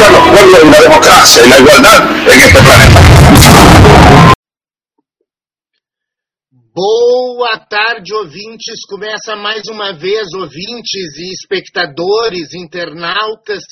[0.00, 3.00] pueblos y la democracia y la igualdad en este planeta.
[6.74, 8.80] Boa tarde, ouvintes.
[8.88, 13.62] Começa mais uma vez, ouvintes e espectadores, internautas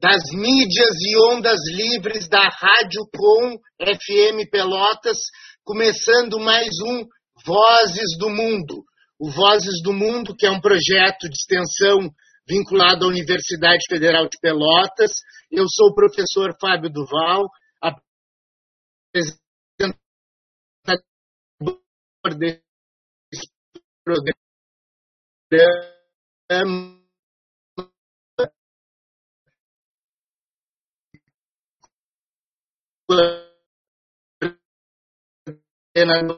[0.00, 5.18] das mídias e ondas livres da Rádio Com FM Pelotas,
[5.64, 7.04] começando mais um
[7.44, 8.84] Vozes do Mundo.
[9.18, 12.10] O Vozes do Mundo, que é um projeto de extensão
[12.48, 15.12] vinculado à Universidade Federal de Pelotas.
[15.50, 17.48] Eu sou o professor Fábio Duval,
[17.80, 19.96] apresentador
[22.38, 22.62] desse
[24.04, 24.36] programa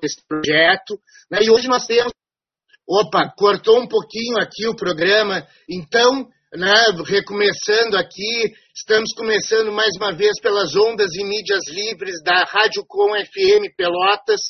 [0.03, 1.01] esse projeto.
[1.31, 1.39] Né?
[1.43, 2.13] E hoje nós temos.
[2.87, 5.47] Opa, cortou um pouquinho aqui o programa.
[5.69, 12.45] Então, né, recomeçando aqui, estamos começando mais uma vez pelas ondas e mídias livres da
[12.45, 14.41] Rádio Com FM Pelotas,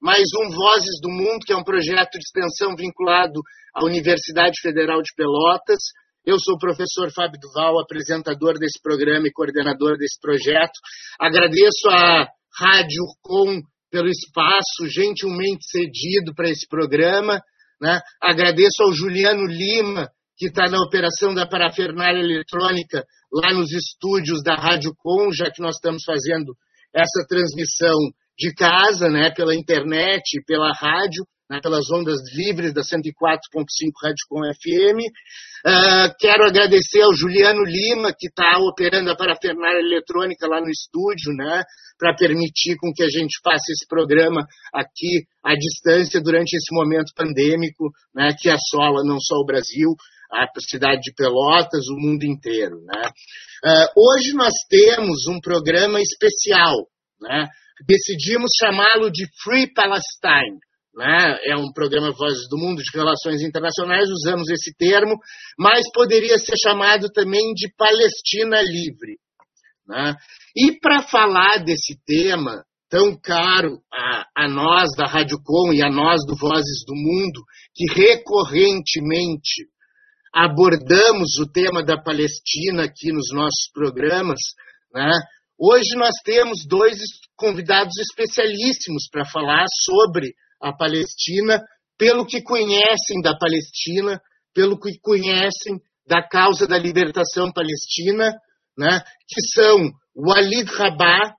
[0.00, 3.40] mais um Vozes do Mundo, que é um projeto de extensão vinculado
[3.74, 5.78] à Universidade Federal de Pelotas.
[6.24, 10.78] Eu sou o professor Fábio Duval, apresentador desse programa e coordenador desse projeto.
[11.18, 12.28] Agradeço à
[12.60, 17.40] Rádio Com pelo espaço gentilmente cedido para esse programa.
[17.80, 17.98] Né?
[18.20, 24.54] Agradeço ao Juliano Lima, que está na operação da parafernália eletrônica lá nos estúdios da
[24.54, 26.54] Rádio Com, já que nós estamos fazendo
[26.94, 27.98] essa transmissão
[28.38, 33.14] de casa, né, pela internet, pela rádio né, pelas ondas livres da 104.5
[34.02, 35.00] Rádio Com FM.
[35.64, 41.32] Uh, quero agradecer ao Juliano Lima, que está operando a parafernália eletrônica lá no estúdio,
[41.34, 41.64] né,
[41.98, 47.12] para permitir com que a gente faça esse programa aqui à distância durante esse momento
[47.16, 49.94] pandêmico, né, que assola não só o Brasil,
[50.32, 52.80] a cidade de Pelotas, o mundo inteiro.
[52.84, 53.02] Né.
[53.64, 56.74] Uh, hoje nós temos um programa especial,
[57.20, 57.48] né,
[57.86, 60.58] decidimos chamá-lo de Free Palestine
[60.98, 61.38] né?
[61.44, 65.16] é um programa Vozes do Mundo de Relações Internacionais, usamos esse termo,
[65.56, 69.16] mas poderia ser chamado também de Palestina Livre.
[69.86, 70.16] Né?
[70.56, 75.90] E para falar desse tema tão caro a, a nós da Rádio Com e a
[75.90, 77.44] nós do Vozes do Mundo,
[77.74, 79.68] que recorrentemente
[80.32, 84.38] abordamos o tema da Palestina aqui nos nossos programas,
[84.92, 85.10] né?
[85.58, 86.98] hoje nós temos dois
[87.36, 91.62] convidados especialíssimos para falar sobre a Palestina,
[91.96, 94.20] pelo que conhecem da Palestina,
[94.54, 98.34] pelo que conhecem da causa da libertação palestina,
[98.76, 101.34] né, que são Walid Rabah,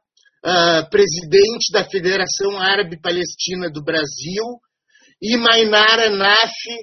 [0.45, 4.43] uh, presidente da Federação Árabe Palestina do Brasil,
[5.21, 6.77] e Mainara Nafi,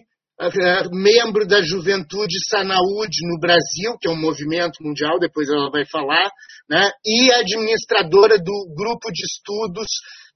[0.92, 6.30] membro da Juventude Sanaúd no Brasil, que é um movimento mundial, depois ela vai falar,
[6.68, 9.86] né, e administradora do grupo de estudos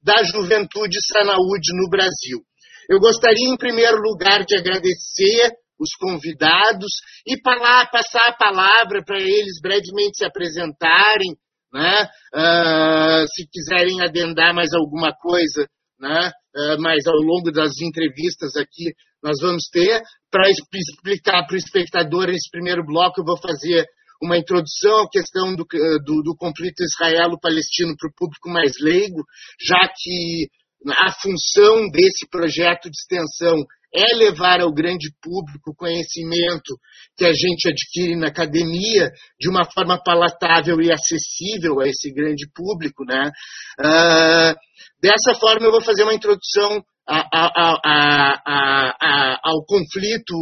[0.02, 2.40] da juventude Sanaúde no Brasil.
[2.88, 6.90] Eu gostaria, em primeiro lugar, de agradecer os convidados
[7.26, 11.36] e passar a palavra para eles brevemente se apresentarem,
[11.72, 12.08] né?
[12.34, 15.66] Uh, se quiserem adendar mais alguma coisa,
[15.98, 16.32] né?
[16.54, 18.92] Uh, mas ao longo das entrevistas aqui
[19.22, 20.00] nós vamos ter,
[20.30, 23.86] para explicar para o espectador nesse primeiro bloco, eu vou fazer
[24.22, 29.24] uma introdução à questão do, eh, do, do conflito israelo-palestino para o público mais leigo,
[29.66, 30.48] já que
[30.86, 33.56] a função desse projeto de extensão
[33.94, 36.78] é levar ao grande público conhecimento
[37.16, 42.48] que a gente adquire na academia de uma forma palatável e acessível a esse grande
[42.54, 43.04] público.
[43.04, 43.30] Né?
[43.80, 44.54] Uh,
[45.02, 47.80] dessa forma, eu vou fazer uma introdução a, a,
[48.46, 50.34] a, ao conflito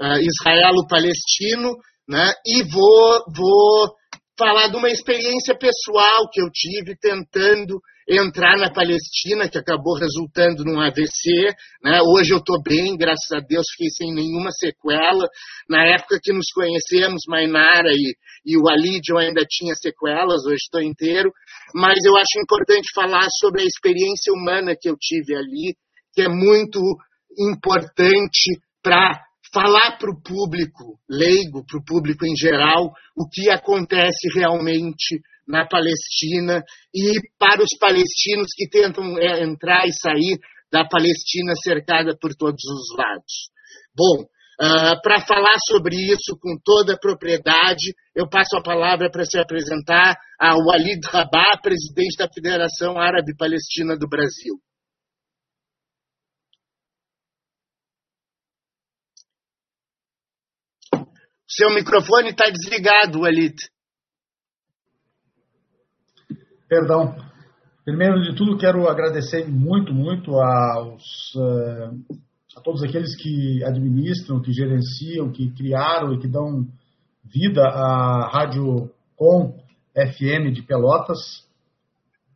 [0.00, 1.74] uh, israelo-palestino,
[2.08, 2.32] né?
[2.46, 3.94] E vou, vou
[4.38, 10.64] falar de uma experiência pessoal que eu tive tentando entrar na Palestina, que acabou resultando
[10.64, 11.54] num AVC.
[11.82, 12.00] Né?
[12.02, 15.26] Hoje eu estou bem, graças a Deus, fiquei sem nenhuma sequela.
[15.68, 18.14] Na época que nos conhecemos, Mainara e,
[18.44, 21.32] e o Alid, eu ainda tinha sequelas, hoje estou inteiro.
[21.74, 25.74] Mas eu acho importante falar sobre a experiência humana que eu tive ali,
[26.14, 26.80] que é muito
[27.38, 34.28] importante para falar para o público leigo, para o público em geral, o que acontece
[34.34, 36.62] realmente na Palestina
[36.94, 40.38] e para os palestinos que tentam é, entrar e sair
[40.72, 43.50] da Palestina cercada por todos os lados.
[43.94, 49.24] Bom, uh, para falar sobre isso com toda a propriedade, eu passo a palavra para
[49.24, 54.54] se apresentar ao Walid Rabah, presidente da Federação Árabe Palestina do Brasil.
[61.46, 63.54] Seu microfone está desligado, Walid.
[66.68, 67.14] Perdão.
[67.84, 72.16] Primeiro de tudo, quero agradecer muito, muito aos, uh,
[72.56, 76.66] a todos aqueles que administram, que gerenciam, que criaram e que dão
[77.24, 79.54] vida à Rádio Com
[79.94, 81.44] FM de Pelotas,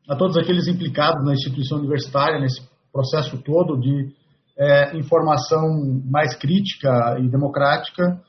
[0.09, 2.61] a todos aqueles implicados na instituição universitária, nesse
[2.93, 4.13] processo todo de
[4.59, 8.21] é, informação mais crítica e democrática,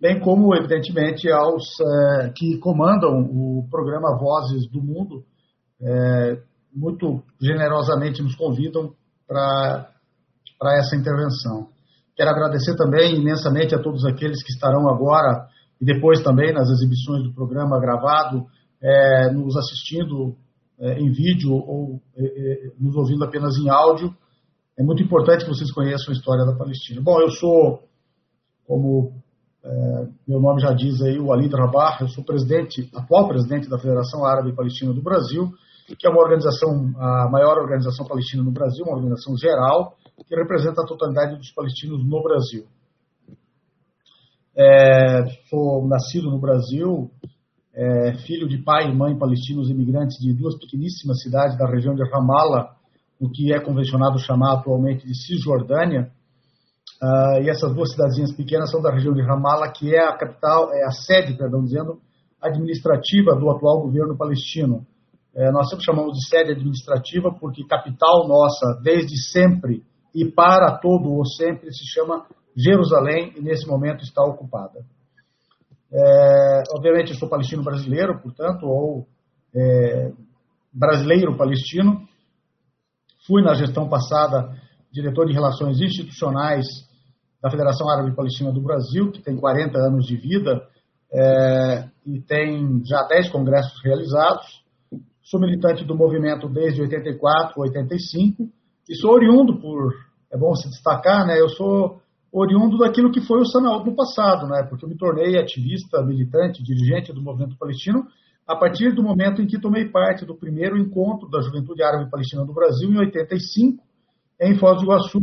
[0.00, 5.24] bem como, evidentemente, aos é, que comandam o programa Vozes do Mundo,
[5.82, 6.38] é,
[6.74, 8.94] muito generosamente nos convidam
[9.26, 9.88] para
[10.78, 11.68] essa intervenção.
[12.16, 15.48] Quero agradecer também imensamente a todos aqueles que estarão agora
[15.80, 18.46] e depois também nas exibições do programa gravado,
[18.80, 20.36] é, nos assistindo
[20.78, 24.14] é, em vídeo ou é, é nos ouvindo apenas em áudio.
[24.78, 27.00] É muito importante que vocês conheçam a história da Palestina.
[27.02, 27.82] Bom, eu sou,
[28.66, 29.12] como
[29.64, 33.78] é, meu nome já diz aí, o Alid Rabah, eu sou presidente, atual presidente da
[33.78, 35.52] Federação Árabe Palestina do Brasil,
[35.98, 39.96] que é uma organização, a maior organização palestina no Brasil, uma organização geral,
[40.26, 42.66] que representa a totalidade dos palestinos no Brasil.
[44.56, 47.10] É, sou nascido no Brasil,
[47.74, 52.02] é, filho de pai e mãe palestinos imigrantes de duas pequeníssimas cidades da região de
[52.10, 52.76] Ramallah,
[53.20, 56.10] no que é convencionado chamar atualmente de Cisjordânia.
[57.00, 60.72] Uh, e essas duas cidadezinhas pequenas são da região de Ramallah, que é a capital,
[60.72, 62.00] é a sede, perdão, dizendo,
[62.40, 64.86] administrativa do atual governo palestino.
[65.34, 69.82] É, nós sempre chamamos de sede administrativa porque capital nossa, desde sempre
[70.14, 72.26] e para todo o sempre, se chama
[72.56, 74.84] Jerusalém e nesse momento está ocupada.
[75.90, 79.06] É, obviamente, eu sou palestino brasileiro, portanto, ou
[79.54, 80.12] é,
[80.72, 82.06] brasileiro palestino.
[83.26, 84.54] Fui na gestão passada
[84.90, 86.66] diretor de relações institucionais
[87.42, 90.66] da Federação Árabe Palestina do Brasil, que tem 40 anos de vida
[91.12, 94.61] é, e tem já 10 congressos realizados.
[95.32, 98.50] Sou militante do movimento desde 84, 85
[98.86, 99.94] e sou oriundo por,
[100.30, 101.40] é bom se destacar, né?
[101.40, 104.62] Eu sou oriundo daquilo que foi o Sanaúd no passado, né?
[104.68, 108.06] Porque eu me tornei ativista, militante, dirigente do movimento palestino
[108.46, 112.44] a partir do momento em que tomei parte do primeiro encontro da Juventude Árabe Palestina
[112.44, 113.82] do Brasil em 85,
[114.38, 115.18] em Foz do Iguaçu,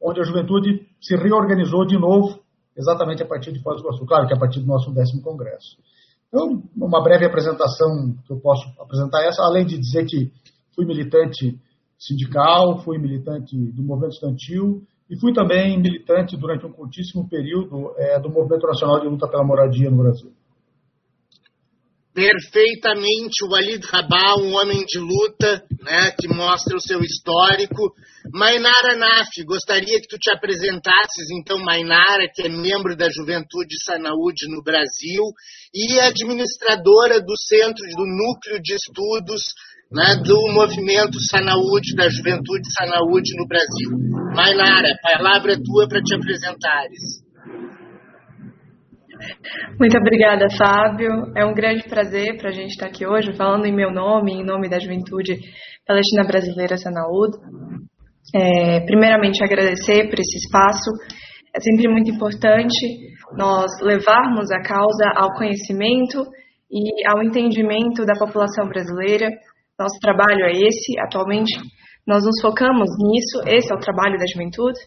[0.00, 2.38] onde a juventude se reorganizou de novo,
[2.76, 5.76] exatamente a partir de Foz do Iguaçu, claro que a partir do nosso décimo congresso.
[6.28, 10.30] Então, uma breve apresentação que eu posso apresentar essa, além de dizer que
[10.74, 11.58] fui militante
[11.98, 18.20] sindical, fui militante do movimento estudantil e fui também militante durante um curtíssimo período é,
[18.20, 20.32] do Movimento Nacional de Luta pela Moradia no Brasil
[22.18, 27.94] perfeitamente o Walid Rabah, um homem de luta, né, que mostra o seu histórico.
[28.32, 34.48] Mainara Naf, gostaria que tu te apresentasses, então, Mainara, que é membro da Juventude Sanaúde
[34.48, 35.22] no Brasil
[35.72, 39.54] e administradora do Centro, do Núcleo de Estudos
[39.92, 43.90] né, do Movimento Sanaúde, da Juventude Sanaúde no Brasil.
[44.34, 47.27] Mainara, palavra é tua para te apresentares.
[49.78, 51.32] Muito obrigada, Fábio.
[51.36, 54.44] É um grande prazer para a gente estar aqui hoje, falando em meu nome, em
[54.44, 55.38] nome da Juventude
[55.86, 57.36] Palestina Brasileira Sanaúd.
[58.34, 60.90] É, primeiramente, agradecer por esse espaço.
[61.54, 62.76] É sempre muito importante
[63.36, 66.24] nós levarmos a causa ao conhecimento
[66.70, 69.30] e ao entendimento da população brasileira.
[69.78, 71.58] Nosso trabalho é esse, atualmente.
[72.06, 74.78] Nós nos focamos nisso, esse é o trabalho da juventude.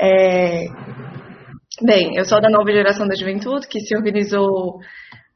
[0.00, 0.66] É,
[1.82, 4.78] Bem, eu sou da nova geração da juventude, que se organizou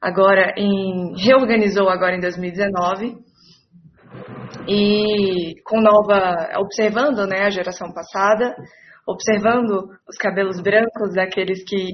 [0.01, 1.15] agora em.
[1.17, 3.17] reorganizou agora em 2019.
[4.69, 6.49] E com nova.
[6.59, 8.55] observando né, a geração passada,
[9.07, 11.87] observando os cabelos brancos daqueles que,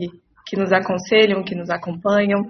[0.46, 2.40] que nos aconselham, que nos acompanham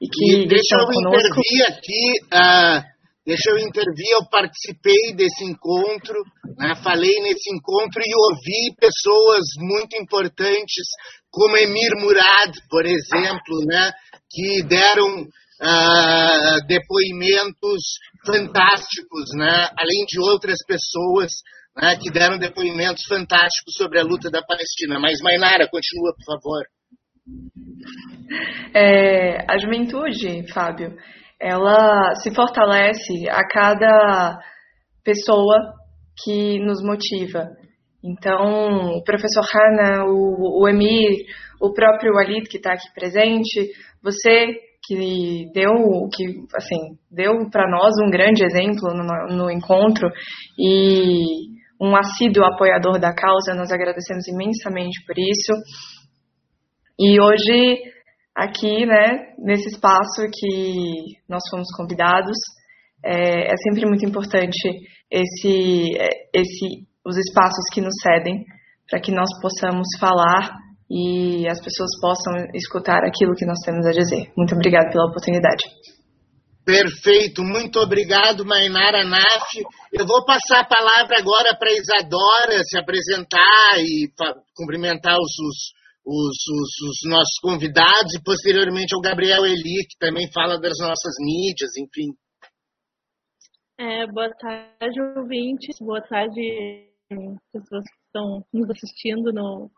[0.00, 0.48] e que e conosco.
[0.48, 1.34] Deixa eu
[1.68, 2.12] aqui.
[2.32, 2.93] Uh
[3.26, 6.22] Deixa eu intervir, eu participei desse encontro,
[6.58, 10.86] né, falei nesse encontro e ouvi pessoas muito importantes,
[11.30, 13.92] como Emir Murad, por exemplo, né,
[14.30, 17.82] que deram uh, depoimentos
[18.26, 21.32] fantásticos, né, além de outras pessoas
[21.76, 24.98] né, que deram depoimentos fantásticos sobre a luta da Palestina.
[25.00, 26.64] Mas, Mainara, continua, por favor.
[28.74, 30.94] É, a juventude, Fábio,
[31.44, 34.38] ela se fortalece a cada
[35.04, 35.74] pessoa
[36.24, 37.50] que nos motiva.
[38.02, 41.10] Então, o professor Hanna, o, o Emir,
[41.60, 43.70] o próprio Walid que está aqui presente,
[44.02, 44.54] você
[44.86, 45.70] que deu
[46.14, 46.24] que
[46.56, 50.10] assim deu para nós um grande exemplo no, no encontro
[50.58, 51.24] e
[51.80, 55.52] um assíduo apoiador da causa, nós agradecemos imensamente por isso.
[56.98, 57.93] E hoje
[58.34, 62.36] aqui, né, nesse espaço que nós fomos convidados.
[63.04, 64.68] É, é sempre muito importante
[65.10, 65.90] esse,
[66.34, 68.44] esse, os espaços que nos cedem
[68.90, 70.58] para que nós possamos falar
[70.90, 74.32] e as pessoas possam escutar aquilo que nós temos a dizer.
[74.36, 75.64] Muito obrigada pela oportunidade.
[76.64, 79.52] Perfeito, muito obrigado, Mainara Naf.
[79.92, 84.08] Eu vou passar a palavra agora para Isadora se apresentar e
[84.56, 85.74] cumprimentar os, os,
[86.06, 91.70] os, os, nossos convidados e posteriormente ao Gabriel Eli, que também fala das nossas mídias,
[91.78, 92.12] enfim.
[93.78, 95.76] É, boa tarde, ouvintes.
[95.80, 96.90] Boa tarde,
[97.52, 99.70] pessoas que estão nos assistindo no,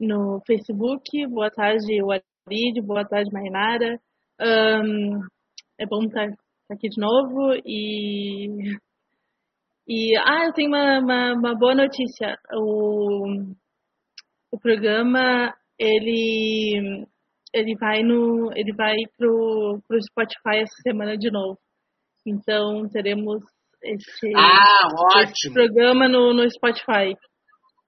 [0.00, 1.26] no Facebook.
[1.28, 2.82] Boa tarde, Walid.
[2.82, 3.98] Boa tarde, Mainara.
[4.40, 5.20] Um,
[5.78, 6.28] é bom estar
[6.70, 8.76] aqui de novo e
[9.88, 12.36] e ah, eu tenho uma, uma, uma boa notícia.
[12.54, 13.54] O,
[14.50, 17.06] o programa ele
[17.52, 21.58] ele vai no ele vai pro pro Spotify essa semana de novo.
[22.26, 23.42] Então teremos
[23.82, 27.14] esse, ah, esse programa no, no Spotify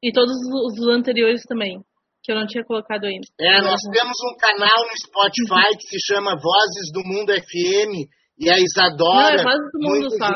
[0.03, 1.83] e todos os anteriores também
[2.23, 3.27] que eu não tinha colocado ainda.
[3.41, 8.07] É, nós temos um canal no Spotify que se chama Vozes do Mundo FM
[8.39, 9.35] e a Isadora.
[9.37, 10.31] Não, é Vozes do Mundo só.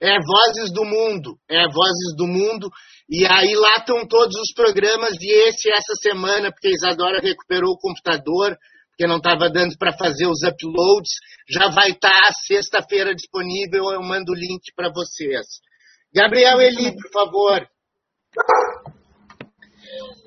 [0.00, 2.70] É Vozes do Mundo, é Vozes do Mundo.
[3.08, 7.72] E aí lá estão todos os programas e esse essa semana, porque a Isadora recuperou
[7.72, 8.56] o computador,
[8.90, 11.10] porque não estava dando para fazer os uploads,
[11.48, 15.46] já vai estar tá sexta-feira disponível, eu mando o link para vocês.
[16.14, 17.68] Gabriel Eli, por favor.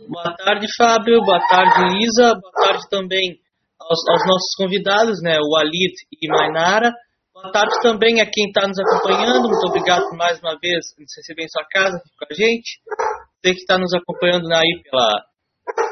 [0.07, 1.21] Boa tarde, Fábio.
[1.21, 2.35] Boa tarde, Isa.
[2.35, 3.39] Boa tarde também
[3.79, 6.93] aos, aos nossos convidados, né, o Alit e Mainara.
[7.41, 9.49] Boa tarde também a quem está nos acompanhando.
[9.49, 12.79] Muito obrigado por mais uma vez nos receber em sua casa aqui com a gente.
[13.41, 15.25] Você que está nos acompanhando aí pela,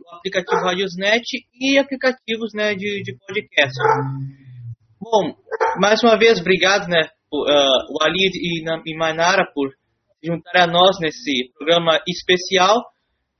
[0.01, 1.27] o aplicativo Radiosnet
[1.61, 3.75] e aplicativos né, de, de podcast.
[4.99, 5.37] Bom,
[5.79, 7.03] mais uma vez, obrigado, né,
[7.35, 9.69] uh, o Ali e, e Manara por
[10.23, 12.85] juntar a nós nesse programa especial.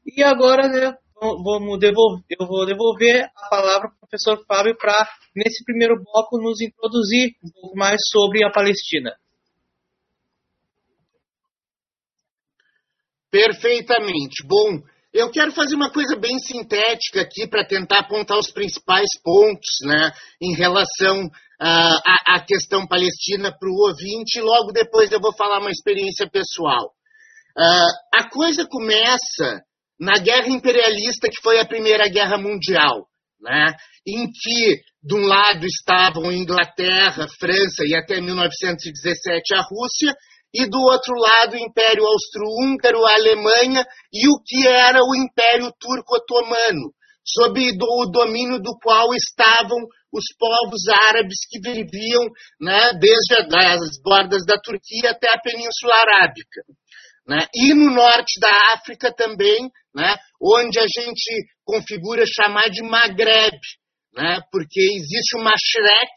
[0.07, 5.09] E agora, né, vamos devolver, eu vou devolver a palavra para o professor Fábio para,
[5.35, 9.15] nesse primeiro bloco, nos introduzir um pouco mais sobre a Palestina.
[13.31, 14.47] Perfeitamente.
[14.47, 14.83] Bom,
[15.13, 20.13] eu quero fazer uma coisa bem sintética aqui para tentar apontar os principais pontos né,
[20.41, 21.29] em relação
[21.61, 26.29] a, a questão palestina para o ouvinte, e logo depois eu vou falar uma experiência
[26.31, 26.93] pessoal.
[27.57, 29.63] Uh, a coisa começa
[29.99, 33.09] na guerra imperialista, que foi a Primeira Guerra Mundial,
[33.41, 33.75] né?
[34.07, 40.15] em que, de um lado, estavam Inglaterra, França e até 1917 a Rússia,
[40.55, 45.71] e do outro lado, o Império Austro-Húngaro, a Alemanha e o que era o Império
[45.79, 46.93] Turco-Otomano,
[47.35, 49.79] sob o domínio do qual estavam
[50.13, 52.25] os povos árabes que viviam
[52.61, 56.63] né, desde as bordas da Turquia até a Península Arábica.
[57.27, 57.47] Né?
[57.55, 63.59] E no norte da África também, né, onde a gente configura chamar de Maghreb,
[64.15, 66.15] né, porque existe o Mashrek,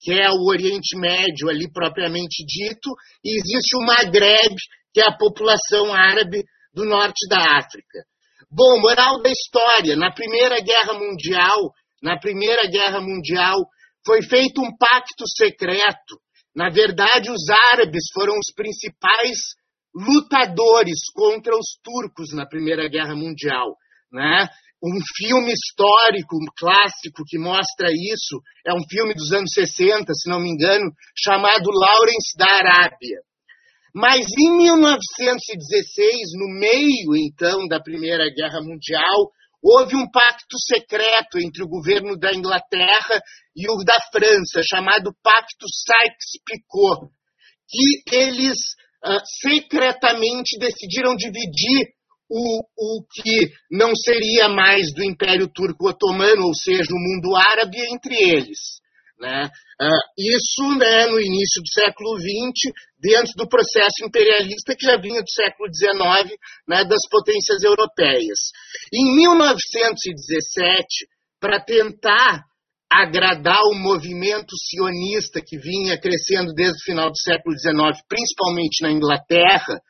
[0.00, 2.90] que é o Oriente Médio ali propriamente dito,
[3.24, 4.54] e existe o Maghreb,
[4.92, 6.42] que é a população árabe
[6.74, 8.04] do norte da África.
[8.50, 11.70] Bom, moral da história, na Primeira Guerra Mundial,
[12.02, 13.58] na Primeira Guerra Mundial,
[14.06, 16.16] foi feito um pacto secreto.
[16.56, 19.38] Na verdade, os árabes foram os principais
[19.94, 23.76] lutadores contra os turcos na Primeira Guerra Mundial.
[24.10, 24.48] Né?
[24.82, 30.30] Um filme histórico, um clássico que mostra isso, é um filme dos anos 60, se
[30.30, 33.20] não me engano, chamado Lawrence da Arábia.
[34.00, 41.64] Mas em 1916, no meio então da Primeira Guerra Mundial, houve um pacto secreto entre
[41.64, 43.20] o governo da Inglaterra
[43.56, 47.10] e o da França, chamado Pacto Sykes-Picot,
[47.68, 48.56] que eles
[49.04, 51.88] uh, secretamente decidiram dividir
[52.30, 57.78] o, o que não seria mais do Império Turco Otomano, ou seja, o mundo árabe,
[57.92, 58.78] entre eles.
[59.20, 59.50] Né?
[59.82, 65.20] Uh, isso né, no início do século XX, dentro do processo imperialista que já vinha
[65.20, 66.36] do século XIX,
[66.68, 68.38] né, das potências europeias.
[68.92, 71.08] Em 1917,
[71.40, 72.44] para tentar
[72.90, 78.90] agradar o movimento sionista que vinha crescendo desde o final do século XIX, principalmente na
[78.90, 79.80] Inglaterra,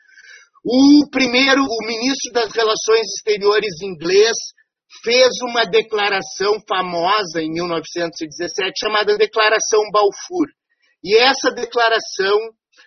[0.64, 4.36] o primeiro, o ministro das Relações Exteriores inglês,
[5.02, 10.46] fez uma declaração famosa em 1917 chamada Declaração Balfour.
[11.04, 12.38] E essa declaração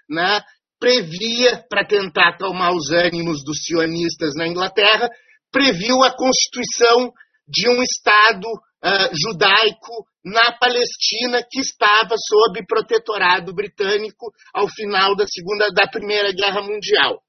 [0.09, 0.41] né,
[0.79, 5.09] previa, para tentar acalmar os ânimos dos sionistas na Inglaterra,
[5.51, 7.11] previu a constituição
[7.47, 15.25] de um Estado uh, judaico na Palestina que estava sob protetorado britânico ao final da
[15.27, 17.21] segunda da primeira guerra mundial.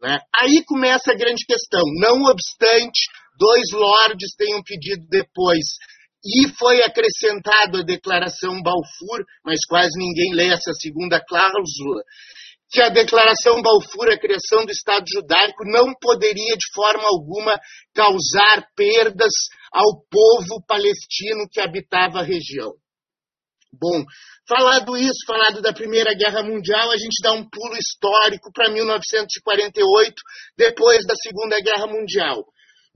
[0.00, 0.18] Né?
[0.40, 1.82] Aí começa a grande questão.
[2.00, 5.64] Não obstante, dois lordes tenham pedido depois
[6.24, 12.02] e foi acrescentado a declaração Balfour, mas quase ninguém lê essa segunda cláusula,
[12.70, 17.58] que a declaração Balfour, a criação do Estado judaico, não poderia de forma alguma
[17.94, 19.32] causar perdas
[19.72, 22.72] ao povo palestino que habitava a região.
[23.72, 24.02] Bom,
[24.48, 30.14] falado isso, falado da Primeira Guerra Mundial, a gente dá um pulo histórico para 1948,
[30.56, 32.44] depois da Segunda Guerra Mundial.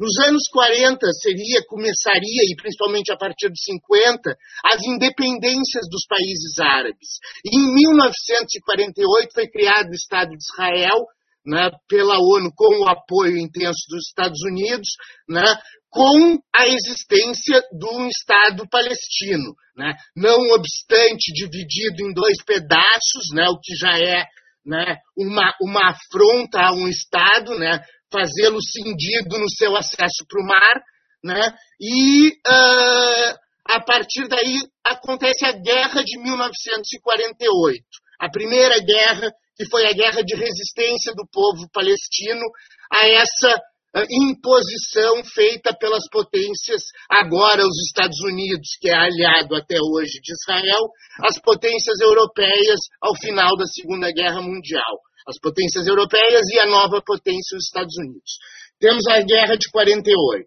[0.02, 6.58] Nos anos 40 seria, começaria, e principalmente a partir dos 50, as independências dos países
[6.58, 7.22] árabes.
[7.44, 11.06] E em 1948 foi criado o Estado de Israel,
[11.46, 14.88] né, pela ONU, com o apoio intenso dos Estados Unidos,
[15.28, 15.44] né,
[15.88, 19.54] com a existência de um Estado palestino.
[19.76, 24.24] Né, não obstante dividido em dois pedaços, né, o que já é
[24.66, 27.80] né, uma, uma afronta a um Estado, né,
[28.12, 30.82] fazê-lo cindido no seu acesso para o mar,
[31.24, 31.54] né?
[31.80, 37.82] E uh, a partir daí acontece a Guerra de 1948,
[38.20, 42.42] a primeira guerra que foi a guerra de resistência do povo palestino
[42.90, 43.56] a essa
[43.96, 50.32] uh, imposição feita pelas potências, agora os Estados Unidos, que é aliado até hoje de
[50.32, 50.88] Israel,
[51.22, 57.02] as potências europeias ao final da Segunda Guerra Mundial as potências europeias e a nova
[57.04, 58.38] potência, os Estados Unidos.
[58.78, 60.46] Temos a guerra de 48.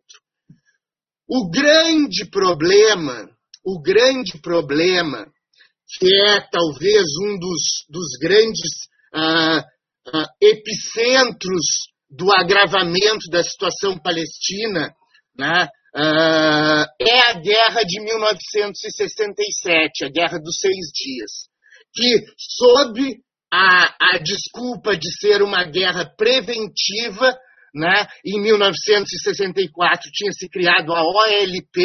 [1.28, 3.30] O grande problema,
[3.64, 5.26] o grande problema,
[5.98, 8.70] que é talvez um dos, dos grandes
[9.14, 9.64] ah,
[10.14, 11.66] ah, epicentros
[12.10, 14.94] do agravamento da situação palestina,
[15.38, 21.50] né, ah, é a guerra de 1967, a guerra dos seis dias,
[21.94, 23.18] que sob
[23.56, 27.38] a, a desculpa de ser uma guerra preventiva.
[27.74, 28.08] Né?
[28.26, 31.82] Em 1964 tinha se criado a OLP,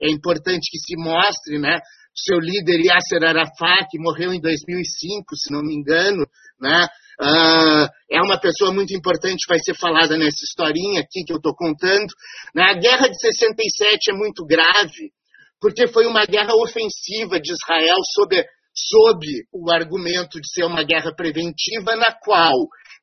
[0.00, 1.80] é importante que se mostre, né?
[2.14, 6.24] seu líder Yasser Arafat, que morreu em 2005, se não me engano,
[6.60, 6.86] né?
[7.20, 11.54] Uh, é uma pessoa muito importante, vai ser falada nessa historinha aqui que eu estou
[11.54, 12.06] contando.
[12.54, 12.62] Né?
[12.62, 15.12] A guerra de 67 é muito grave,
[15.60, 21.14] porque foi uma guerra ofensiva de Israel sob sob o argumento de ser uma guerra
[21.14, 22.54] preventiva, na qual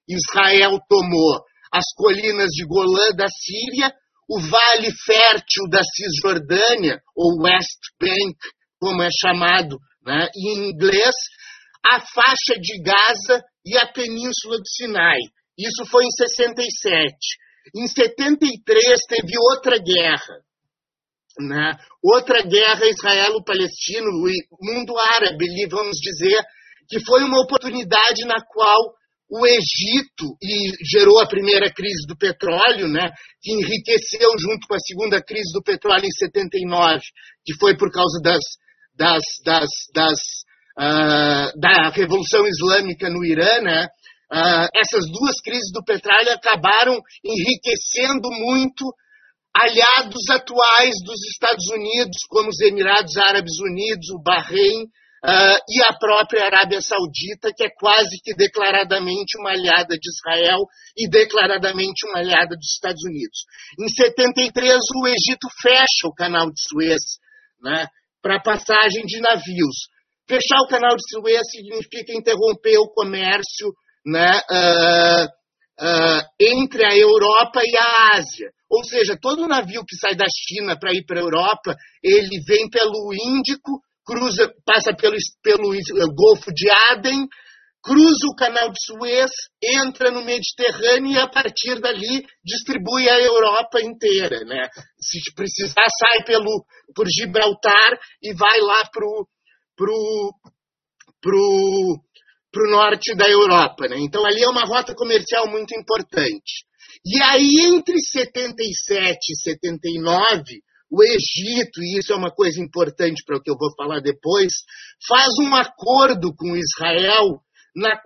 [0.08, 3.94] Israel tomou as colinas de Golã da Síria,
[4.30, 8.36] o Vale Fértil da Cisjordânia, ou West Bank,
[8.80, 11.16] como é chamado né, em inglês,
[11.86, 15.20] a faixa de Gaza e a Península do Sinai.
[15.58, 17.16] Isso foi em 67.
[17.76, 20.42] Em 73 teve outra guerra,
[21.39, 21.74] né?
[22.04, 26.41] Outra guerra israelo-palestino, o mundo árabe, vamos dizer,
[26.89, 28.94] que foi uma oportunidade na qual
[29.32, 34.80] o Egito, e gerou a primeira crise do petróleo, né, que enriqueceu junto com a
[34.80, 37.00] segunda crise do petróleo em 79,
[37.46, 38.44] que foi por causa das,
[38.94, 40.20] das, das, das
[40.78, 43.86] uh, da Revolução Islâmica no Irã, né,
[44.34, 48.84] uh, essas duas crises do petróleo acabaram enriquecendo muito
[49.54, 55.94] aliados atuais dos Estados Unidos, como os Emirados Árabes Unidos, o Bahrein uh, e a
[55.98, 60.60] própria Arábia Saudita, que é quase que declaradamente uma aliada de Israel
[60.98, 63.46] e declaradamente uma aliada dos Estados Unidos.
[63.80, 67.02] Em 73, o Egito fecha o canal de Suez
[67.62, 67.88] né,
[68.22, 69.90] para passagem de navios.
[70.28, 73.74] Fechar o canal de Suez significa interromper o comércio
[74.06, 75.40] né, uh,
[75.82, 78.52] uh, entre a Europa e a Ásia.
[78.70, 82.70] Ou seja, todo navio que sai da China para ir para a Europa, ele vem
[82.70, 85.74] pelo Índico, cruza, passa pelo, pelo
[86.15, 87.28] Golfo de Aden,
[87.84, 93.82] cruza o canal de Suez, entra no Mediterrâneo e a partir dali distribui a Europa
[93.82, 94.46] inteira.
[94.46, 94.70] Né?
[95.02, 96.63] Se precisar, sai pelo,
[96.96, 99.28] por Gibraltar e vai lá para o
[99.76, 100.34] pro,
[101.20, 101.98] pro,
[102.52, 103.88] pro norte da Europa.
[103.88, 103.98] Né?
[104.00, 106.66] Então ali é uma rota comercial muito importante.
[107.06, 110.62] E aí, entre 77 e 79,
[110.92, 114.54] o Egito, e isso é uma coisa importante para o que eu vou falar depois,
[115.08, 117.42] faz um acordo com Israel,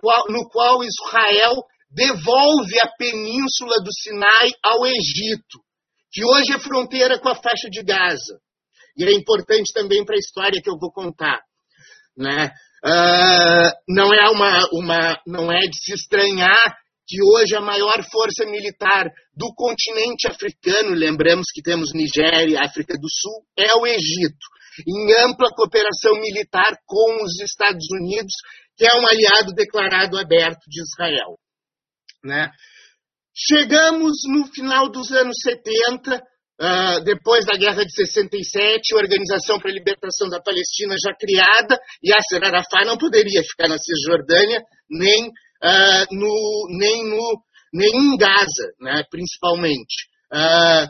[0.00, 5.58] qual, no qual Israel devolve a península do Sinai ao Egito,
[6.12, 8.38] que hoje é fronteira com a faixa de Gaza.
[8.96, 11.40] E é importante também para a história que eu vou contar.
[12.16, 12.50] Né?
[12.84, 18.44] Uh, não, é uma, uma, não é de se estranhar que hoje a maior força
[18.46, 24.46] militar do continente africano, lembramos que temos Nigéria África do Sul, é o Egito,
[24.86, 28.32] em ampla cooperação militar com os Estados Unidos,
[28.76, 31.38] que é um aliado declarado aberto de Israel.
[32.24, 32.50] Né?
[33.34, 36.20] Chegamos no final dos anos 70,
[36.58, 41.78] Uh, depois da Guerra de 67, a Organização para a Libertação da Palestina já criada,
[42.02, 47.42] Yasser Arafat não poderia ficar na Cisjordânia, nem, uh, no, nem, no,
[47.74, 50.08] nem em Gaza, né, principalmente.
[50.32, 50.88] Uh,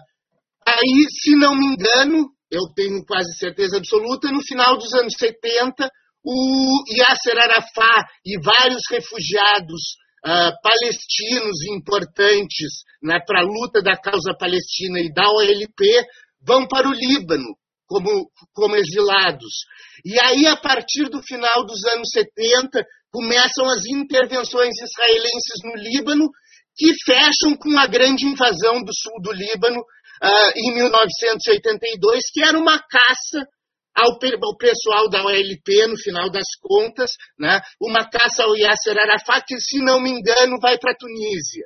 [0.64, 5.90] aí, se não me engano, eu tenho quase certeza absoluta, no final dos anos 70,
[6.24, 9.96] o Yasser Arafat e vários refugiados
[10.26, 16.04] uh, palestinos importantes né, para a luta da causa palestina e da OLP
[16.42, 19.64] vão para o Líbano como, como exilados.
[20.04, 26.28] E aí, a partir do final dos anos 70, começam as intervenções israelenses no Líbano,
[26.76, 32.58] que fecham com a grande invasão do sul do Líbano uh, em 1982, que era
[32.58, 33.46] uma caça
[33.96, 39.44] ao, ao pessoal da OLP, no final das contas, né, uma caça ao Yasser Arafat,
[39.46, 41.64] que, se não me engano, vai para a Tunísia.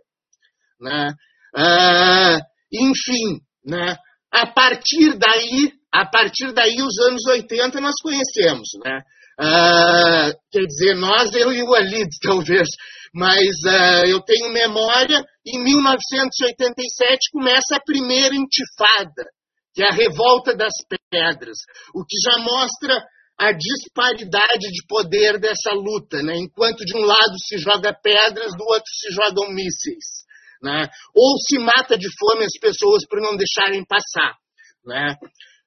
[0.81, 1.13] Né?
[1.57, 2.39] Ah,
[2.73, 3.97] enfim, né,
[4.33, 8.69] a partir daí, a partir daí, os anos 80 nós conhecemos.
[8.85, 9.01] Né?
[9.41, 12.69] Ah, quer dizer, nós, eu e o Walid, talvez,
[13.13, 19.25] mas uh, eu tenho memória, em 1987 começa a primeira intifada,
[19.75, 20.73] que é a revolta das
[21.11, 21.59] pedras,
[21.95, 23.05] o que já mostra
[23.41, 26.37] a disparidade de poder dessa luta, né?
[26.37, 30.27] enquanto de um lado se joga pedras, do outro se jogam mísseis.
[30.63, 30.87] Né?
[31.15, 34.37] Ou se mata de fome as pessoas por não deixarem passar.
[34.85, 35.17] Né?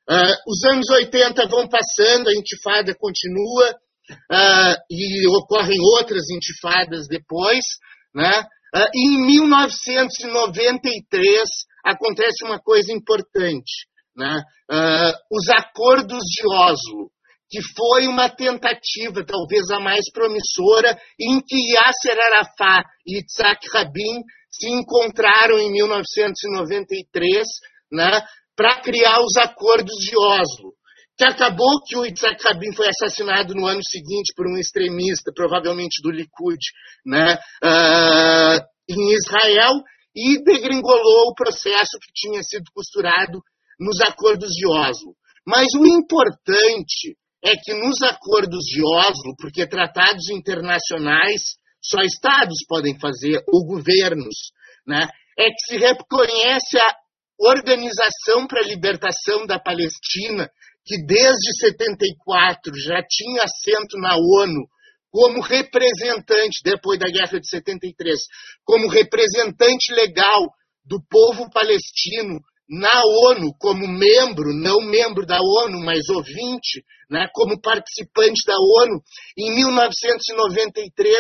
[0.07, 7.65] Uh, os anos 80 vão passando, a intifada continua, uh, e ocorrem outras intifadas depois.
[8.13, 8.45] Né?
[8.75, 11.49] Uh, em 1993
[11.83, 14.43] acontece uma coisa importante né?
[14.71, 17.11] Uh, os acordos de Oslo,
[17.49, 24.23] que foi uma tentativa, talvez a mais promissora, em que Yasser Arafat e Yitzhak Rabin
[24.51, 27.47] se encontraram em 1993
[27.91, 28.21] né,
[28.55, 30.73] para criar os acordos de Oslo.
[31.15, 36.01] Que acabou que o Yitzhak Rabin foi assassinado no ano seguinte por um extremista, provavelmente
[36.01, 36.59] do Likud,
[37.05, 39.83] né, uh, em Israel,
[40.15, 43.43] e degringolou o processo que tinha sido costurado
[43.79, 45.15] nos acordos de Oslo.
[45.45, 51.41] Mas o importante é que nos acordos de Oslo, porque tratados internacionais
[51.81, 54.51] só estados podem fazer, ou governos,
[54.87, 55.07] né,
[55.37, 56.95] é que se reconhece a
[57.39, 60.49] Organização para a Libertação da Palestina,
[60.85, 64.67] que desde 74 já tinha assento na ONU
[65.11, 68.19] como representante, depois da Guerra de 73,
[68.63, 70.39] como representante legal
[70.85, 77.59] do povo palestino na ONU como membro, não membro da ONU, mas ouvinte, né, como
[77.59, 79.01] participante da ONU,
[79.37, 81.19] em 1993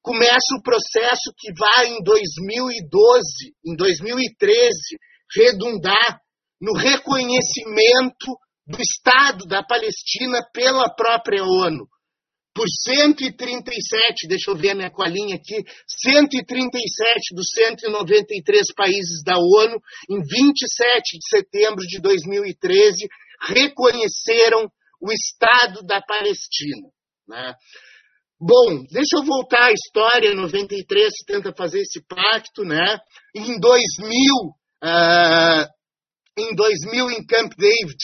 [0.00, 4.70] começa o processo que vai em 2012, em 2013,
[5.34, 6.20] redundar
[6.60, 8.26] no reconhecimento
[8.66, 11.86] do Estado da Palestina pela própria ONU
[12.54, 19.80] por 137, deixa eu ver a minha colinha aqui, 137 dos 193 países da ONU,
[20.10, 23.08] em 27 de setembro de 2013,
[23.48, 24.68] reconheceram
[25.00, 26.88] o Estado da Palestina.
[27.26, 27.54] Né?
[28.38, 32.98] Bom, deixa eu voltar à história, 93 se tenta fazer esse pacto, né?
[33.34, 34.10] Em 2000,
[34.44, 35.68] uh, ah,
[36.36, 37.98] em 2000 em Camp David,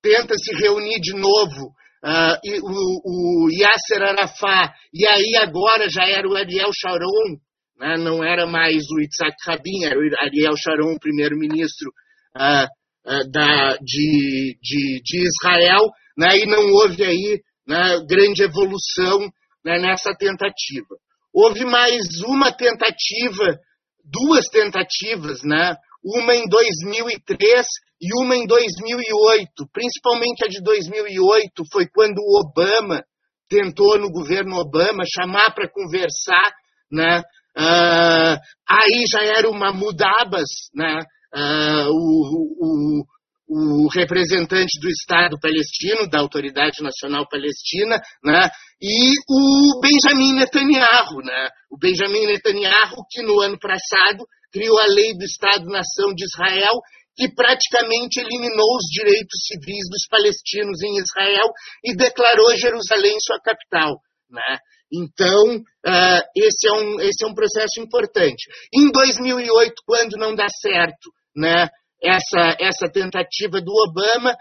[0.00, 6.28] tenta se reunir de novo uh, o, o Yasser Arafat, e aí agora já era
[6.28, 7.38] o Ariel Sharon,
[7.78, 11.90] né, não era mais o Itzhak Rabin, era o Ariel Sharon, primeiro-ministro
[12.36, 12.66] uh,
[13.10, 19.20] uh, de, de, de, Israel, né, e não houve aí né, grande evolução
[19.64, 20.96] né, nessa tentativa.
[21.32, 23.58] Houve mais uma tentativa,
[24.04, 27.64] duas tentativas, né, uma em 2003
[28.02, 29.68] e uma em 2008.
[29.72, 33.04] Principalmente a de 2008 foi quando o Obama
[33.48, 36.52] tentou, no governo Obama, chamar para conversar,
[36.90, 37.22] né?
[37.56, 38.36] Uh,
[38.66, 40.98] aí já era o Mahmoud Abbas, né?
[41.34, 48.50] Uh, o, o, o, representante do Estado palestino, da Autoridade Nacional Palestina, né?
[48.80, 51.22] e o Benjamin Netanyahu.
[51.22, 51.48] Né?
[51.70, 56.74] O Benjamin Netanyahu, que no ano passado criou a lei do Estado-nação de Israel,
[57.16, 61.48] que praticamente eliminou os direitos civis dos palestinos em Israel
[61.84, 64.00] e declarou Jerusalém sua capital.
[64.30, 64.58] Né?
[64.92, 68.48] Então, uh, esse, é um, esse é um processo importante.
[68.72, 71.68] Em 2008, quando não dá certo né,
[72.02, 74.32] essa, essa tentativa do Obama,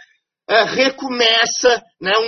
[0.49, 2.27] uh, recomeça, né, um,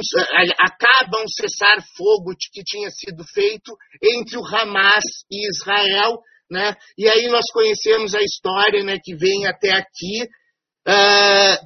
[0.60, 7.28] acaba um cessar-fogo que tinha sido feito entre o Hamas e Israel, né, e aí
[7.28, 10.28] nós conhecemos a história né, que vem até aqui,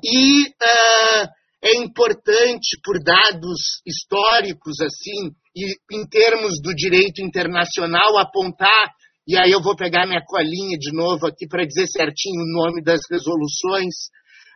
[0.03, 0.45] e
[1.63, 8.93] é importante, por dados históricos, assim, e em termos do direito internacional, apontar,
[9.27, 12.81] e aí eu vou pegar minha colinha de novo aqui para dizer certinho o nome
[12.83, 13.93] das resoluções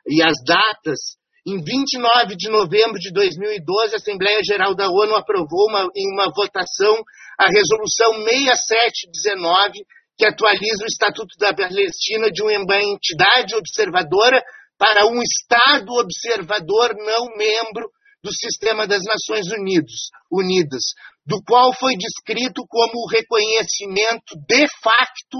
[0.08, 1.20] e as datas.
[1.46, 6.32] Em 29 de novembro de 2012, a Assembleia Geral da ONU aprovou uma, em uma
[6.32, 6.96] votação
[7.38, 9.80] a Resolução 6719,
[10.22, 14.40] que atualiza o Estatuto da Palestina de uma entidade observadora
[14.78, 17.90] para um Estado observador não membro
[18.24, 20.94] do sistema das Nações Unidos, Unidas,
[21.26, 25.40] do qual foi descrito como o reconhecimento de facto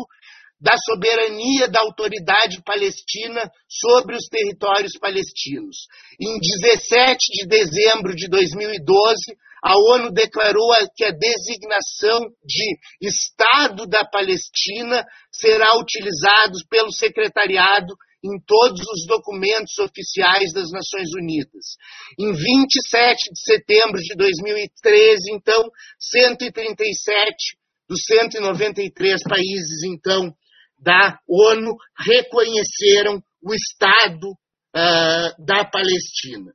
[0.60, 5.78] da soberania da autoridade palestina sobre os territórios palestinos.
[6.20, 14.04] Em 17 de dezembro de 2012, a ONU declarou que a designação de Estado da
[14.04, 17.94] Palestina será utilizada pelo Secretariado
[18.24, 21.76] em todos os documentos oficiais das Nações Unidas.
[22.20, 25.70] Em 27 de setembro de 2013, então,
[26.00, 30.34] 137 dos 193 países, então,
[30.80, 34.30] da ONU reconheceram o Estado
[34.76, 36.52] uh, da Palestina.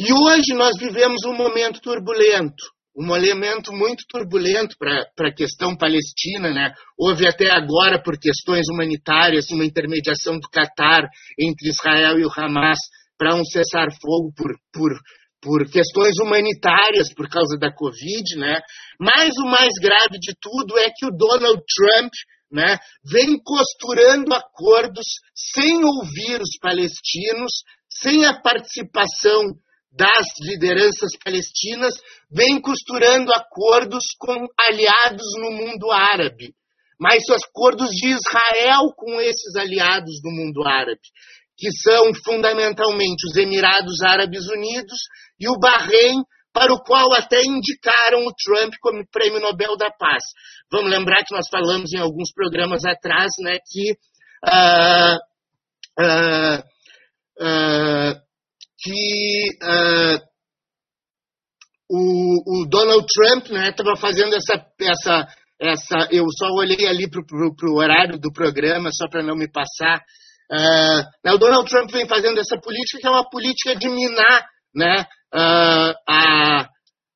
[0.00, 2.64] E hoje nós vivemos um momento turbulento
[2.96, 6.50] um elemento muito turbulento para a questão palestina.
[6.50, 6.74] Né?
[6.98, 11.08] Houve até agora, por questões humanitárias, uma intermediação do Catar
[11.38, 12.78] entre Israel e o Hamas
[13.16, 14.92] para um cessar-fogo por, por,
[15.40, 18.36] por questões humanitárias, por causa da Covid.
[18.36, 18.60] Né?
[18.98, 22.12] Mas o mais grave de tudo é que o Donald Trump
[22.50, 27.52] né, vem costurando acordos sem ouvir os palestinos,
[27.88, 29.54] sem a participação
[29.92, 31.94] das lideranças palestinas
[32.30, 36.54] vem costurando acordos com aliados no mundo árabe,
[36.98, 41.00] mas acordos de Israel com esses aliados do mundo árabe,
[41.56, 44.98] que são fundamentalmente os Emirados Árabes Unidos
[45.38, 46.22] e o Bahrein,
[46.52, 50.22] para o qual até indicaram o Trump como Prêmio Nobel da Paz.
[50.70, 53.92] Vamos lembrar que nós falamos em alguns programas atrás né, que
[54.46, 55.16] uh,
[56.00, 56.58] uh,
[57.40, 58.29] uh,
[58.82, 60.18] que uh,
[61.90, 65.26] o, o, Donald Trump estava né, fazendo essa, essa,
[65.60, 66.08] essa.
[66.10, 70.00] Eu só olhei ali para o horário do programa, só para não me passar.
[70.50, 75.04] Uh, o Donald Trump vem fazendo essa política, que é uma política de minar né,
[75.34, 76.68] uh, a,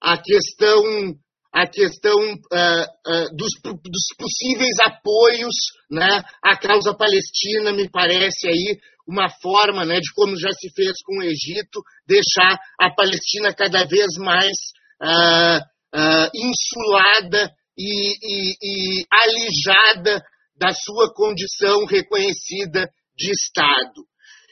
[0.02, 1.14] a questão
[1.54, 5.54] a questão uh, dos, dos, possíveis apoios
[5.88, 10.92] né, à causa palestina, me parece aí uma forma né, de como já se fez
[11.04, 14.56] com o Egito, deixar a Palestina cada vez mais
[15.02, 20.22] uh, insulada e, e, e alijada
[20.56, 24.06] da sua condição reconhecida de Estado.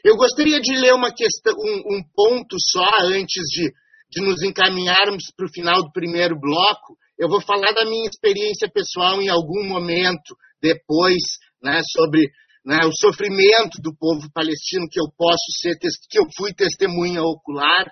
[0.04, 3.72] Eu gostaria de ler uma questão, um, um ponto só antes de
[4.12, 8.68] de nos encaminharmos para o final do primeiro bloco, eu vou falar da minha experiência
[8.70, 11.22] pessoal em algum momento depois,
[11.62, 12.28] né, sobre
[12.64, 17.86] né, o sofrimento do povo palestino que eu posso ser, que eu fui testemunha ocular.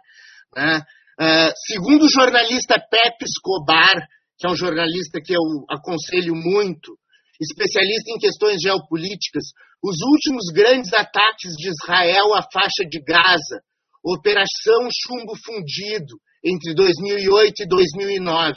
[0.56, 0.82] Né.
[1.20, 3.94] Uh, segundo o jornalista Pepe Escobar,
[4.38, 6.96] que é um jornalista que eu aconselho muito,
[7.40, 9.44] especialista em questões geopolíticas,
[9.82, 13.60] os últimos grandes ataques de Israel à faixa de Gaza,
[14.04, 18.54] Operação Chumbo Fundido, entre 2008 e 2009,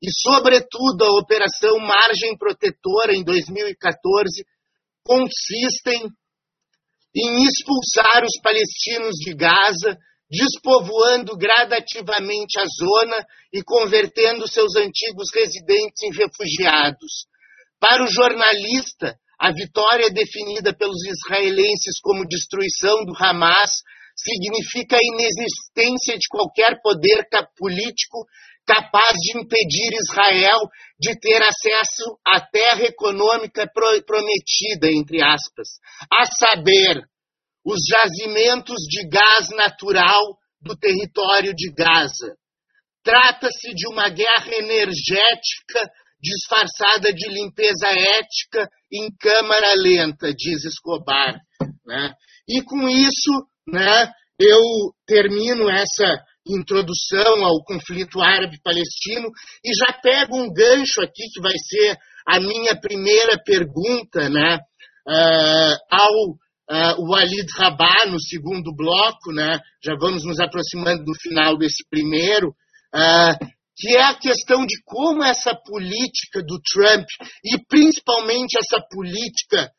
[0.00, 4.44] e, sobretudo, a Operação Margem Protetora, em 2014,
[5.08, 6.02] consistem
[7.16, 9.96] em expulsar os palestinos de Gaza,
[10.30, 17.24] despovoando gradativamente a zona e convertendo seus antigos residentes em refugiados.
[17.80, 23.80] Para o jornalista, a vitória definida pelos israelenses como destruição do Hamas
[24.14, 28.26] significa a inexistência de qualquer poder político
[28.68, 30.58] capaz de impedir Israel
[31.00, 35.68] de ter acesso à terra econômica prometida, entre aspas,
[36.12, 37.00] a saber,
[37.64, 42.36] os jazimentos de gás natural do território de Gaza.
[43.02, 51.40] Trata-se de uma guerra energética disfarçada de limpeza ética em câmara lenta, diz Escobar.
[51.86, 52.12] Né?
[52.48, 54.60] E com isso, né, eu
[55.06, 56.22] termino essa
[56.56, 59.28] introdução ao conflito árabe-palestino
[59.64, 64.58] e já pego um gancho aqui que vai ser a minha primeira pergunta né,
[65.08, 71.56] uh, ao uh, Walid Rabah no segundo bloco, né, já vamos nos aproximando do final
[71.56, 77.06] desse primeiro, uh, que é a questão de como essa política do Trump
[77.44, 79.70] e principalmente essa política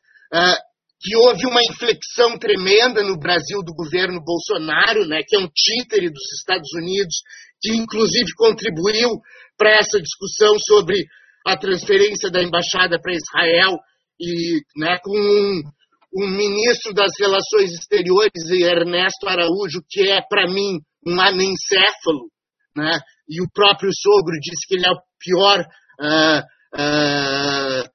[1.00, 6.10] que houve uma inflexão tremenda no Brasil do governo Bolsonaro, né, que é um títere
[6.10, 7.14] dos Estados Unidos,
[7.60, 9.08] que inclusive contribuiu
[9.56, 11.06] para essa discussão sobre
[11.46, 13.78] a transferência da embaixada para Israel
[14.20, 15.62] e né, com um,
[16.18, 22.28] um, ministro das Relações Exteriores, Ernesto Araújo, que é para mim um anencéfalo,
[22.76, 25.60] né, e o próprio sogro disse que ele é o pior
[26.00, 26.40] uh,
[26.76, 27.89] uh,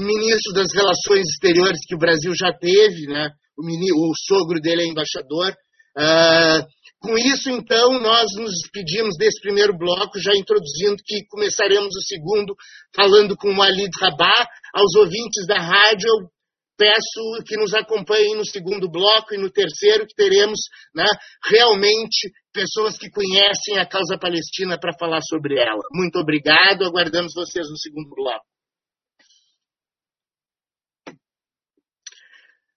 [0.00, 3.30] ministro das Relações Exteriores que o Brasil já teve, né?
[3.58, 5.52] o, o sogro dele é embaixador.
[5.96, 6.64] Uh,
[7.00, 12.54] com isso, então, nós nos despedimos desse primeiro bloco, já introduzindo que começaremos o segundo
[12.94, 14.46] falando com o Alid Rabah.
[14.74, 16.28] Aos ouvintes da rádio, eu
[16.76, 20.58] peço que nos acompanhem no segundo bloco e no terceiro, que teremos
[20.94, 21.06] né,
[21.44, 25.82] realmente pessoas que conhecem a causa palestina para falar sobre ela.
[25.92, 28.44] Muito obrigado, aguardamos vocês no segundo bloco.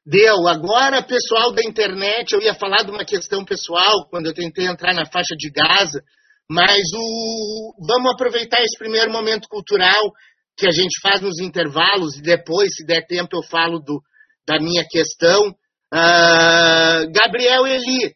[0.05, 0.47] Deu.
[0.49, 4.93] Agora, pessoal da internet, eu ia falar de uma questão pessoal quando eu tentei entrar
[4.93, 6.03] na faixa de Gaza,
[6.49, 7.73] mas o...
[7.87, 10.11] vamos aproveitar esse primeiro momento cultural
[10.57, 14.01] que a gente faz nos intervalos e depois, se der tempo, eu falo do,
[14.45, 15.49] da minha questão.
[15.93, 18.13] Uh, Gabriel Eli,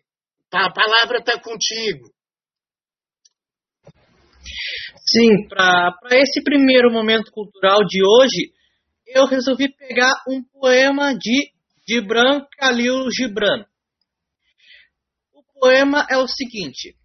[0.51, 2.11] a palavra está contigo.
[5.09, 8.51] Sim, para esse primeiro momento cultural de hoje,
[9.07, 11.55] eu resolvi pegar um poema de
[11.87, 13.65] Gibran Khalil Gibran.
[15.33, 16.97] O poema é o seguinte,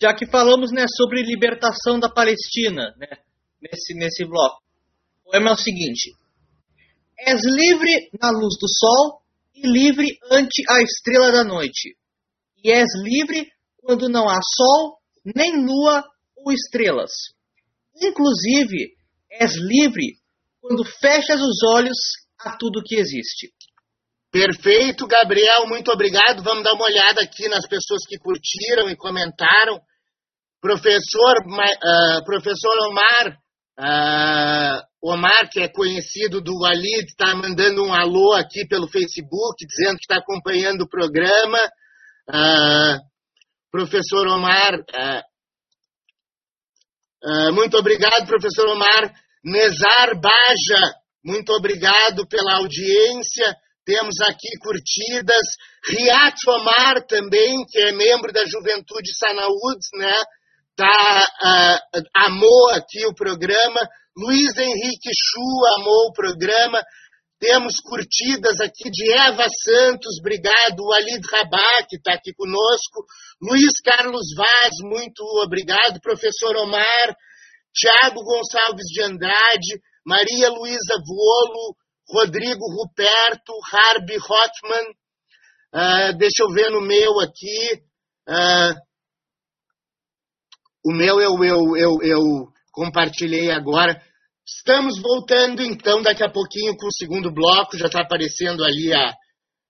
[0.00, 3.08] já que falamos né, sobre libertação da Palestina né,
[3.60, 4.62] nesse, nesse bloco.
[5.24, 6.12] O poema é o seguinte:
[7.18, 9.22] És livre na luz do sol
[9.54, 11.96] e livre ante a estrela da noite.
[12.62, 16.04] E és livre quando não há sol, nem lua
[16.36, 17.10] ou estrelas.
[18.00, 18.94] Inclusive,
[19.28, 20.16] és livre
[20.60, 23.52] quando fechas os olhos a tudo que existe.
[24.32, 26.42] Perfeito, Gabriel, muito obrigado.
[26.42, 29.78] Vamos dar uma olhada aqui nas pessoas que curtiram e comentaram.
[30.58, 33.38] Professor, uh, professor Omar,
[33.78, 39.98] uh, Omar, que é conhecido do Walid, está mandando um alô aqui pelo Facebook, dizendo
[39.98, 41.58] que está acompanhando o programa.
[42.30, 42.98] Uh,
[43.70, 44.82] professor Omar,
[47.52, 49.12] muito obrigado, professor Omar.
[49.44, 53.56] Nezar Baja, muito obrigado pela audiência.
[53.84, 55.46] Temos aqui curtidas.
[55.88, 60.22] Riat Omar também, que é membro da Juventude Sanaúd, né?
[60.76, 61.26] Tá,
[61.96, 63.80] uh, amou aqui o programa.
[64.16, 66.82] Luiz Henrique Chu amou o programa.
[67.38, 70.84] Temos curtidas aqui de Eva Santos, obrigado.
[70.84, 73.04] Walid Rabah, que está aqui conosco.
[73.40, 76.00] Luiz Carlos Vaz, muito obrigado.
[76.00, 77.16] Professor Omar.
[77.74, 79.80] Tiago Gonçalves de Andrade.
[80.04, 81.76] Maria Luísa Vuolo,
[82.08, 84.90] Rodrigo Ruperto, Harby Hotman.
[85.74, 87.82] Uh, deixa eu ver no meu aqui.
[88.28, 88.74] Uh,
[90.84, 92.22] o meu eu, eu, eu, eu
[92.72, 94.02] compartilhei agora.
[94.44, 99.14] Estamos voltando então daqui a pouquinho com o segundo bloco, já está aparecendo ali a,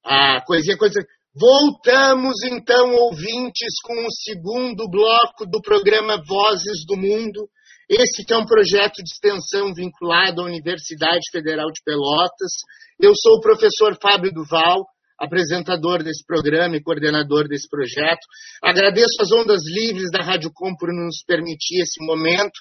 [0.05, 1.01] a coisinha, coisa.
[1.35, 7.49] Voltamos então, ouvintes, com o segundo bloco do programa Vozes do Mundo.
[7.93, 12.65] Esse que é um projeto de extensão vinculado à Universidade Federal de Pelotas.
[12.99, 14.87] Eu sou o professor Fábio Duval,
[15.21, 18.27] apresentador desse programa e coordenador desse projeto.
[18.63, 22.59] Agradeço as ondas livres da Rádio Com por nos permitir esse momento.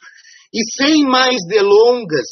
[0.54, 2.28] E sem mais delongas,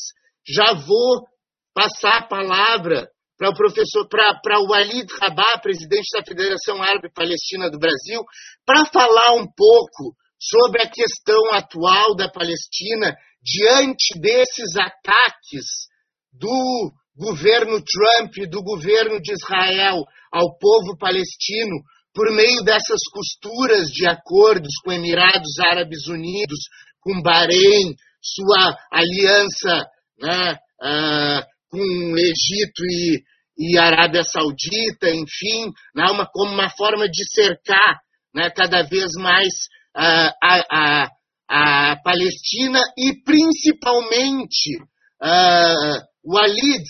[0.45, 1.25] já vou
[1.73, 7.71] passar a palavra para o professor, para o Walid Rabah, presidente da Federação Árabe Palestina
[7.71, 8.25] do Brasil,
[8.65, 15.87] para falar um pouco sobre a questão atual da Palestina diante desses ataques
[16.31, 21.75] do governo Trump e do governo de Israel ao povo palestino
[22.13, 26.59] por meio dessas costuras de acordos com Emirados Árabes Unidos,
[27.01, 29.85] com Bahrein, sua aliança
[30.19, 33.23] né, uh, com Egito e,
[33.57, 37.99] e Arábia Saudita, enfim, né, uma, como uma forma de cercar
[38.33, 39.53] né, cada vez mais
[39.95, 41.09] a, a,
[41.49, 44.77] a Palestina e principalmente
[45.21, 46.83] uh, Walid,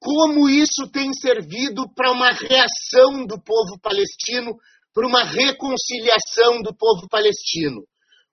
[0.00, 4.56] como isso tem servido para uma reação do povo palestino
[4.94, 7.82] por uma reconciliação do povo palestino.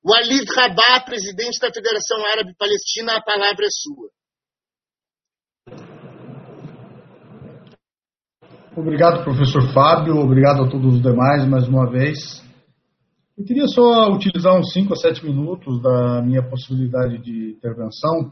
[0.04, 4.10] Walid Rabah, presidente da Federação Árabe Palestina, a palavra é sua.
[8.78, 10.18] Obrigado, professor Fábio.
[10.18, 12.45] Obrigado a todos os demais mais uma vez.
[13.38, 18.32] Eu queria só utilizar uns 5 a 7 minutos da minha possibilidade de intervenção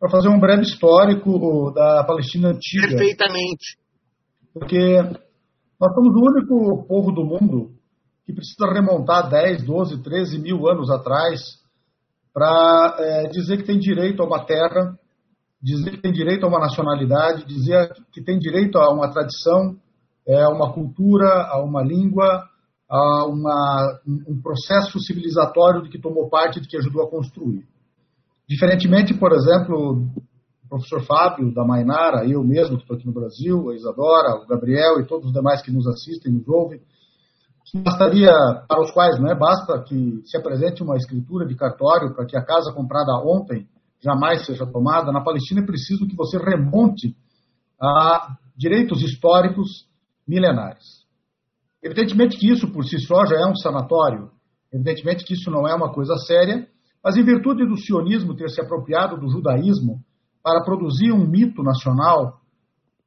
[0.00, 2.88] para fazer um breve histórico da Palestina antiga.
[2.88, 3.78] Perfeitamente.
[4.52, 4.96] Porque
[5.78, 7.72] nós somos o único povo do mundo
[8.24, 11.40] que precisa remontar 10, 12, 13 mil anos atrás
[12.32, 14.98] para é, dizer que tem direito a uma terra
[15.64, 19.74] dizer que tem direito a uma nacionalidade, dizer que tem direito a uma tradição,
[20.28, 22.44] é, a uma cultura, a uma língua,
[22.90, 27.66] uma, um processo civilizatório de que tomou parte, de que ajudou a construir.
[28.48, 30.06] Diferentemente, por exemplo,
[30.64, 34.46] o professor Fábio da Mainara, eu mesmo que estou aqui no Brasil, a Isadora, o
[34.46, 36.80] Gabriel e todos os demais que nos assistem, nos ouvem,
[37.82, 38.30] bastaria,
[38.68, 42.36] para os quais não é, basta que se apresente uma escritura de cartório para que
[42.36, 43.66] a casa comprada ontem
[44.00, 47.16] jamais seja tomada, na Palestina é preciso que você remonte
[47.80, 49.88] a direitos históricos
[50.28, 51.03] milenares.
[51.84, 54.30] Evidentemente que isso por si só já é um sanatório,
[54.72, 56.66] evidentemente que isso não é uma coisa séria,
[57.04, 60.00] mas em virtude do sionismo ter se apropriado do judaísmo
[60.42, 62.40] para produzir um mito nacional,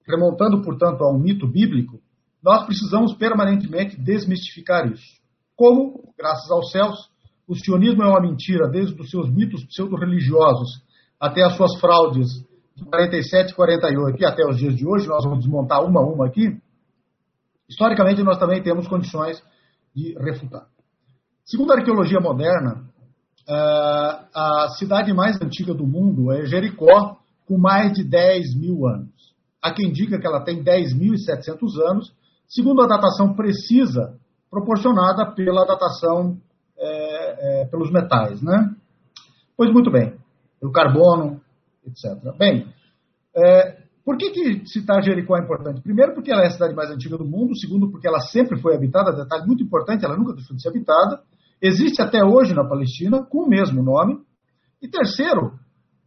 [0.08, 2.00] remontando, portanto, a um mito bíblico,
[2.44, 5.18] nós precisamos permanentemente desmistificar isso.
[5.56, 7.10] Como, graças aos céus,
[7.48, 10.84] o sionismo é uma mentira desde os seus mitos pseudo-religiosos
[11.20, 12.28] até as suas fraudes
[12.76, 16.28] de 47, 48 e até os dias de hoje, nós vamos desmontar uma a uma
[16.28, 16.62] aqui,
[17.70, 19.42] historicamente nós também temos condições
[19.96, 20.68] de refutar.
[21.46, 22.86] Segundo a arqueologia moderna,
[23.48, 29.34] eh, a cidade mais antiga do mundo é Jericó, com mais de 10 mil anos.
[29.62, 32.14] Há quem diga que ela tem 10.700 anos,
[32.48, 34.18] segundo a datação precisa
[34.50, 36.38] proporcionada pela datação
[36.78, 38.76] é, é, pelos metais, né?
[39.56, 40.14] Pois muito bem
[40.60, 41.42] pelo carbono,
[41.86, 42.36] etc.
[42.38, 42.68] Bem,
[43.36, 43.78] é,
[44.08, 45.82] por que, que citar Jericó é importante?
[45.82, 47.54] Primeiro, porque ela é a cidade mais antiga do mundo.
[47.58, 49.12] Segundo, porque ela sempre foi habitada.
[49.12, 51.22] Detalhe muito importante, ela nunca deixou de ser habitada.
[51.62, 54.18] Existe até hoje na Palestina com o mesmo nome.
[54.82, 55.60] E terceiro,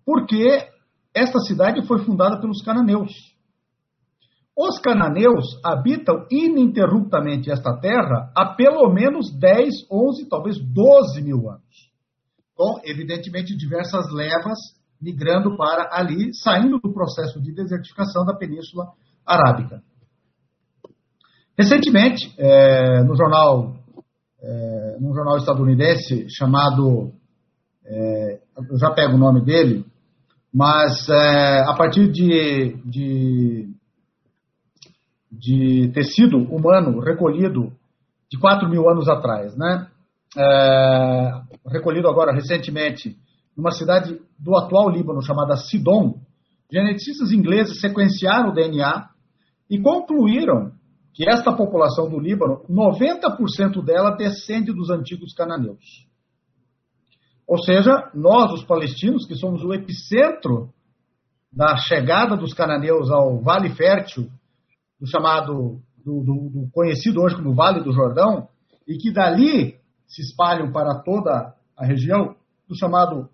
[0.03, 0.47] porque
[1.13, 3.13] esta cidade foi fundada pelos cananeus.
[4.57, 11.91] Os cananeus habitam ininterruptamente esta terra há pelo menos 10, 11, talvez 12 mil anos
[12.55, 14.59] com, evidentemente, diversas levas
[15.01, 18.89] migrando para ali, saindo do processo de desertificação da Península
[19.25, 19.83] Arábica.
[21.57, 23.77] Recentemente, é, no jornal,
[24.43, 27.13] é, num jornal estadunidense chamado,
[27.85, 28.41] é,
[28.71, 29.85] eu já pego o nome dele,
[30.53, 33.69] mas é, a partir de, de,
[35.31, 37.73] de tecido humano recolhido
[38.31, 39.91] de 4 mil anos atrás, né?
[40.37, 43.17] é, recolhido agora recentemente
[43.57, 46.21] numa cidade do atual Líbano chamada Sidon,
[46.71, 49.11] geneticistas ingleses sequenciaram o DNA
[49.69, 50.73] e concluíram
[51.13, 56.09] que esta população do Líbano, 90% dela descende dos antigos cananeus.
[57.47, 60.73] Ou seja, nós, os palestinos, que somos o epicentro
[61.53, 64.31] da chegada dos cananeus ao Vale Fértil,
[65.01, 68.49] do chamado, do, do, do conhecido hoje como Vale do Jordão,
[68.87, 72.37] e que dali se espalham para toda a região
[72.69, 73.29] do chamado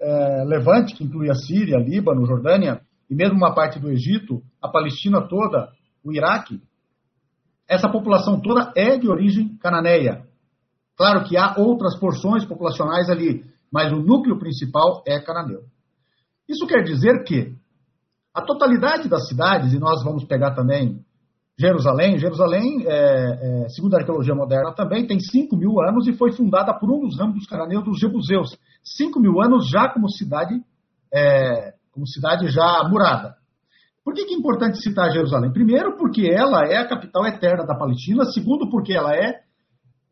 [0.00, 4.68] é, Levante, que inclui a Síria, Líbano, Jordânia e mesmo uma parte do Egito, a
[4.68, 5.70] Palestina toda,
[6.02, 6.60] o Iraque,
[7.68, 10.26] essa população toda é de origem cananeia.
[10.96, 15.62] Claro que há outras porções populacionais ali, mas o núcleo principal é cananeu.
[16.48, 17.54] Isso quer dizer que
[18.34, 21.04] a totalidade das cidades, e nós vamos pegar também
[21.58, 22.18] Jerusalém.
[22.18, 26.74] Jerusalém, é, é, segundo a arqueologia moderna, também tem 5 mil anos e foi fundada
[26.74, 28.58] por um dos ramos dos cananeus, dos jebuseus.
[28.82, 30.60] 5 mil anos já como cidade,
[31.12, 33.36] é, como cidade já murada.
[34.04, 35.50] Por que, que é importante citar Jerusalém?
[35.52, 38.24] Primeiro, porque ela é a capital eterna da Palestina.
[38.26, 39.40] Segundo, porque ela é,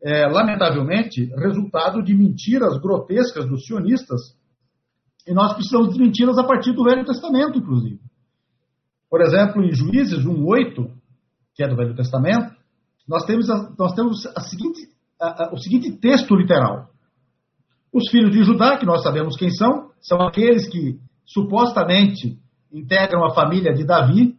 [0.01, 4.21] é lamentavelmente, resultado de mentiras grotescas dos sionistas.
[5.27, 7.99] E nós precisamos desmenti-las a partir do Velho Testamento, inclusive.
[9.09, 10.89] Por exemplo, em Juízes 1,8,
[11.53, 12.55] que é do Velho Testamento,
[13.07, 14.89] nós temos, a, nós temos a seguinte,
[15.19, 16.89] a, o seguinte texto literal.
[17.91, 22.39] Os filhos de Judá, que nós sabemos quem são, são aqueles que supostamente
[22.71, 24.35] integram a família de Davi,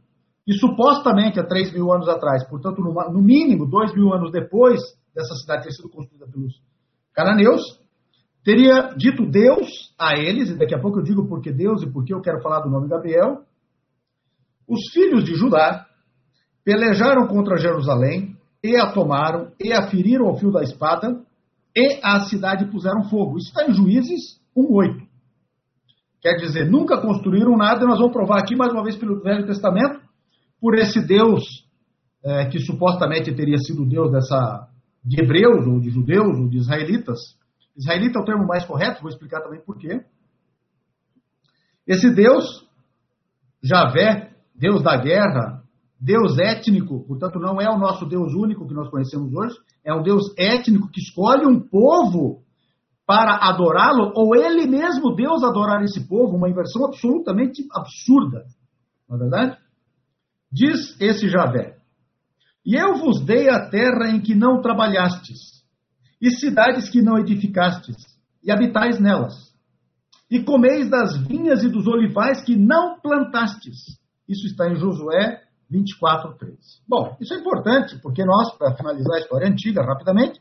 [0.46, 4.80] e supostamente há 3 mil anos atrás, portanto, no, mínimo 2 mil anos depois
[5.14, 6.60] dessa cidade ter sido construída pelos
[7.14, 7.62] cananeus,
[8.44, 12.12] teria dito Deus a eles, e daqui a pouco eu digo porque Deus e porque
[12.12, 13.42] eu quero falar do nome Gabriel,
[14.68, 15.86] os filhos de Judá
[16.64, 21.22] pelejaram contra Jerusalém e a tomaram, e a feriram ao fio da espada,
[21.76, 23.36] e a cidade puseram fogo.
[23.36, 25.06] Isso está em Juízes 1,8.
[26.22, 29.46] Quer dizer, nunca construíram nada, e nós vamos provar aqui mais uma vez pelo Velho
[29.46, 30.00] Testamento,
[30.58, 31.44] por esse Deus
[32.24, 34.68] é, que supostamente teria sido Deus dessa,
[35.04, 37.18] de hebreus, ou de judeus, ou de israelitas.
[37.76, 40.00] Israelita é o termo mais correto, vou explicar também por quê.
[41.86, 42.66] Esse Deus,
[43.62, 45.63] Javé, Deus da guerra,
[46.00, 50.02] Deus étnico, portanto, não é o nosso Deus único que nós conhecemos hoje, é um
[50.02, 52.42] Deus étnico que escolhe um povo
[53.06, 58.44] para adorá-lo, ou ele mesmo, Deus, adorar esse povo, uma inversão absolutamente absurda.
[59.08, 59.58] Não é verdade?
[60.50, 61.76] Diz esse Javé:
[62.64, 65.64] E eu vos dei a terra em que não trabalhastes,
[66.20, 67.96] e cidades que não edificastes,
[68.42, 69.52] e habitais nelas.
[70.30, 73.98] E comeis das vinhas e dos olivais que não plantastes.
[74.26, 76.58] Isso está em Josué 24, 3.
[76.88, 80.40] Bom, isso é importante, porque nós, para finalizar a história antiga rapidamente,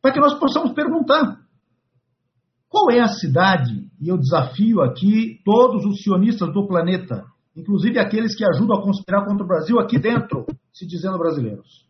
[0.00, 1.38] para que nós possamos perguntar:
[2.68, 3.90] qual é a cidade?
[4.00, 7.24] E eu desafio aqui todos os sionistas do planeta,
[7.56, 11.86] inclusive aqueles que ajudam a conspirar contra o Brasil aqui dentro, se dizendo brasileiros.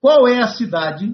[0.00, 1.10] Qual é a cidade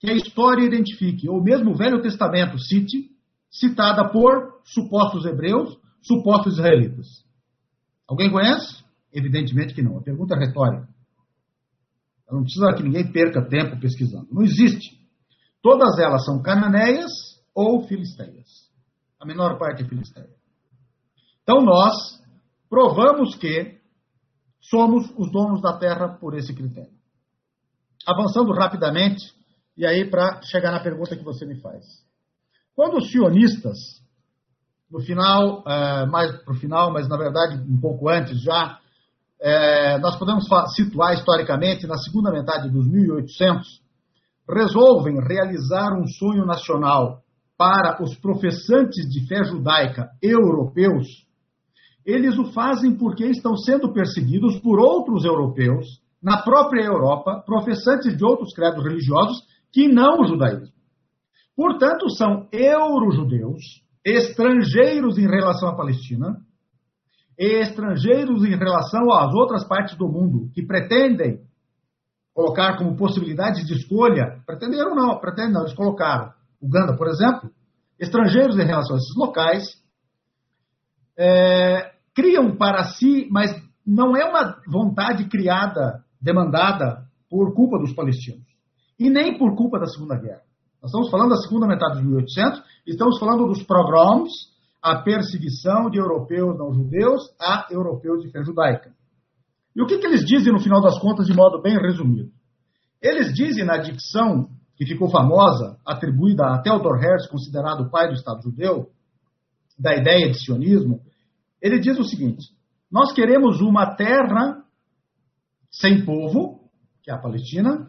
[0.00, 3.10] que a história identifique, ou mesmo o Velho Testamento cite,
[3.50, 7.06] citada por supostos hebreus, supostos israelitas?
[8.06, 8.87] Alguém conhece?
[9.18, 9.98] Evidentemente que não.
[9.98, 10.88] A pergunta é retórica.
[12.30, 14.28] Não precisa que ninguém perca tempo pesquisando.
[14.30, 14.96] Não existe.
[15.60, 17.10] Todas elas são cananeias
[17.52, 18.46] ou filisteias.
[19.18, 20.30] A menor parte é filisteia.
[21.42, 21.96] Então nós
[22.70, 23.80] provamos que
[24.60, 26.96] somos os donos da terra por esse critério.
[28.06, 29.34] Avançando rapidamente,
[29.76, 31.84] e aí para chegar na pergunta que você me faz.
[32.76, 33.78] Quando os sionistas,
[34.88, 38.78] no final, é, mais para o final, mas na verdade um pouco antes já,
[39.40, 43.80] é, nós podemos situar historicamente na segunda metade dos 1800,
[44.48, 47.22] resolvem realizar um sonho nacional
[47.56, 51.26] para os professantes de fé judaica europeus,
[52.06, 55.86] eles o fazem porque estão sendo perseguidos por outros europeus
[56.22, 60.72] na própria Europa, professantes de outros credos religiosos que não o judaísmo.
[61.54, 66.40] Portanto, são eurojudeus, estrangeiros em relação à Palestina,
[67.38, 71.40] e estrangeiros em relação às outras partes do mundo que pretendem
[72.34, 76.32] colocar como possibilidade de escolha, pretenderam não, pretendem não, eles colocaram.
[76.60, 77.50] Uganda, por exemplo,
[77.98, 79.82] estrangeiros em relação a esses locais,
[81.16, 83.50] é, criam para si, mas
[83.86, 88.46] não é uma vontade criada, demandada por culpa dos palestinos,
[88.98, 90.42] e nem por culpa da Segunda Guerra.
[90.80, 94.32] Nós estamos falando da segunda metade de 1800, estamos falando dos pogroms,
[94.88, 98.92] a perseguição de europeus não judeus a europeus de fé judaica.
[99.74, 102.30] E o que, que eles dizem no final das contas, de modo bem resumido?
[103.00, 108.14] Eles dizem na dicção que ficou famosa, atribuída a Theodor Herzl, considerado o pai do
[108.14, 108.90] Estado judeu,
[109.78, 111.00] da ideia de sionismo,
[111.62, 112.46] ele diz o seguinte:
[112.90, 114.64] nós queremos uma terra
[115.70, 116.68] sem povo,
[117.02, 117.86] que é a Palestina,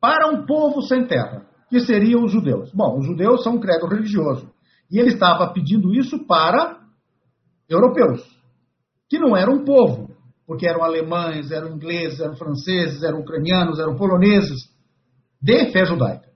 [0.00, 2.70] para um povo sem terra, que seriam os judeus.
[2.72, 4.50] Bom, os judeus são um credo religioso.
[4.90, 6.80] E ele estava pedindo isso para
[7.68, 8.22] europeus,
[9.08, 10.14] que não eram um povo,
[10.46, 14.70] porque eram alemães, eram ingleses, eram franceses, eram ucranianos, eram poloneses,
[15.42, 16.26] de fé judaica.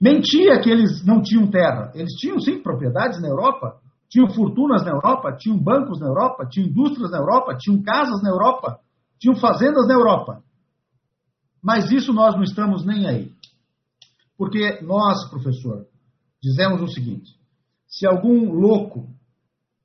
[0.00, 1.92] Mentia que eles não tinham terra.
[1.94, 6.68] Eles tinham, sim, propriedades na Europa, tinham fortunas na Europa, tinham bancos na Europa, tinham
[6.68, 8.80] indústrias na Europa, tinham casas na Europa,
[9.18, 10.42] tinham fazendas na Europa.
[11.62, 13.30] Mas isso nós não estamos nem aí.
[14.38, 15.86] Porque nós, professor,
[16.42, 17.38] dizemos o seguinte:
[17.90, 19.08] se algum louco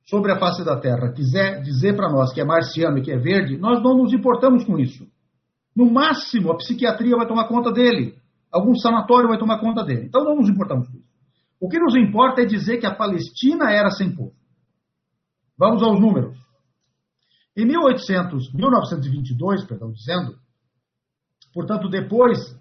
[0.08, 3.18] sobre a face da Terra quiser dizer para nós que é marciano e que é
[3.18, 5.04] verde, nós não nos importamos com isso.
[5.74, 8.16] No máximo, a psiquiatria vai tomar conta dele.
[8.50, 10.06] Algum sanatório vai tomar conta dele.
[10.06, 11.06] Então não nos importamos com isso.
[11.60, 14.32] O que nos importa é dizer que a Palestina era sem povo.
[15.58, 16.38] Vamos aos números.
[17.56, 20.38] Em 1800, 1922, perdão, dizendo,
[21.52, 22.54] portanto, depois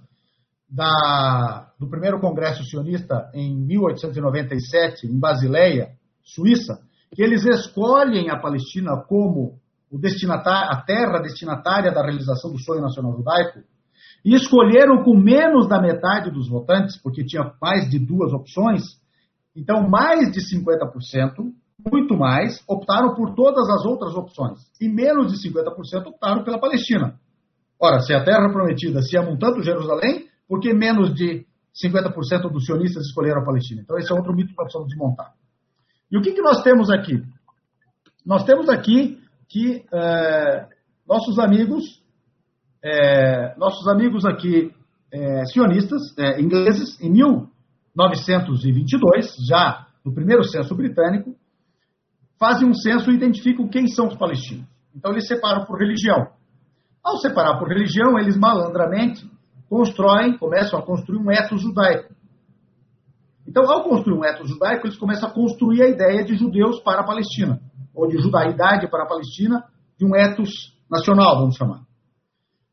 [0.76, 6.80] da, do primeiro congresso sionista em 1897, em Basileia, Suíça,
[7.13, 9.57] que eles escolhem a Palestina como
[9.89, 13.59] o destinatário, a terra destinatária da realização do sonho nacional judaico,
[14.26, 18.84] e escolheram com menos da metade dos votantes, porque tinha mais de duas opções,
[19.55, 21.53] então mais de 50%,
[21.89, 27.17] muito mais, optaram por todas as outras opções, e menos de 50% optaram pela Palestina.
[27.80, 31.46] Ora, se a terra prometida se amam tanto Jerusalém, por que menos de
[31.84, 33.82] 50% dos sionistas escolheram a Palestina?
[33.82, 35.34] Então, esse é outro mito que nós precisamos desmontar.
[36.12, 37.22] E o que, que nós temos aqui?
[38.26, 39.20] Nós temos aqui
[39.50, 40.68] que é,
[41.08, 42.04] nossos amigos
[42.86, 44.72] é, nossos amigos aqui
[45.12, 51.36] é, sionistas é, ingleses, em 1922, já no primeiro censo britânico,
[52.39, 54.68] fazem um censo e identificam quem são os palestinos.
[54.96, 56.28] Então eles separam por religião.
[57.04, 59.28] Ao separar por religião, eles malandramente
[59.70, 62.13] constroem, começam a construir um etos judaico.
[63.47, 67.01] Então, ao construir um etos judaico, eles começam a construir a ideia de judeus para
[67.01, 67.61] a Palestina,
[67.93, 69.63] ou de judaidade para a Palestina,
[69.97, 71.82] de um etos nacional, vamos chamar.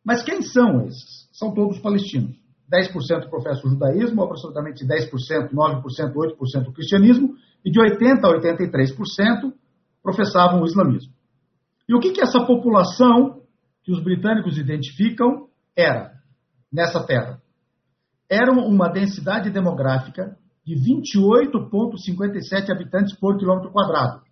[0.05, 1.29] Mas quem são esses?
[1.33, 2.37] São todos palestinos.
[2.73, 5.83] 10% professam o judaísmo, aproximadamente 10%, 9%,
[6.15, 7.35] 8% o cristianismo,
[7.65, 9.53] e de 80% a 83%
[10.03, 11.13] professavam o islamismo.
[11.89, 13.43] E o que, que essa população
[13.85, 16.13] que os britânicos identificam era
[16.73, 17.41] nessa terra?
[18.31, 24.23] Era uma densidade demográfica de 28,57 habitantes por quilômetro quadrado.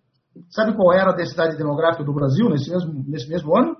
[0.49, 3.77] Sabe qual era a densidade demográfica do Brasil nesse mesmo, nesse mesmo ano?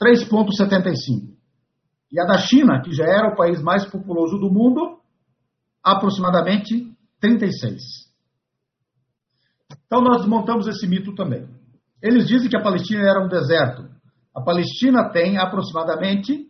[0.00, 1.34] 3,75.
[2.12, 5.00] E a da China, que já era o país mais populoso do mundo,
[5.82, 7.82] aproximadamente 36.
[9.86, 11.48] Então nós desmontamos esse mito também.
[12.02, 13.88] Eles dizem que a Palestina era um deserto.
[14.34, 16.46] A Palestina tem aproximadamente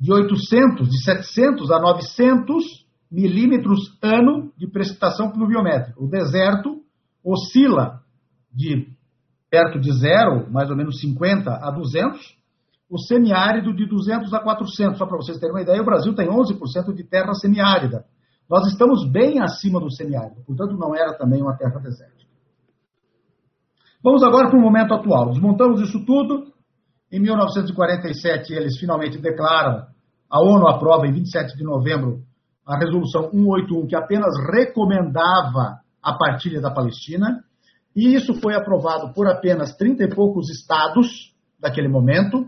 [0.00, 6.00] de 800, de 700 a 900 milímetros ano de precipitação pluviométrica.
[6.00, 6.80] O deserto
[7.22, 8.00] oscila
[8.52, 8.88] de
[9.50, 12.38] perto de zero, mais ou menos 50 a 200,
[12.88, 14.96] o semiárido de 200 a 400.
[14.96, 18.04] Só para vocês terem uma ideia, o Brasil tem 11% de terra semiárida.
[18.48, 22.30] Nós estamos bem acima do semiárido, portanto não era também uma terra desértica.
[24.02, 25.30] Vamos agora para o momento atual.
[25.30, 26.50] Desmontamos isso tudo.
[27.12, 29.86] Em 1947, eles finalmente declaram,
[30.30, 32.22] a ONU aprova em 27 de novembro
[32.64, 37.42] a resolução 181, que apenas recomendava a partilha da Palestina.
[37.96, 42.46] E isso foi aprovado por apenas 30 e poucos estados daquele momento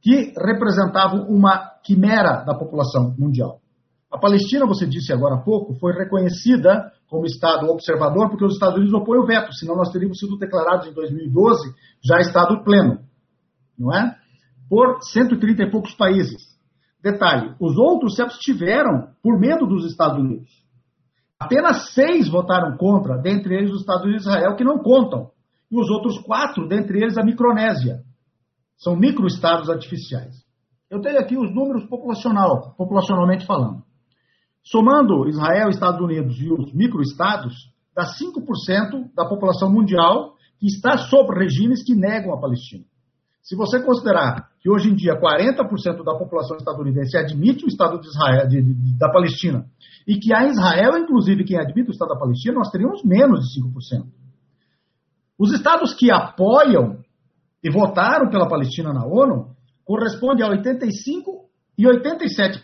[0.00, 3.60] que representavam uma quimera da população mundial.
[4.10, 8.76] A Palestina, você disse agora há pouco, foi reconhecida como Estado observador porque os Estados
[8.76, 13.00] Unidos opõem o veto, senão nós teríamos sido declarados em 2012 já Estado pleno,
[13.78, 14.16] não é?
[14.68, 16.50] Por 130 e poucos países.
[17.02, 20.50] Detalhe, os outros se abstiveram por medo dos Estados Unidos.
[21.38, 25.30] Apenas seis votaram contra, dentre eles os Estados Unidos e Israel, que não contam.
[25.70, 28.02] E os outros quatro, dentre eles a Micronésia,
[28.76, 30.44] são microestados artificiais.
[30.90, 33.82] Eu tenho aqui os números populacional, populacionalmente falando.
[34.62, 37.54] Somando Israel, Estados Unidos e os microestados,
[37.94, 42.84] dá 5% da população mundial que está sob regimes que negam a Palestina.
[43.42, 48.06] Se você considerar que hoje em dia 40% da população estadunidense admite o Estado de
[48.06, 49.66] Israel, de, de, da Palestina,
[50.06, 53.60] e que há Israel, inclusive, quem admite o Estado da Palestina, nós teríamos menos de
[53.62, 54.06] 5%.
[55.38, 56.98] Os estados que apoiam
[57.62, 62.62] e votaram pela Palestina na ONU corresponde a 85 e 87%.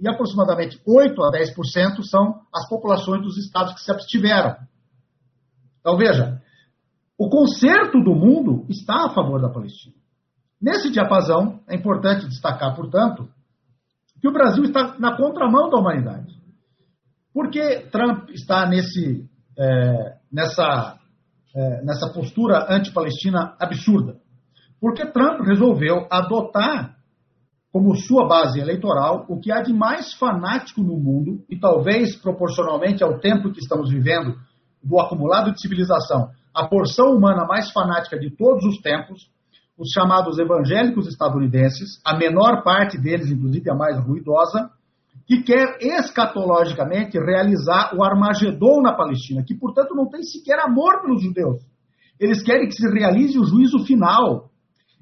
[0.00, 4.56] E aproximadamente 8 a 10% são as populações dos estados que se abstiveram.
[5.80, 6.40] Então veja,
[7.18, 9.94] o conserto do mundo está a favor da Palestina.
[10.64, 13.28] Nesse diapasão, é importante destacar, portanto,
[14.18, 16.32] que o Brasil está na contramão da humanidade.
[17.34, 20.98] Por que Trump está nesse, é, nessa,
[21.54, 24.16] é, nessa postura anti-palestina absurda?
[24.80, 26.96] Porque Trump resolveu adotar
[27.70, 33.04] como sua base eleitoral o que há de mais fanático no mundo, e talvez proporcionalmente
[33.04, 34.34] ao tempo que estamos vivendo,
[34.82, 39.28] do acumulado de civilização, a porção humana mais fanática de todos os tempos,
[39.76, 44.70] os chamados evangélicos estadunidenses, a menor parte deles, inclusive a mais ruidosa,
[45.26, 51.22] que quer escatologicamente realizar o Armagedon na Palestina, que, portanto, não tem sequer amor pelos
[51.22, 51.62] judeus.
[52.20, 54.50] Eles querem que se realize o juízo final,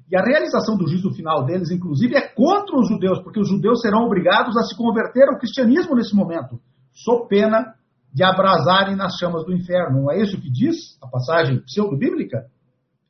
[0.09, 3.81] e a realização do juízo final deles, inclusive, é contra os judeus, porque os judeus
[3.81, 6.59] serão obrigados a se converter ao cristianismo nesse momento,
[6.93, 7.75] sob pena
[8.13, 10.03] de abrasarem nas chamas do inferno.
[10.03, 12.45] Não é isso que diz a passagem pseudo-bíblica?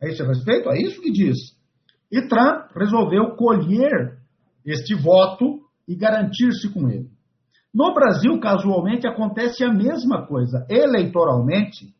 [0.04, 0.70] É isso a respeito?
[0.70, 1.38] É isso que diz.
[2.12, 4.20] E Trump resolveu colher
[4.66, 7.10] este voto e garantir-se com ele.
[7.74, 10.66] No Brasil, casualmente, acontece a mesma coisa.
[10.70, 11.96] Eleitoralmente,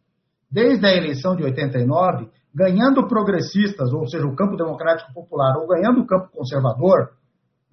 [0.52, 6.02] desde a eleição de 89, ganhando progressistas, ou seja, o campo democrático popular, ou ganhando
[6.02, 7.14] o campo conservador,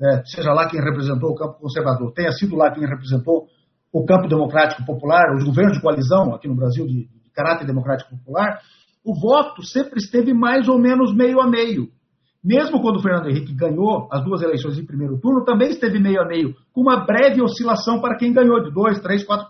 [0.00, 3.46] é, seja lá quem representou o campo conservador, tenha sido lá quem representou
[3.92, 8.60] o campo democrático popular, os governos de coalizão aqui no Brasil de caráter democrático popular,
[9.04, 11.88] o voto sempre esteve mais ou menos meio a meio.
[12.42, 16.22] Mesmo quando o Fernando Henrique ganhou as duas eleições em primeiro turno, também esteve meio
[16.22, 19.44] a meio, com uma breve oscilação para quem ganhou, de 2, 3, 4%.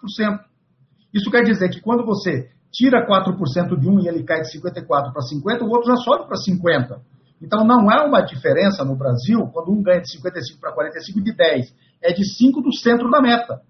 [1.15, 5.13] Isso quer dizer que quando você tira 4% de um e ele cai de 54
[5.13, 7.01] para 50, o outro já sobe para 50.
[7.43, 11.33] Então não há uma diferença no Brasil quando um ganha de 55 para 45 de
[11.33, 11.75] 10.
[12.03, 13.61] É de 5 do centro da meta.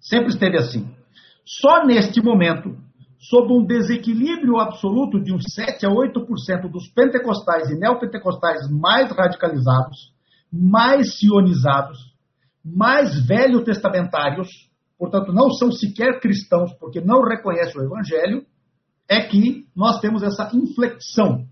[0.00, 0.88] Sempre esteve assim.
[1.44, 2.76] Só neste momento,
[3.18, 10.12] sob um desequilíbrio absoluto de uns 7 a 8% dos pentecostais e neopentecostais mais radicalizados,
[10.52, 11.98] mais sionizados,
[12.64, 14.48] mais velho-testamentários,
[14.96, 18.46] portanto não são sequer cristãos porque não reconhecem o evangelho,
[19.08, 21.46] é que nós temos essa inflexão.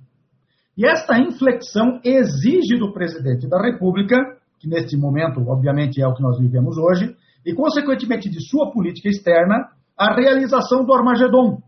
[0.76, 4.16] E esta inflexão exige do presidente da República,
[4.60, 9.08] que neste momento, obviamente, é o que nós vivemos hoje, e consequentemente de sua política
[9.08, 11.62] externa, a realização do Armagedon.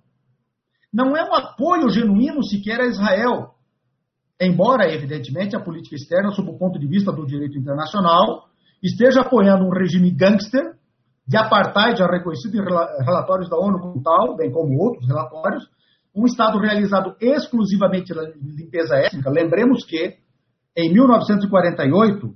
[0.93, 3.55] Não é um apoio genuíno sequer a Israel,
[4.41, 8.49] embora, evidentemente, a política externa, sob o ponto de vista do direito internacional,
[8.83, 10.76] esteja apoiando um regime gangster
[11.26, 12.64] de apartheid, já reconhecido em
[13.05, 15.64] relatórios da ONU como tal, bem como outros relatórios,
[16.14, 19.31] um Estado realizado exclusivamente na limpeza étnica.
[19.31, 20.16] Lembremos que,
[20.76, 22.35] em 1948,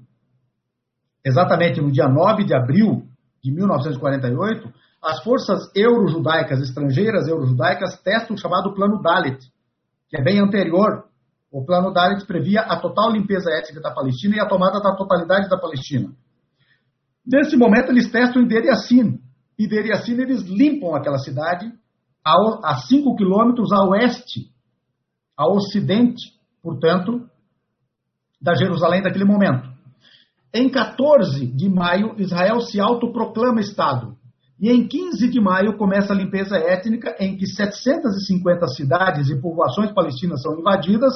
[1.24, 3.06] exatamente no dia 9 de abril
[3.42, 4.72] de 1948,
[5.02, 9.38] as forças euro-judaicas, estrangeiras euro-judaicas, testam o chamado Plano Dalit,
[10.08, 11.04] que é bem anterior.
[11.50, 15.48] O Plano Dalit previa a total limpeza étnica da Palestina e a tomada da totalidade
[15.48, 16.12] da Palestina.
[17.26, 19.20] Nesse momento, eles testam em Deir Yassin.
[19.58, 21.72] E Deir Yassin, eles limpam aquela cidade
[22.24, 24.52] a 5 quilômetros a oeste,
[25.36, 26.32] a ocidente,
[26.62, 27.28] portanto,
[28.40, 29.68] da Jerusalém daquele momento.
[30.54, 34.16] Em 14 de maio, Israel se autoproclama Estado.
[34.62, 39.90] E em 15 de maio começa a limpeza étnica, em que 750 cidades e povoações
[39.90, 41.12] palestinas são invadidas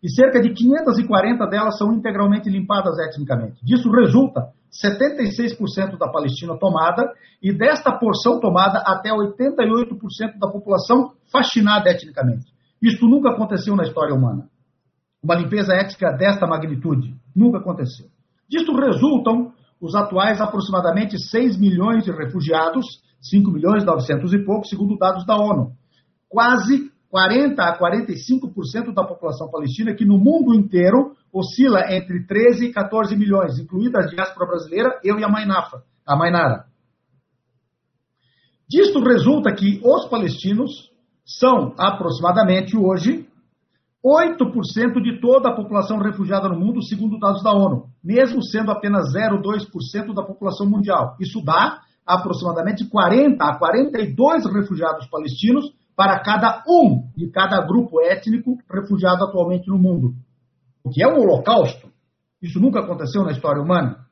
[0.00, 3.58] e cerca de 540 delas são integralmente limpadas etnicamente.
[3.64, 7.12] Disso resulta 76% da Palestina tomada
[7.42, 12.46] e desta porção tomada até 88% da população fascinada etnicamente.
[12.80, 14.48] Isso nunca aconteceu na história humana.
[15.20, 18.06] Uma limpeza étnica desta magnitude nunca aconteceu.
[18.48, 22.86] Disto resultam os atuais aproximadamente 6 milhões de refugiados,
[23.20, 25.72] 5 milhões e 900 e pouco, segundo dados da ONU.
[26.28, 32.72] Quase 40 a 45% da população palestina, que no mundo inteiro oscila entre 13 e
[32.72, 36.66] 14 milhões, incluída a diáspora brasileira, eu e a Mainafa, a Mainara.
[38.68, 40.90] Disto resulta que os palestinos
[41.24, 43.27] são aproximadamente hoje
[44.08, 49.12] 8% de toda a população refugiada no mundo, segundo dados da ONU, mesmo sendo apenas
[49.14, 51.16] 0,2% da população mundial.
[51.20, 58.56] Isso dá aproximadamente 40 a 42 refugiados palestinos para cada um de cada grupo étnico
[58.72, 60.14] refugiado atualmente no mundo.
[60.82, 61.88] O que é um holocausto.
[62.40, 64.06] Isso nunca aconteceu na história humana.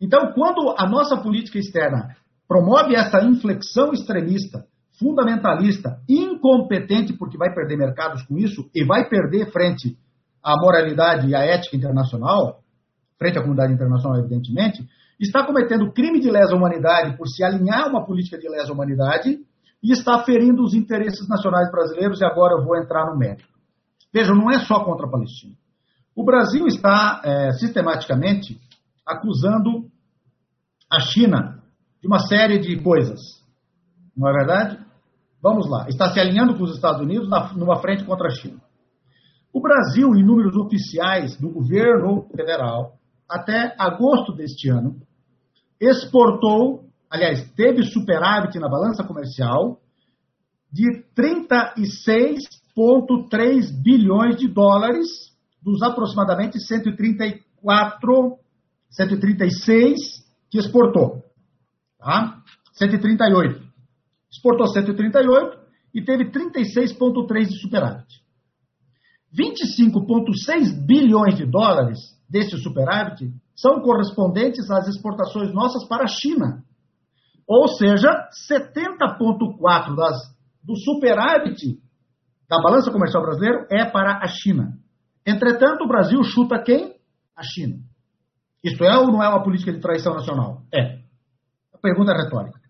[0.00, 2.14] Então, quando a nossa política externa
[2.46, 4.66] promove essa inflexão extremista,
[5.02, 9.98] fundamentalista, incompetente, porque vai perder mercados com isso e vai perder frente
[10.42, 12.60] à moralidade e à ética internacional,
[13.18, 14.86] frente à comunidade internacional, evidentemente,
[15.20, 19.38] está cometendo crime de lesa humanidade por se alinhar a uma política de lesa humanidade
[19.82, 23.44] e está ferindo os interesses nacionais brasileiros, e agora eu vou entrar no mérito.
[24.12, 25.54] Vejam, não é só contra a Palestina.
[26.14, 28.60] O Brasil está é, sistematicamente
[29.06, 29.90] acusando
[30.90, 31.62] a China
[32.00, 33.20] de uma série de coisas.
[34.16, 34.81] Não é verdade?
[35.42, 35.88] Vamos lá.
[35.88, 38.60] Está se alinhando com os Estados Unidos na, numa frente contra a China.
[39.52, 44.96] O Brasil, em números oficiais do governo federal, até agosto deste ano,
[45.80, 49.78] exportou aliás, teve superávit na balança comercial
[50.72, 55.30] de 36,3 bilhões de dólares
[55.60, 58.38] dos aproximadamente 134,
[58.88, 61.22] 136 que exportou.
[61.98, 62.42] Tá?
[62.72, 63.61] 138.
[64.32, 65.58] Exportou 138
[65.94, 68.22] e teve 36,3 de superávit.
[69.32, 76.64] 25,6 bilhões de dólares desse superávit são correspondentes às exportações nossas para a China,
[77.46, 78.08] ou seja,
[78.50, 80.16] 70,4% das,
[80.62, 81.78] do superávit
[82.48, 84.78] da balança comercial brasileira é para a China.
[85.26, 86.96] Entretanto, o Brasil chuta quem?
[87.36, 87.78] A China.
[88.62, 90.62] Isto é ou não é uma política de traição nacional?
[90.72, 91.00] É.
[91.74, 92.61] A pergunta é retórica.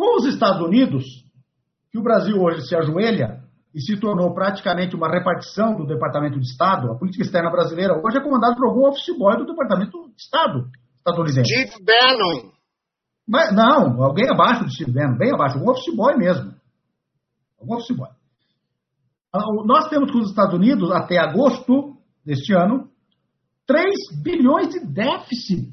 [0.00, 1.04] Com os Estados Unidos,
[1.92, 3.44] que o Brasil hoje se ajoelha
[3.74, 8.16] e se tornou praticamente uma repartição do Departamento de Estado, a política externa brasileira hoje
[8.16, 11.52] é comandada por algum office boy do Departamento de Estado estadunidense.
[11.52, 12.50] Steve Bannon.
[13.28, 16.54] Mas, não, alguém abaixo do Steve Bannon, bem abaixo, um office boy mesmo.
[17.60, 18.08] Um office boy.
[19.34, 22.88] Ah, nós temos com os Estados Unidos, até agosto deste ano,
[23.66, 23.84] 3
[24.22, 25.70] bilhões de déficit.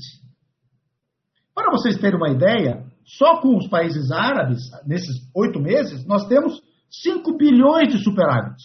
[1.56, 6.62] Para vocês terem uma ideia, só com os países árabes, nesses oito meses, nós temos
[6.92, 8.58] 5 bilhões de superávit.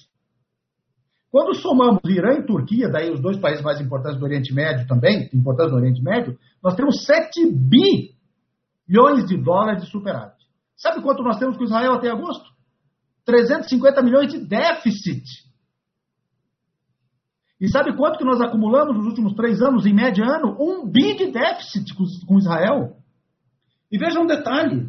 [1.31, 5.31] Quando somamos Irã e Turquia, daí os dois países mais importantes do Oriente Médio também,
[5.33, 10.45] importantes do Oriente Médio, nós temos 7 bilhões de dólares de superávit.
[10.77, 12.51] Sabe quanto nós temos com Israel até agosto?
[13.25, 15.23] 350 milhões de déficit.
[17.61, 20.57] E sabe quanto que nós acumulamos nos últimos três anos, em média ano?
[20.59, 21.95] Um bi de déficit
[22.27, 23.02] com Israel.
[23.93, 24.89] E veja um detalhe: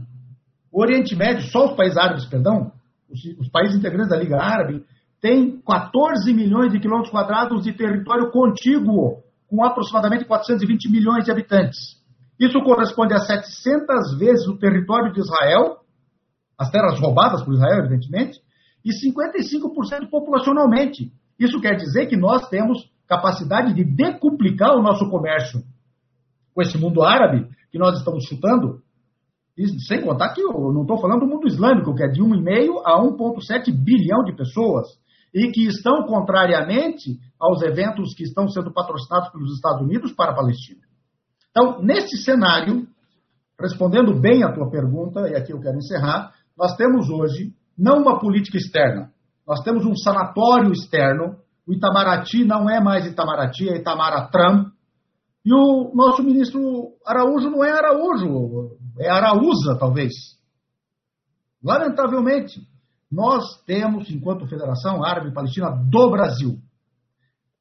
[0.72, 2.72] o Oriente Médio, só os países árabes, perdão,
[3.10, 4.86] os, os países integrantes da Liga Árabe,
[5.22, 12.02] tem 14 milhões de quilômetros quadrados de território contíguo, com aproximadamente 420 milhões de habitantes.
[12.40, 15.78] Isso corresponde a 700 vezes o território de Israel,
[16.58, 18.40] as terras roubadas por Israel, evidentemente,
[18.84, 21.12] e 55% populacionalmente.
[21.40, 25.64] Isso quer dizer que nós temos capacidade de decuplicar o nosso comércio
[26.54, 28.83] com esse mundo árabe que nós estamos chutando.
[29.58, 32.82] E sem contar que eu não estou falando do mundo islâmico, que é de 1,5
[32.84, 34.88] a 1,7 bilhão de pessoas
[35.34, 40.36] e que estão contrariamente aos eventos que estão sendo patrocinados pelos Estados Unidos para a
[40.36, 40.82] Palestina.
[41.50, 42.88] Então, nesse cenário,
[43.60, 48.20] respondendo bem a tua pergunta, e aqui eu quero encerrar, nós temos hoje não uma
[48.20, 49.12] política externa,
[49.48, 51.38] nós temos um sanatório externo.
[51.68, 54.72] O Itamaraty não é mais Itamaraty, é Itamaratram.
[55.46, 60.14] E o nosso ministro Araújo não é Araújo, é Araúza, talvez.
[61.64, 62.62] Lamentavelmente,
[63.12, 66.60] nós temos, enquanto Federação Árabe Palestina do Brasil,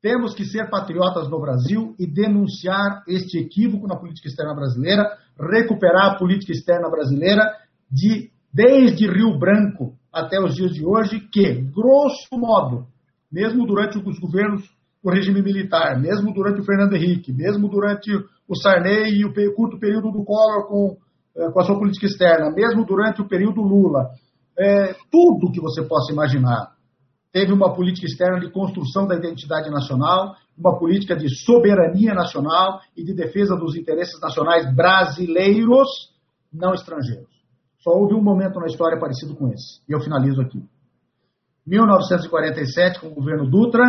[0.00, 6.12] temos que ser patriotas no Brasil e denunciar este equívoco na política externa brasileira, recuperar
[6.12, 7.42] a política externa brasileira
[7.90, 12.86] de desde Rio Branco até os dias de hoje, que, grosso modo,
[13.30, 14.62] mesmo durante os governos
[15.02, 18.10] do regime militar, mesmo durante o Fernando Henrique, mesmo durante
[18.46, 20.96] o Sarney e o curto período do Collor com,
[21.34, 24.10] com a sua política externa, mesmo durante o período Lula,
[24.58, 26.72] é, tudo que você possa imaginar.
[27.32, 33.02] Teve uma política externa de construção da identidade nacional, uma política de soberania nacional e
[33.02, 35.88] de defesa dos interesses nacionais brasileiros,
[36.52, 37.32] não estrangeiros.
[37.78, 39.80] Só houve um momento na história parecido com esse.
[39.88, 40.62] E eu finalizo aqui.
[41.66, 43.84] 1947, com o governo Dutra,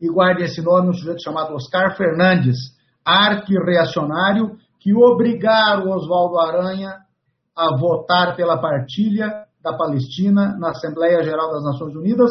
[0.00, 2.56] e guarde esse nome um sujeito chamado Oscar Fernandes,
[3.04, 6.98] arqui-reacionário, que obrigaram Oswaldo Aranha
[7.56, 12.30] a votar pela partilha da Palestina na Assembleia Geral das Nações Unidas.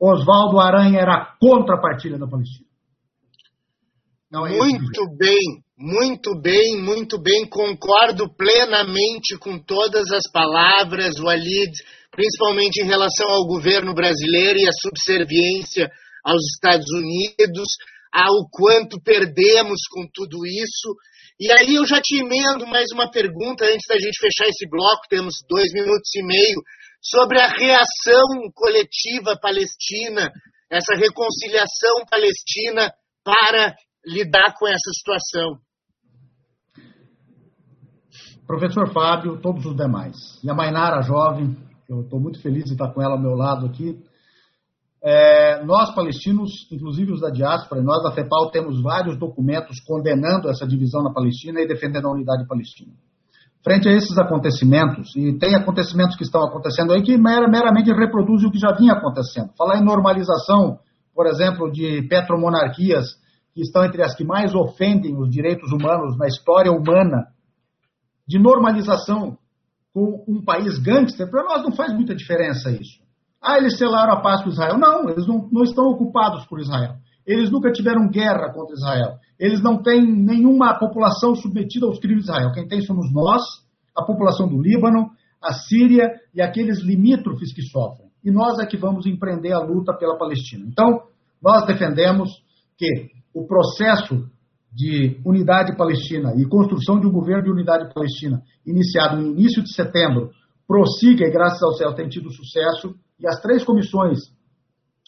[0.00, 2.68] Oswaldo Aranha era contra a partilha da Palestina.
[4.32, 5.40] É Muito bem,
[5.76, 11.72] muito bem, muito bem, concordo plenamente com todas as palavras, Walid,
[12.12, 15.90] principalmente em relação ao governo brasileiro e a subserviência
[16.22, 17.68] aos Estados Unidos,
[18.12, 20.94] ao quanto perdemos com tudo isso.
[21.40, 25.08] E aí eu já te emendo mais uma pergunta antes da gente fechar esse bloco,
[25.08, 26.60] temos dois minutos e meio,
[27.00, 30.32] sobre a reação coletiva palestina,
[30.70, 33.74] essa reconciliação palestina para
[34.04, 35.60] lidar com essa situação
[38.48, 40.16] professor Fábio, todos os demais.
[40.42, 41.54] E a Mainara, jovem,
[41.86, 44.02] eu estou muito feliz de estar com ela ao meu lado aqui.
[45.02, 50.66] É, nós, palestinos, inclusive os da diáspora, nós da FEPAL, temos vários documentos condenando essa
[50.66, 52.92] divisão na Palestina e defendendo a unidade palestina.
[53.62, 58.52] Frente a esses acontecimentos, e tem acontecimentos que estão acontecendo aí que meramente reproduzem o
[58.52, 59.50] que já vinha acontecendo.
[59.56, 60.78] Falar em normalização,
[61.14, 63.06] por exemplo, de petromonarquias,
[63.54, 67.26] que estão entre as que mais ofendem os direitos humanos na história humana,
[68.26, 69.36] de normalização
[69.92, 73.07] com um país gangster, para nós não faz muita diferença isso.
[73.42, 74.78] Ah, eles selaram a paz com Israel.
[74.78, 76.94] Não, eles não, não estão ocupados por Israel.
[77.26, 79.18] Eles nunca tiveram guerra contra Israel.
[79.38, 82.52] Eles não têm nenhuma população submetida aos crimes de Israel.
[82.52, 83.42] Quem tem somos nós,
[83.96, 85.10] a população do Líbano,
[85.42, 88.08] a Síria e aqueles limítrofes que sofrem.
[88.24, 90.64] E nós é que vamos empreender a luta pela Palestina.
[90.66, 91.02] Então,
[91.40, 92.30] nós defendemos
[92.76, 94.28] que o processo
[94.72, 99.72] de unidade palestina e construção de um governo de unidade palestina, iniciado no início de
[99.72, 100.30] setembro,
[100.66, 102.94] prossiga e, graças ao céu, tem tido sucesso.
[103.20, 104.18] E as três comissões,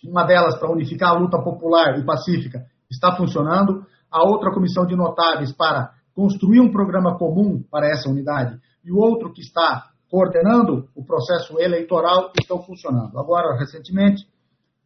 [0.04, 3.84] uma delas para unificar a luta popular e pacífica, está funcionando.
[4.10, 8.58] A outra comissão de notáveis para construir um programa comum para essa unidade.
[8.84, 13.16] E o outro que está coordenando o processo eleitoral estão funcionando.
[13.18, 14.26] Agora, recentemente,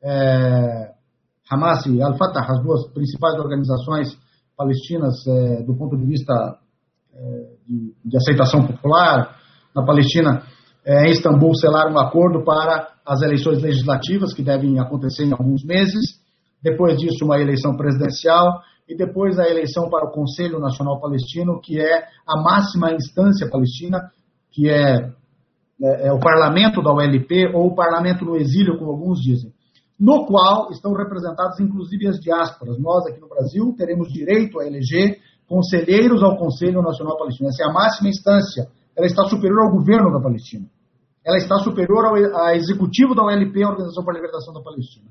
[0.02, 0.92] é,
[1.50, 4.18] Hamas e Al-Fatah, as duas principais organizações
[4.56, 6.58] palestinas é, do ponto de vista
[7.14, 9.40] é, de, de, aceitação popular.
[9.74, 10.46] Na Palestina,
[10.84, 15.64] é, em Istambul, selaram um acordo para as eleições legislativas, que devem acontecer em alguns
[15.64, 16.20] meses.
[16.62, 18.60] Depois disso, uma eleição presidencial.
[18.86, 24.10] E depois a eleição para o Conselho Nacional Palestino, que é a máxima instância palestina,
[24.50, 25.10] que é,
[25.82, 29.52] é, é o parlamento da ULP ou o parlamento no exílio, como alguns dizem.
[29.98, 32.78] no qual estão representadas inclusive as diásporas.
[32.78, 35.18] Nós aqui no Brasil teremos direito a eleger
[35.48, 37.48] conselheiros ao Conselho Nacional Palestino.
[37.48, 38.68] Essa é a máxima instância.
[38.96, 40.66] Ela está superior ao governo da Palestina.
[41.24, 42.16] Ela está superior ao,
[42.54, 45.06] executivo da OLP, a Organização para a Libertação da Palestina.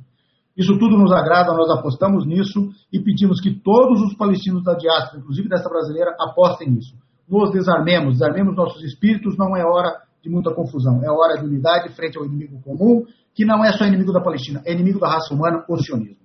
[0.55, 5.19] Isso tudo nos agrada, nós apostamos nisso e pedimos que todos os palestinos da diáspora,
[5.19, 6.95] inclusive dessa brasileira, apostem nisso.
[7.27, 11.89] Nos desarmemos, desarmemos nossos espíritos, não é hora de muita confusão, é hora de unidade
[11.95, 13.03] frente ao inimigo comum,
[13.33, 16.22] que não é só inimigo da Palestina, é inimigo da raça humana, o sionismo.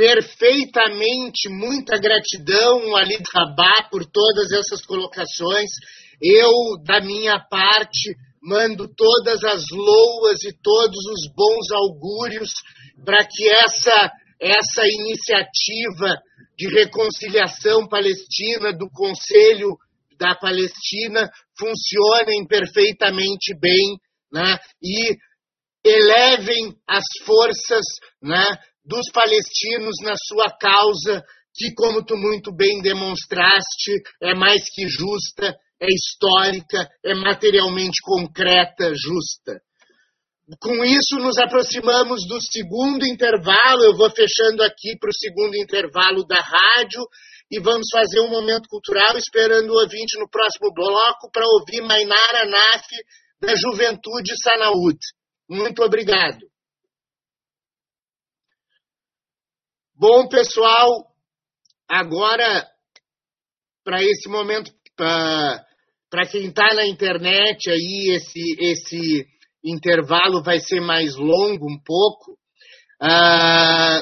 [0.00, 5.68] Perfeitamente, muita gratidão, Alid Rabá, por todas essas colocações.
[6.18, 6.50] Eu,
[6.82, 12.50] da minha parte, mando todas as loas e todos os bons augúrios
[13.04, 16.16] para que essa, essa iniciativa
[16.56, 19.76] de reconciliação palestina do Conselho
[20.18, 23.98] da Palestina funcionem perfeitamente bem
[24.32, 25.14] né, e
[25.84, 27.84] elevem as forças
[28.22, 28.46] né,
[28.84, 31.22] dos palestinos na sua causa,
[31.54, 38.92] que, como tu muito bem demonstraste, é mais que justa é histórica, é materialmente concreta,
[38.94, 39.60] justa.
[40.60, 43.84] Com isso, nos aproximamos do segundo intervalo.
[43.84, 47.00] Eu vou fechando aqui para o segundo intervalo da rádio
[47.50, 52.46] e vamos fazer um momento cultural, esperando o ouvinte no próximo bloco para ouvir Mainara
[52.46, 52.86] Naf,
[53.40, 54.98] da Juventude Sanaúd.
[55.48, 56.49] Muito obrigado.
[60.00, 61.12] Bom, pessoal,
[61.86, 62.66] agora,
[63.84, 69.26] para esse momento, para quem está na internet aí, esse, esse
[69.62, 72.32] intervalo vai ser mais longo um pouco.
[73.02, 74.00] Uh,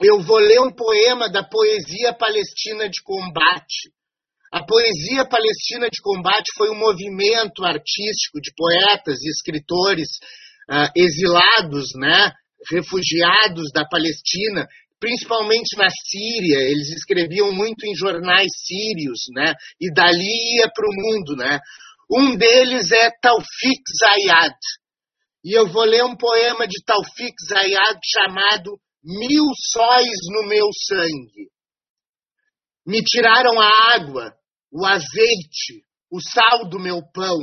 [0.00, 3.92] eu vou ler um poema da Poesia Palestina de Combate.
[4.50, 10.08] A Poesia Palestina de Combate foi um movimento artístico de poetas e escritores
[10.70, 12.32] uh, exilados, né,
[12.70, 14.66] refugiados da Palestina,
[14.98, 19.54] principalmente na Síria, eles escreviam muito em jornais sírios, né?
[19.80, 21.60] E dali ia para o mundo, né?
[22.10, 24.56] Um deles é Taufik Zayad.
[25.44, 31.50] E eu vou ler um poema de Taufik Zayad chamado Mil Sóis no Meu Sangue.
[32.86, 34.34] Me tiraram a água,
[34.72, 37.38] o azeite, o sal do meu pão,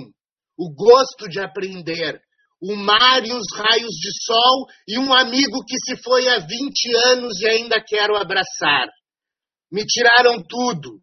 [0.58, 2.22] o gosto de aprender,
[2.62, 6.96] o mar e os raios de sol e um amigo que se foi há 20
[7.08, 8.88] anos e ainda quero abraçar.
[9.72, 11.00] Me tiraram tudo.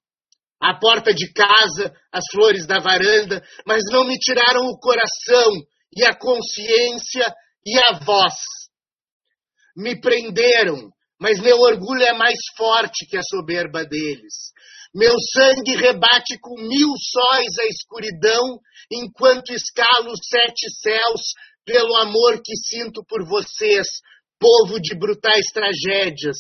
[0.61, 5.53] A porta de casa, as flores da varanda, mas não me tiraram o coração
[5.97, 7.33] e a consciência
[7.65, 8.35] e a voz.
[9.77, 10.91] Me prenderam,
[11.21, 14.53] mas meu orgulho é mais forte que a soberba deles.
[14.95, 18.59] Meu sangue rebate com mil sóis a escuridão,
[18.91, 21.21] enquanto escalo sete céus
[21.69, 23.87] pelo amor que sinto por vocês,
[24.41, 26.39] povo de brutais tragédias.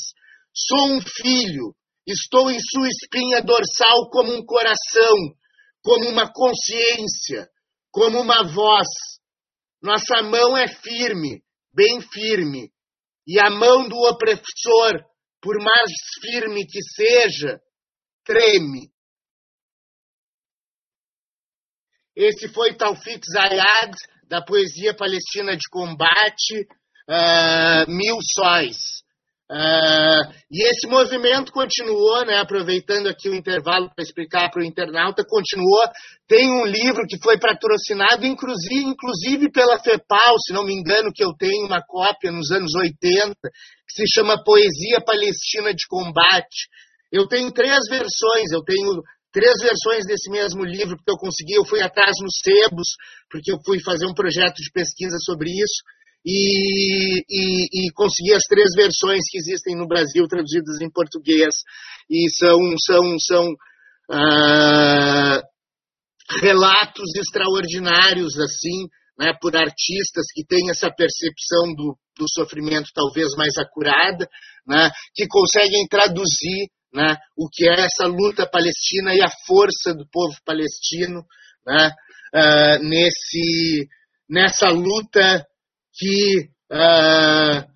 [0.54, 1.76] Sou um filho,
[2.06, 5.14] estou em sua espinha dorsal como um coração,
[5.82, 7.46] como uma consciência,
[7.92, 8.88] como uma voz.
[9.82, 11.42] Nossa mão é firme,
[11.74, 12.72] bem firme,
[13.26, 15.04] e a mão do opressor,
[15.42, 17.60] por mais firme que seja,
[18.24, 18.90] treme.
[22.16, 23.94] Esse foi Taufik Zayad,
[24.28, 26.66] da poesia palestina de combate,
[27.08, 28.98] uh, Mil Sóis.
[29.50, 35.24] Uh, e esse movimento continuou, né, aproveitando aqui o intervalo para explicar para o internauta,
[35.26, 35.84] continuou.
[36.28, 41.24] Tem um livro que foi patrocinado, inclusive, inclusive pela FEPAL, se não me engano, que
[41.24, 46.68] eu tenho uma cópia nos anos 80, que se chama Poesia Palestina de Combate.
[47.10, 49.02] Eu tenho três versões, eu tenho
[49.32, 52.88] três versões desse mesmo livro, porque eu consegui, eu fui atrás nos sebos,
[53.30, 55.82] porque eu fui fazer um projeto de pesquisa sobre isso,
[56.24, 61.54] e, e, e, consegui as três versões que existem no Brasil, traduzidas em português,
[62.10, 63.44] e são, são, são
[64.10, 65.40] uh,
[66.40, 73.56] relatos extraordinários, assim, né, por artistas que têm essa percepção do, do sofrimento talvez mais
[73.56, 74.26] acurada,
[74.66, 80.08] né, que conseguem traduzir né, o que é essa luta palestina e a força do
[80.10, 81.24] povo palestino
[81.66, 81.90] né,
[82.34, 83.88] uh, nesse,
[84.28, 85.46] nessa luta
[85.94, 87.68] que uh,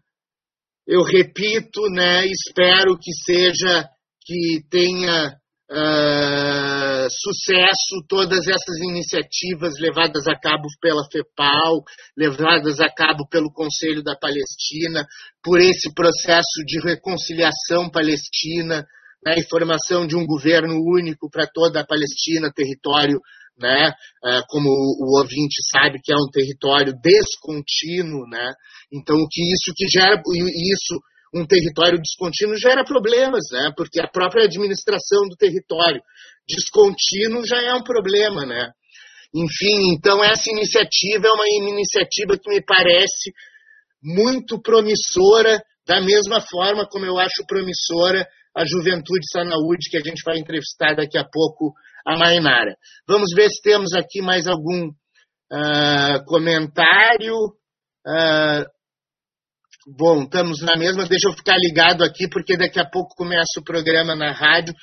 [0.86, 3.88] eu repito, né, espero que seja
[4.24, 5.36] que tenha
[5.70, 11.82] uh, sucesso todas essas iniciativas levadas a cabo pela FEPAL,
[12.16, 15.06] levadas a cabo pelo Conselho da Palestina,
[15.42, 18.86] por esse processo de reconciliação palestina,
[19.24, 23.20] né, e formação de um governo único para toda a Palestina, território
[23.58, 23.92] né?
[24.24, 28.52] Uh, como o ouvinte sabe que é um território descontínuo, né?
[28.92, 31.00] Então o que isso que gera isso
[31.34, 33.72] um território descontínuo gera problemas, né?
[33.76, 36.00] Porque a própria administração do território
[36.48, 38.70] descontínuo já é um problema, né?
[39.34, 43.32] Enfim, então essa iniciativa é uma iniciativa que me parece
[44.02, 50.22] muito promissora, da mesma forma como eu acho promissora a Juventude Sanaúde, que a gente
[50.24, 51.72] vai entrevistar daqui a pouco
[52.06, 52.76] a Mainara.
[53.06, 57.36] Vamos ver se temos aqui mais algum uh, comentário.
[58.06, 58.64] Uh,
[59.96, 61.06] bom, estamos na mesma.
[61.06, 64.74] Deixa eu ficar ligado aqui, porque daqui a pouco começa o programa na rádio.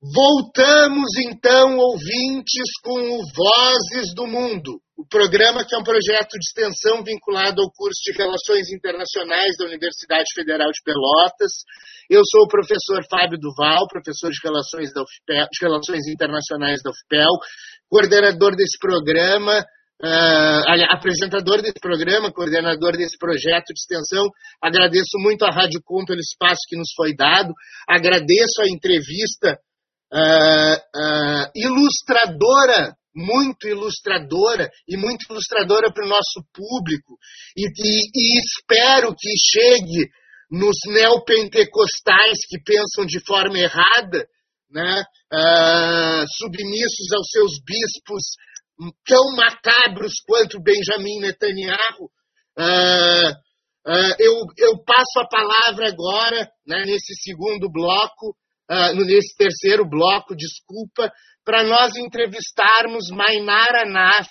[0.00, 6.46] Voltamos então, ouvintes, com o Vozes do Mundo, o programa que é um projeto de
[6.46, 11.50] extensão vinculado ao curso de Relações Internacionais da Universidade Federal de Pelotas.
[12.08, 17.34] Eu sou o professor Fábio Duval, professor de Relações, UFPEL, de Relações Internacionais da UFPEL,
[17.90, 19.64] coordenador desse programa,
[20.00, 24.30] Uh, apresentador desse programa, coordenador desse projeto de extensão.
[24.62, 27.52] Agradeço muito à Rádio Com pelo espaço que nos foi dado.
[27.88, 29.58] Agradeço a entrevista
[30.12, 37.18] uh, ilustradora, muito ilustradora e muito ilustradora para o nosso público.
[37.56, 40.08] E, e, e espero que chegue
[40.50, 44.26] nos neopentecostais que pensam de forma errada,
[44.70, 45.02] né,
[45.32, 48.22] uh, submissos aos seus bispos
[49.04, 52.04] tão macabros quanto Benjamin Netanyahu.
[52.56, 53.30] Uh,
[53.86, 58.36] uh, eu, eu, passo a palavra agora, né, nesse segundo bloco,
[58.70, 61.10] uh, nesse terceiro bloco, desculpa,
[61.44, 64.28] para nós entrevistarmos Mainara Naf,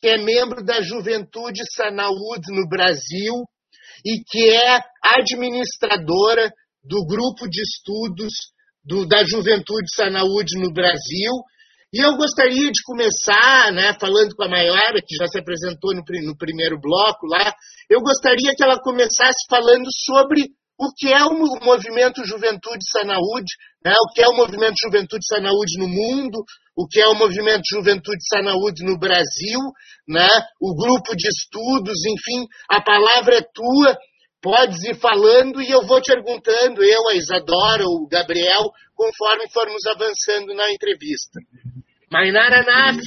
[0.00, 3.34] que é membro da Juventude Sanaúd no Brasil
[4.04, 6.52] e que é administradora
[6.84, 8.32] do grupo de estudos
[8.84, 11.32] do, da Juventude Sanaúd no Brasil.
[11.92, 16.02] E eu gostaria de começar, né, falando com a Maiara, que já se apresentou no,
[16.26, 17.52] no primeiro bloco lá,
[17.88, 20.48] eu gostaria que ela começasse falando sobre
[20.78, 23.52] o que é o movimento Juventude Sanaúde,
[23.84, 23.94] né?
[23.94, 26.44] o que é o movimento Juventude Sanaúde no mundo,
[26.76, 29.60] o que é o movimento Juventude Sanaúde no Brasil,
[30.08, 30.28] né?
[30.60, 33.96] o grupo de estudos, enfim, a palavra é tua,
[34.42, 38.64] podes ir falando e eu vou te perguntando, eu, a Isadora, o Gabriel,
[38.94, 41.40] conforme formos avançando na entrevista.
[42.10, 43.06] Mainara Naf,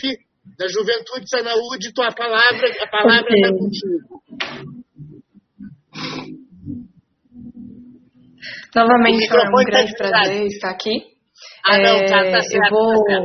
[0.58, 4.77] da Juventude Sanaúde, tua palavra, a palavra está contigo.
[8.78, 11.02] Novamente, é um grande tá prazer estar aqui.
[11.66, 13.04] Ah, não, tá, tá certo, eu vou...
[13.06, 13.22] Tá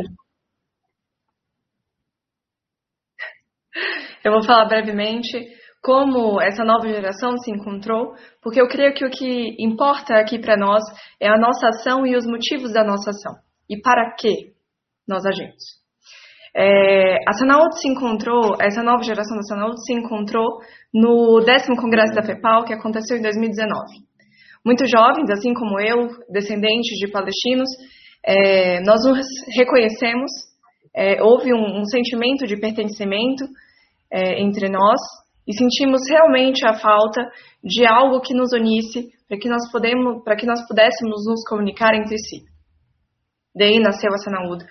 [4.25, 5.47] eu vou falar brevemente
[5.83, 10.57] como essa nova geração se encontrou, porque eu creio que o que importa aqui para
[10.57, 10.83] nós
[11.21, 13.35] é a nossa ação e os motivos da nossa ação.
[13.69, 14.55] E para que
[15.07, 15.83] nós agimos.
[16.57, 20.61] É, a Sanaúde se encontrou, essa nova geração da Sanaúde se encontrou
[20.95, 24.12] no décimo congresso da FEPAL, que aconteceu em 2019.
[24.65, 27.69] Muitos jovens, assim como eu, descendentes de palestinos,
[28.25, 30.31] é, nós nos reconhecemos,
[30.95, 33.45] é, houve um, um, sentimento de pertencimento
[34.13, 35.01] é, entre nós
[35.49, 37.29] e sentimos realmente a falta
[37.65, 41.95] de algo que nos unisse para que nós podemos, para que nós pudéssemos nos comunicar
[41.95, 42.45] entre si.
[43.57, 44.65] Daí nasceu a Sanaúd,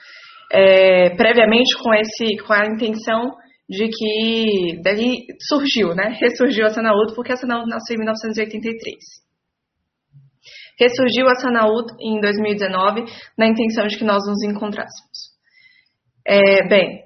[0.54, 3.36] é, previamente com esse, com a intenção
[3.68, 6.18] de que daí surgiu, né?
[6.22, 9.31] Ressurgiu a Sanaúd porque a Sanaúd nasceu em 1983
[10.80, 13.06] ressurgiu a Sanaúd em 2019
[13.38, 15.32] na intenção de que nós nos encontrássemos.
[16.26, 17.02] É, bem,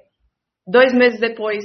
[0.66, 1.64] dois meses depois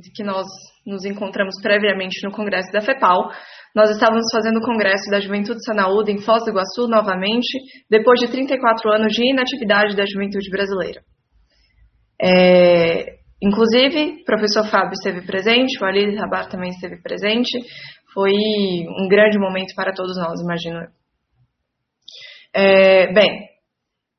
[0.00, 0.46] de que nós
[0.86, 3.30] nos encontramos previamente no congresso da FEPAL,
[3.74, 7.58] nós estávamos fazendo o congresso da Juventude Sanaúd em Foz do Iguaçu novamente,
[7.90, 11.00] depois de 34 anos de inatividade da juventude brasileira.
[12.20, 17.58] É, inclusive, o professor Fábio esteve presente, o Ali Rabar também esteve presente.
[18.12, 20.97] Foi um grande momento para todos nós, imagino eu.
[22.60, 23.30] É, bem,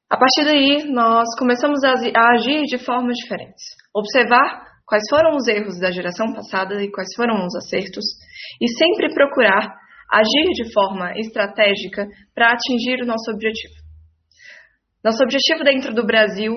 [0.09, 1.91] a partir daí nós começamos a,
[2.31, 3.61] agir de formas diferentes.
[3.93, 8.05] Observar quais foram os erros da geração passada e quais foram os acertos,
[8.61, 9.75] e sempre procurar
[10.09, 13.73] agir de forma estratégica para atingir o nosso objetivo.
[15.03, 16.55] Nosso objetivo dentro do Brasil,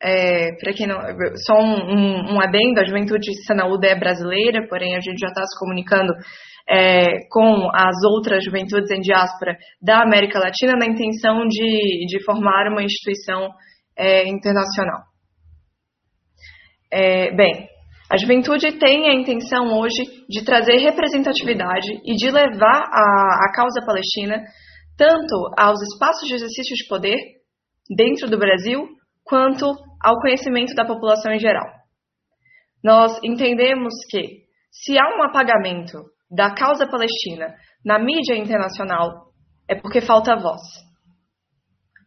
[0.00, 1.00] é, para quem não,
[1.44, 5.42] só um, um, um adendo, a juventude Sanaúda é brasileira, porém a gente já está
[5.42, 6.12] se comunicando
[6.70, 12.68] é, com as outras juventudes em diáspora da América Latina na intenção de, de formar
[12.70, 13.50] uma instituição
[13.98, 15.00] é, internacional.
[16.92, 17.68] É, bem,
[18.08, 23.84] a juventude tem a intenção hoje de trazer representatividade e de levar a, a causa
[23.84, 24.40] palestina
[24.96, 27.16] tanto aos espaços de exercício de poder
[27.96, 28.86] dentro do Brasil
[29.24, 29.66] quanto
[30.00, 31.66] ao conhecimento da população em geral.
[32.82, 35.98] Nós entendemos que, se há um apagamento
[36.30, 37.54] da causa palestina
[37.84, 39.32] na mídia internacional,
[39.68, 40.60] é porque falta voz.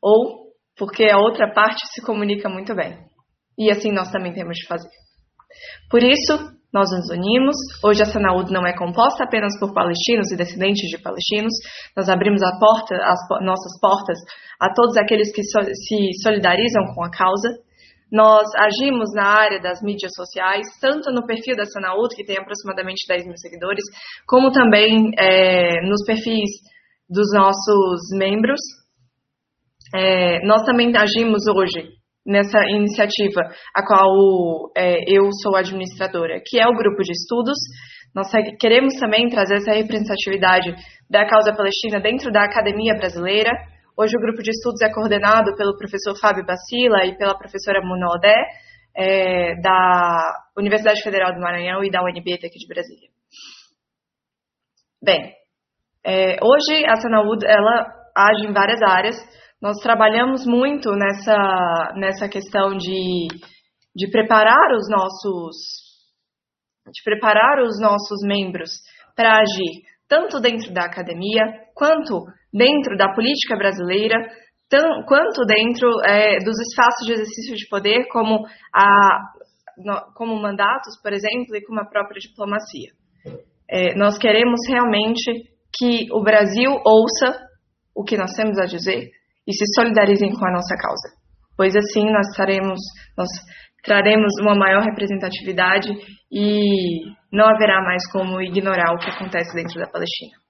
[0.01, 0.43] Ou
[0.77, 2.97] porque a outra parte se comunica muito bem.
[3.57, 4.89] E assim nós também temos de fazer.
[5.89, 6.33] Por isso,
[6.73, 7.55] nós nos unimos.
[7.83, 11.53] Hoje a Sanaúd não é composta apenas por palestinos e descendentes de palestinos.
[11.95, 14.17] Nós abrimos porta, as nossas portas
[14.59, 17.47] a todos aqueles que so, se solidarizam com a causa.
[18.13, 23.07] Nós agimos na área das mídias sociais, tanto no perfil da Sanaúd, que tem aproximadamente
[23.07, 23.83] 10 mil seguidores,
[24.27, 26.51] como também é, nos perfis
[27.09, 28.59] dos nossos membros.
[29.95, 31.89] É, nós também agimos hoje
[32.23, 33.41] nessa iniciativa,
[33.75, 37.57] a qual é, eu sou administradora, que é o grupo de estudos.
[38.15, 38.27] Nós
[38.59, 40.75] queremos também trazer essa representatividade
[41.09, 43.49] da causa palestina dentro da academia brasileira.
[43.95, 48.35] Hoje o grupo de estudos é coordenado pelo professor Fábio Bacila e pela professora Munodé,
[48.95, 53.09] é, da Universidade Federal do Maranhão e da UNB aqui de Brasília.
[54.99, 55.31] Bem,
[56.03, 57.85] é, hoje a Sanaúd, ela
[58.17, 59.15] age em várias áreas,
[59.61, 63.27] nós trabalhamos muito nessa, nessa questão de,
[63.95, 65.93] de preparar os nossos
[66.85, 68.71] de preparar os nossos membros
[69.15, 71.43] para agir tanto dentro da academia
[71.75, 74.15] quanto dentro da política brasileira,
[74.69, 79.19] tão, quanto dentro é, dos espaços de exercício de poder, como, a,
[80.15, 82.91] como mandatos, por exemplo, e como a própria diplomacia.
[83.69, 87.39] É, nós queremos realmente que o Brasil ouça
[87.95, 89.09] o que nós temos a dizer,
[89.47, 91.09] e se solidarizem com a nossa causa,
[91.57, 92.79] pois assim nós estaremos,
[93.17, 93.29] nós
[93.83, 95.89] traremos uma maior representatividade
[96.31, 97.01] e
[97.31, 100.42] não haverá mais como ignorar o que acontece dentro da Palestina.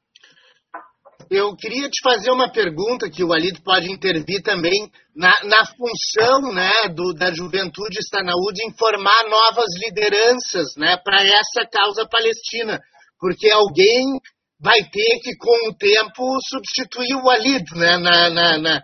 [1.29, 6.53] Eu queria te fazer uma pergunta que o Alito pode intervir também na, na função
[6.53, 12.79] né, do, da juventude Estanaúde em formar novas lideranças né, para essa causa palestina,
[13.19, 14.19] porque alguém
[14.59, 18.81] vai ter que, com o tempo, substituir o Walid né, na, na, na,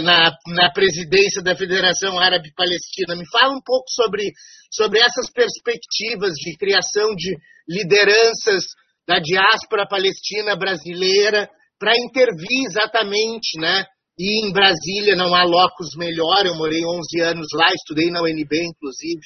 [0.00, 3.16] na, na presidência da Federação Árabe Palestina.
[3.16, 4.32] Me fala um pouco sobre,
[4.70, 7.36] sobre essas perspectivas de criação de
[7.68, 8.64] lideranças
[9.06, 11.48] da diáspora palestina brasileira
[11.78, 13.84] para intervir exatamente, né?
[14.18, 18.52] E em Brasília não há locus melhor, eu morei 11 anos lá, estudei na UNB,
[18.52, 19.20] inclusive.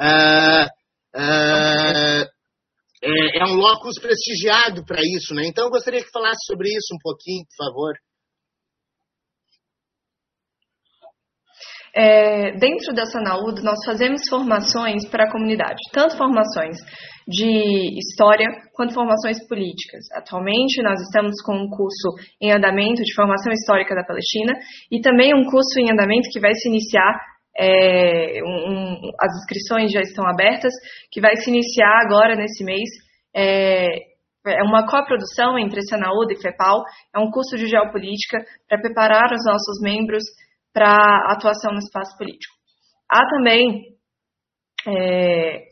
[0.00, 0.66] Uh,
[1.14, 2.26] uh,
[3.04, 5.46] é, é um locus prestigiado para isso, né?
[5.46, 7.94] Então eu gostaria que falasse sobre isso um pouquinho, por favor.
[11.94, 16.76] É, dentro da Sanaúd, nós fazemos formações para a comunidade, tanto formações
[17.28, 20.00] de história quanto formações políticas.
[20.14, 24.54] Atualmente, nós estamos com um curso em andamento de formação histórica da Palestina
[24.90, 27.14] e também um curso em andamento que vai se iniciar
[27.58, 30.72] é, um, as inscrições já estão abertas,
[31.10, 32.88] que vai se iniciar agora nesse mês.
[33.36, 33.86] É,
[34.46, 36.82] é uma coprodução entre Sanaúd e FEPAL,
[37.14, 38.38] é um curso de geopolítica
[38.68, 40.24] para preparar os nossos membros
[40.72, 42.54] para atuação no espaço político.
[43.10, 43.96] Há também,
[44.86, 45.64] é,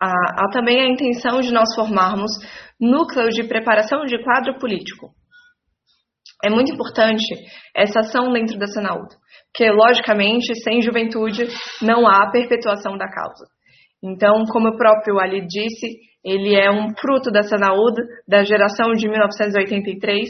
[0.00, 2.30] há, há também a intenção de nós formarmos
[2.80, 5.10] núcleos de preparação de quadro político.
[6.44, 7.24] É muito importante
[7.74, 9.14] essa ação dentro da Sanaúd
[9.56, 11.48] porque, logicamente, sem juventude
[11.80, 13.46] não há perpetuação da causa.
[14.04, 15.86] Então, como o próprio Ali disse,
[16.22, 17.96] ele é um fruto da Sanaúd,
[18.28, 20.28] da geração de 1983,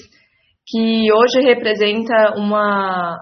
[0.69, 3.19] que hoje representa uma,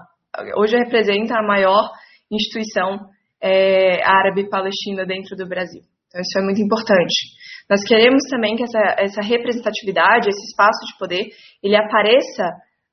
[0.57, 1.91] hoje representa a maior
[2.31, 2.99] instituição
[3.41, 5.81] é, árabe palestina dentro do Brasil.
[6.07, 7.35] Então, isso é muito importante.
[7.69, 11.27] Nós queremos também que essa, essa representatividade, esse espaço de poder,
[11.63, 12.43] ele apareça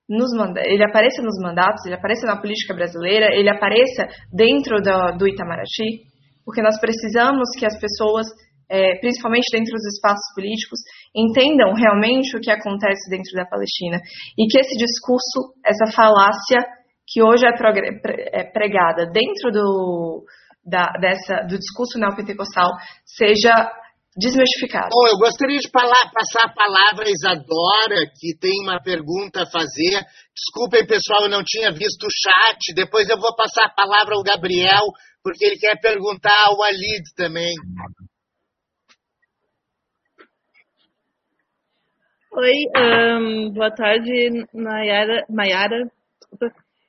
[0.09, 0.33] nos
[0.67, 6.05] ele apareça nos mandatos, ele apareça na política brasileira, ele apareça dentro do, do Itamaraty,
[6.45, 8.27] porque nós precisamos que as pessoas,
[8.69, 10.81] é, principalmente dentro dos espaços políticos,
[11.15, 14.01] entendam realmente o que acontece dentro da Palestina
[14.37, 16.61] e que esse discurso, essa falácia
[17.13, 20.25] que hoje é, é pregada dentro do,
[20.65, 22.71] da, dessa, do discurso neopentecostal
[23.05, 23.53] seja
[24.17, 24.89] desmistificado.
[24.91, 29.51] Bom, eu gostaria de falar, passar a palavra a Isadora, que tem uma pergunta a
[29.51, 30.01] fazer.
[30.35, 32.75] Desculpem, pessoal, eu não tinha visto o chat.
[32.75, 34.85] Depois eu vou passar a palavra ao Gabriel,
[35.23, 37.55] porque ele quer perguntar ao Alid também.
[42.35, 45.25] Oi, um, boa tarde, Mayara.
[45.29, 45.91] Mayara.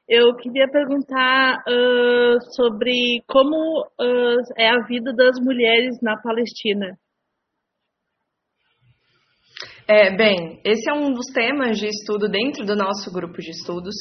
[0.08, 6.98] Eu queria perguntar uh, sobre como uh, é a vida das mulheres na Palestina.
[9.88, 13.96] É, bem, esse é um dos temas de estudo dentro do nosso grupo de estudos.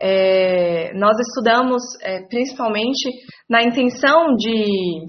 [0.00, 3.08] é, nós estudamos é, principalmente
[3.48, 5.06] na intenção de,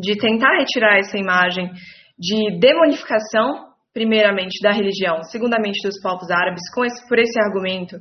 [0.00, 1.70] de tentar retirar essa imagem
[2.18, 7.96] de demonificação, primeiramente, da religião, segundamente, dos povos árabes, esse, por esse argumento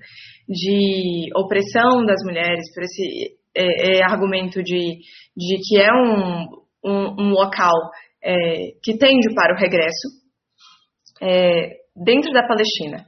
[0.47, 4.97] de opressão das mulheres, por esse é, é, argumento de,
[5.35, 6.47] de que é um,
[6.83, 7.73] um, um local
[8.23, 10.07] é, que tende para o regresso,
[11.21, 13.05] é, dentro da Palestina.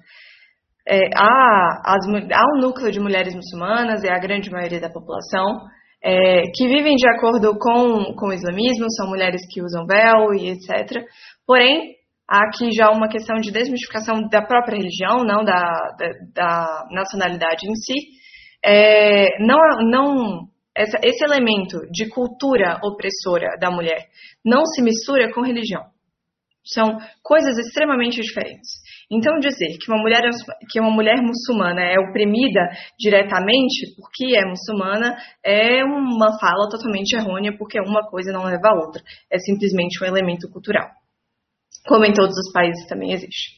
[0.87, 5.61] É, há, as, há um núcleo de mulheres muçulmanas, é a grande maioria da população,
[6.03, 10.51] é, que vivem de acordo com, com o islamismo, são mulheres que usam véu e
[10.51, 11.03] etc.
[11.47, 11.95] Porém,
[12.27, 17.69] há aqui já uma questão de desmistificação da própria religião, não da, da, da nacionalidade
[17.69, 17.93] em si.
[18.63, 24.07] É, não, não essa, esse elemento de cultura opressora da mulher
[24.43, 25.83] não se mistura com religião.
[26.63, 28.83] São coisas extremamente diferentes.
[29.09, 30.21] Então, dizer que uma mulher,
[30.71, 37.55] que uma mulher muçulmana é oprimida diretamente porque é muçulmana é uma fala totalmente errônea,
[37.55, 39.03] porque uma coisa não leva a outra.
[39.31, 40.89] É simplesmente um elemento cultural.
[41.87, 43.55] Como em todos os países também existe.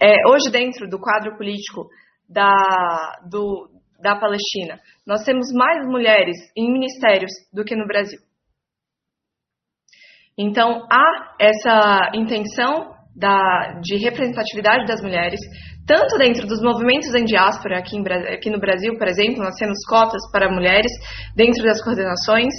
[0.00, 1.88] É, hoje, dentro do quadro político
[2.28, 3.68] da, do,
[4.00, 8.18] da Palestina, nós temos mais mulheres em ministérios do que no Brasil.
[10.36, 15.40] Então, há essa intenção da, de representatividade das mulheres,
[15.84, 18.02] tanto dentro dos movimentos em diáspora, aqui, em,
[18.32, 20.92] aqui no Brasil, por exemplo, nós temos cotas para mulheres
[21.34, 22.54] dentro das coordenações,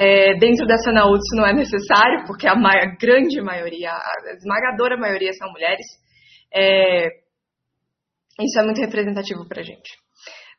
[0.00, 4.96] é, dentro da Sanaúd isso não é necessário, porque a, a, grande maioria, a esmagadora
[4.96, 5.84] maioria são mulheres.
[6.54, 7.06] É,
[8.40, 9.90] isso é muito representativo para a gente.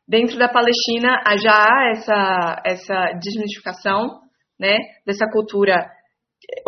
[0.08, 4.20] Dentro da Palestina já há essa, essa desmistificação
[4.60, 4.78] né,
[5.08, 5.90] dessa cultura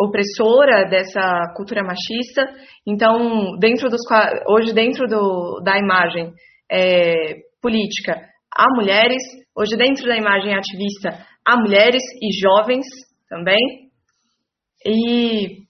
[0.00, 2.42] opressora dessa cultura machista.
[2.86, 4.00] Então, dentro dos
[4.48, 6.32] hoje dentro do, da imagem
[6.70, 8.20] é, política
[8.56, 9.22] há mulheres,
[9.56, 12.86] hoje dentro da imagem ativista há mulheres e jovens
[13.28, 13.60] também.
[14.84, 15.64] E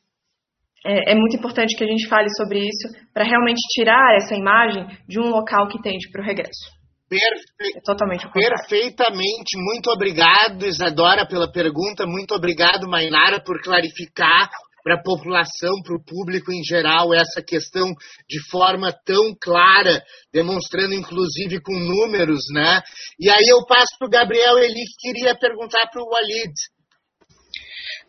[0.85, 4.87] é, é muito importante que a gente fale sobre isso para realmente tirar essa imagem
[5.09, 6.75] de um local que tende para o regresso.
[7.09, 7.77] Perfe...
[7.77, 9.57] É totalmente Perfeitamente.
[9.57, 12.07] Muito obrigado, Isadora, pela pergunta.
[12.07, 14.51] Muito obrigado, Mainara, por clarificar
[14.85, 17.89] para a população, para o público em geral, essa questão
[18.29, 22.83] de forma tão clara, demonstrando inclusive com números, né?
[23.19, 26.53] E aí eu passo para o Gabriel Eli, que queria perguntar para o Walid.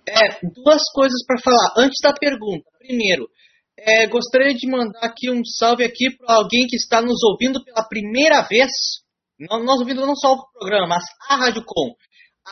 [0.08, 1.74] É, duas coisas para falar.
[1.78, 2.66] Antes da pergunta.
[2.78, 3.28] Primeiro,
[3.80, 7.88] é, gostaria de mandar aqui um salve aqui para alguém que está nos ouvindo pela
[7.88, 8.70] primeira vez.
[9.40, 11.96] Nós ouvindo não só o programa, mas a Rádio Com.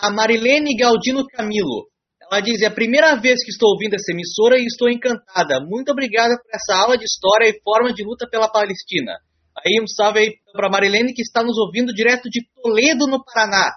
[0.02, 1.93] A Marilene Galdino Camilo.
[2.32, 5.60] Ela diz: é a primeira vez que estou ouvindo essa emissora e estou encantada.
[5.62, 9.14] Muito obrigada por essa aula de história e forma de luta pela Palestina.
[9.66, 13.72] Aí um salve aí para Marilene que está nos ouvindo direto de Toledo, no Paraná.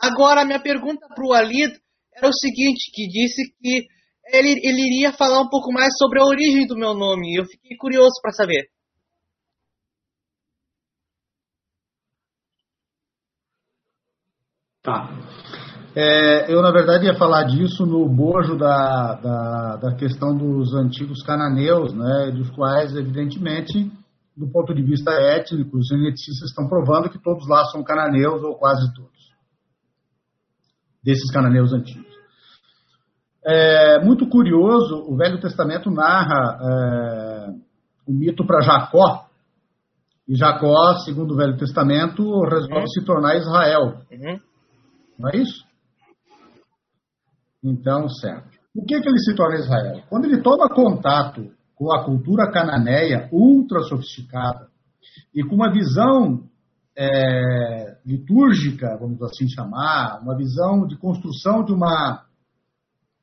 [0.00, 1.74] Agora, minha pergunta para o Alid
[2.16, 3.86] era o seguinte, que disse que
[4.32, 7.34] ele, ele iria falar um pouco mais sobre a origem do meu nome.
[7.34, 8.68] Eu fiquei curioso para saber.
[14.82, 15.08] Tá.
[16.00, 21.24] É, eu, na verdade, ia falar disso no bojo da, da, da, questão dos antigos
[21.24, 23.90] cananeus, né, dos quais, evidentemente,
[24.36, 28.54] do ponto de vista étnico, os genetistas estão provando que todos lá são cananeus, ou
[28.54, 29.34] quase todos,
[31.02, 32.06] desses cananeus antigos.
[33.44, 37.50] É muito curioso, o Velho Testamento narra é,
[38.06, 39.26] o mito para Jacó,
[40.28, 42.86] e Jacó, segundo o Velho Testamento, resolve uhum.
[42.86, 44.00] se tornar Israel.
[44.12, 44.40] Uhum.
[45.18, 45.66] Não é isso?
[47.62, 48.58] Então, certo.
[48.74, 50.02] Por que, que ele se torna Israel?
[50.08, 54.68] Quando ele toma contato com a cultura cananeia ultra sofisticada
[55.34, 56.44] e com uma visão
[56.96, 62.24] é, litúrgica, vamos assim chamar, uma visão de construção de uma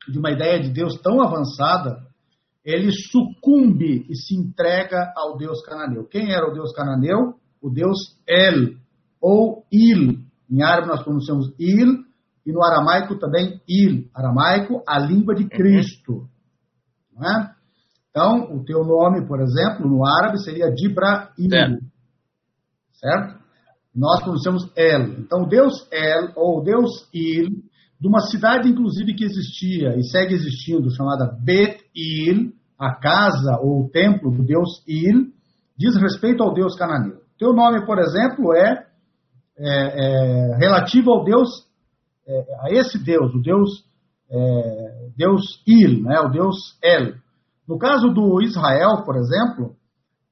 [0.07, 1.97] de uma ideia de Deus tão avançada,
[2.63, 6.07] ele sucumbe e se entrega ao Deus cananeu.
[6.07, 7.35] Quem era o Deus cananeu?
[7.61, 8.75] O Deus El,
[9.19, 10.19] ou Il.
[10.49, 12.05] Em árabe nós pronunciamos Il,
[12.45, 14.09] e no aramaico também Il.
[14.13, 16.27] Aramaico, a língua de Cristo.
[17.15, 17.55] Não é?
[18.09, 21.53] Então, o teu nome, por exemplo, no árabe seria Dibraim.
[21.53, 21.77] É.
[22.93, 23.39] Certo?
[23.93, 25.19] Nós pronunciamos El.
[25.19, 27.63] Então, Deus El, ou Deus Il,
[27.99, 33.89] de uma cidade, inclusive, que existia e segue existindo, chamada Bet-Il, a casa ou o
[33.89, 35.33] templo do deus Il,
[35.77, 37.21] diz respeito ao deus cananeu.
[37.37, 38.85] Teu nome, por exemplo, é,
[39.57, 41.49] é, é relativo ao deus,
[42.61, 43.85] a esse deus, o deus,
[44.29, 47.15] é, deus Il, né, o deus El.
[47.67, 49.75] No caso do Israel, por exemplo,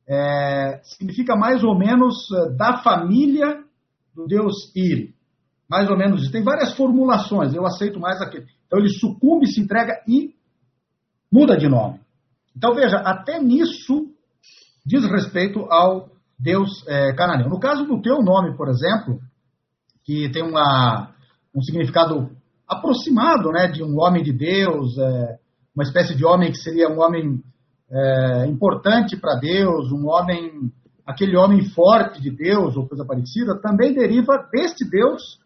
[0.07, 3.63] é, significa mais ou menos é, da família
[4.15, 5.13] do deus Ir.
[5.69, 6.31] Mais ou menos isso.
[6.31, 8.45] Tem várias formulações, eu aceito mais aquele.
[8.67, 10.35] Então ele sucumbe, se entrega e
[11.31, 11.99] muda de nome.
[12.55, 14.07] Então veja, até nisso
[14.85, 17.49] diz respeito ao deus é, cananeu.
[17.49, 19.19] No caso do teu nome, por exemplo,
[20.03, 21.12] que tem uma,
[21.55, 22.31] um significado
[22.67, 25.37] aproximado né, de um homem de Deus, é,
[25.75, 27.41] uma espécie de homem que seria um homem
[27.91, 30.71] é, importante para Deus, um homem,
[31.05, 35.39] aquele homem forte de Deus ou coisa parecida, também deriva deste Deus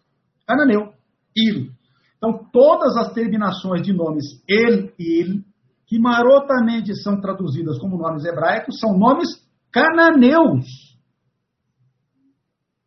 [0.47, 0.93] cananeu,
[1.35, 1.71] Il.
[2.17, 5.43] Então, todas as terminações de nomes El, Il,
[5.85, 9.27] que marotamente são traduzidas como nomes hebraicos, são nomes
[9.71, 10.65] cananeus.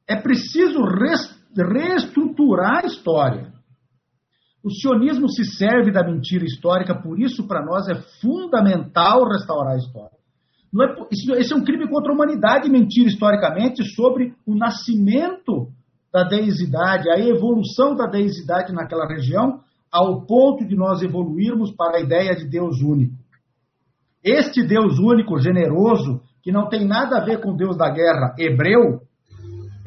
[0.08, 0.82] É preciso
[1.56, 3.52] reestruturar a história.
[4.62, 9.78] O sionismo se serve da mentira histórica, por isso, para nós, é fundamental restaurar a
[9.78, 10.20] história.
[10.72, 15.68] É, isso, esse é um crime contra a humanidade mentir historicamente sobre o nascimento
[16.12, 19.60] da deisidade, a evolução da deisidade naquela região,
[19.90, 23.14] ao ponto de nós evoluirmos para a ideia de Deus único.
[24.22, 28.34] Este Deus único, generoso, que não tem nada a ver com o Deus da guerra
[28.38, 29.00] hebreu,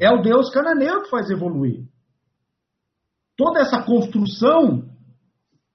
[0.00, 1.84] é o Deus cananeu que faz evoluir.
[3.36, 4.84] Toda essa construção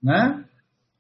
[0.02, 0.46] né,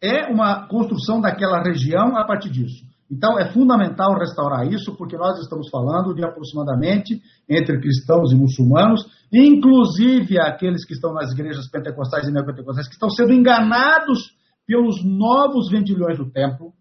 [0.02, 2.90] é uma construção daquela região a partir disso.
[3.12, 7.20] Então, é fundamental restaurar isso, porque nós estamos falando de aproximadamente
[7.50, 13.10] entre cristãos e muçulmanos, inclusive aqueles que estão nas igrejas pentecostais e neopentecostais, que estão
[13.10, 14.32] sendo enganados
[14.68, 16.72] pelos novos vendilhões do templo,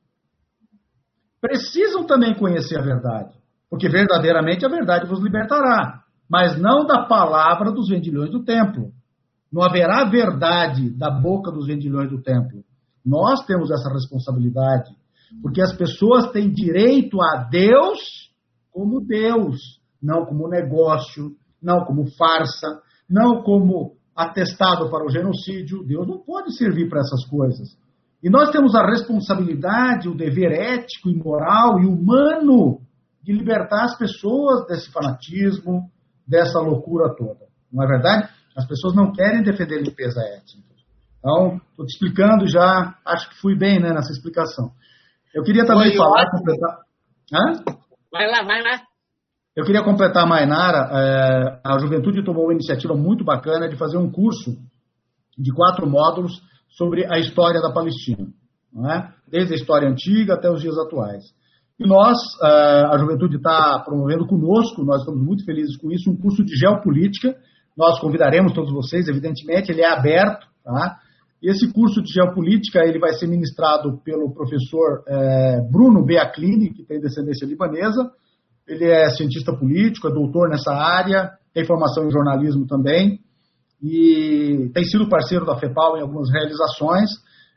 [1.40, 3.35] precisam também conhecer a verdade,
[3.70, 8.92] porque verdadeiramente a verdade vos libertará, mas não da palavra dos vendilhões do templo.
[9.50, 12.62] Não haverá verdade da boca dos vendilhões do templo.
[13.05, 14.90] Nós temos essa responsabilidade,
[15.42, 18.28] porque as pessoas têm direito a Deus
[18.70, 21.32] como Deus, não como negócio,
[21.62, 25.84] não como farsa, não como atestado para o genocídio.
[25.84, 27.76] Deus não pode servir para essas coisas.
[28.22, 32.80] E nós temos a responsabilidade, o dever ético e moral e humano
[33.22, 35.90] de libertar as pessoas desse fanatismo,
[36.28, 37.46] dessa loucura toda.
[37.72, 38.28] Não é verdade?
[38.56, 40.68] As pessoas não querem defender limpeza étnica.
[41.18, 44.72] Então, estou te explicando já, acho que fui bem né, nessa explicação.
[45.34, 46.78] Eu queria também Foi falar, completar.
[47.32, 47.62] Hã?
[48.10, 48.80] Vai lá, vai lá.
[49.56, 54.10] Eu queria completar, Mainara, é, a juventude tomou uma iniciativa muito bacana de fazer um
[54.10, 54.56] curso
[55.36, 58.28] de quatro módulos sobre a história da Palestina,
[58.92, 59.09] é?
[59.28, 61.24] desde a história antiga até os dias atuais.
[61.78, 66.16] E nós, é, a juventude está promovendo conosco, nós estamos muito felizes com isso, um
[66.16, 67.36] curso de geopolítica
[67.78, 70.98] nós convidaremos todos vocês, evidentemente, ele é aberto, tá?
[71.40, 76.98] Esse curso de geopolítica ele vai ser ministrado pelo professor é, Bruno Beaclini, que tem
[76.98, 78.10] descendência libanesa.
[78.66, 83.20] Ele é cientista político, é doutor nessa área, tem formação em jornalismo também
[83.80, 87.10] e tem sido parceiro da FEPAL em algumas realizações.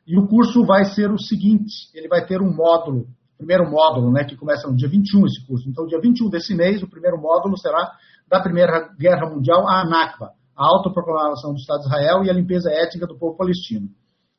[0.06, 3.08] E o curso vai ser o seguinte: ele vai ter um módulo,
[3.42, 5.68] primeiro módulo, né, que começa no dia 21 esse curso.
[5.68, 7.92] Então, dia 21 desse mês, o primeiro módulo será
[8.30, 12.70] da Primeira Guerra Mundial, a ANACPA, a autoproclamação do Estado de Israel e a limpeza
[12.72, 13.90] étnica do povo palestino.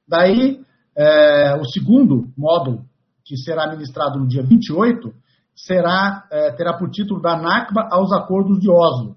[0.08, 0.60] Daí,
[0.96, 2.84] é, o segundo módulo,
[3.24, 5.12] que será ministrado no dia 28,
[5.54, 9.16] será, é, terá por título da Nakba aos Acordos de Oslo.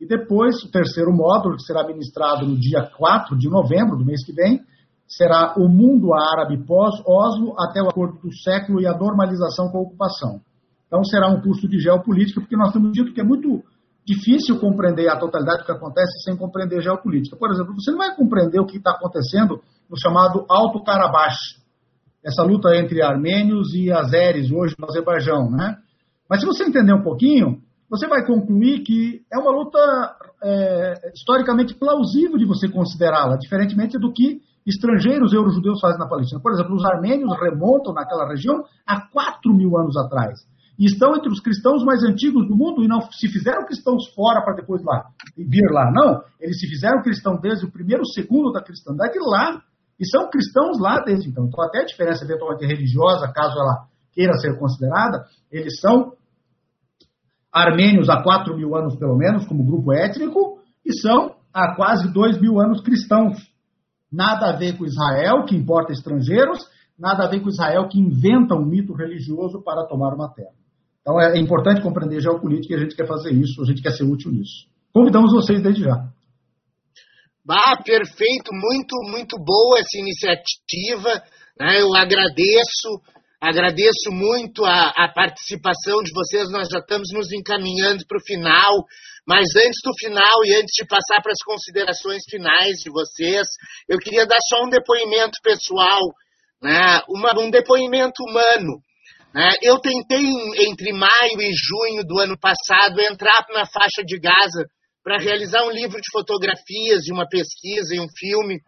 [0.00, 4.24] E depois, o terceiro módulo, que será ministrado no dia 4 de novembro do mês
[4.24, 4.60] que vem,
[5.08, 9.82] será o mundo árabe pós-Oslo até o acordo do século e a normalização com a
[9.82, 10.40] ocupação.
[10.86, 13.62] Então, será um curso de geopolítica, porque nós temos dito que é muito
[14.06, 17.36] difícil compreender a totalidade do que acontece sem compreender geopolítica.
[17.36, 21.36] Por exemplo, você não vai compreender o que está acontecendo no chamado Alto Karabakh,
[22.24, 25.76] essa luta entre armênios e azeres hoje no Azerbaijão, né?
[26.28, 29.78] Mas se você entender um pouquinho, você vai concluir que é uma luta
[30.42, 36.40] é, historicamente plausível de você considerá-la, diferentemente do que estrangeiros eurojudeus fazem na Palestina.
[36.40, 40.40] Por exemplo, os armênios remontam naquela região há 4 mil anos atrás
[40.78, 44.42] e estão entre os cristãos mais antigos do mundo e não se fizeram cristãos fora
[44.42, 45.90] para depois lá vir lá.
[45.90, 49.60] Não, eles se fizeram cristãos desde o primeiro segundo da cristandade lá
[49.98, 51.46] e são cristãos lá desde então.
[51.46, 56.12] Então até a diferença eventualmente religiosa, caso ela queira ser considerada, eles são
[57.52, 62.40] armênios há 4 mil anos pelo menos, como grupo étnico, e são há quase 2
[62.40, 63.36] mil anos cristãos.
[64.10, 66.66] Nada a ver com Israel, que importa estrangeiros,
[66.98, 70.56] nada a ver com Israel, que inventa um mito religioso para tomar uma terra.
[71.00, 74.04] Então é, importante compreender geopolítica e a gente quer fazer isso, a gente quer ser
[74.04, 74.66] útil nisso.
[74.92, 76.08] Convidamos vocês desde já.
[77.50, 81.22] Ah, perfeito, muito, muito boa essa iniciativa.
[81.58, 81.80] Né?
[81.80, 83.00] Eu agradeço
[83.40, 86.50] Agradeço muito a, a, participação de vocês.
[86.50, 88.84] Nós já estamos nos encaminhando para o final,
[89.24, 93.46] mas antes do final e antes de passar para as considerações finais de vocês,
[93.88, 96.02] eu queria dar só um depoimento pessoal,
[96.60, 97.00] né?
[97.08, 98.82] Uma, um depoimento humano.
[99.32, 99.52] Né?
[99.62, 100.26] Eu tentei,
[100.66, 104.64] entre maio e junho do ano passado, entrar na faixa de Gaza
[105.04, 108.58] para realizar um livro de fotografias, uma pesquisa e um filme,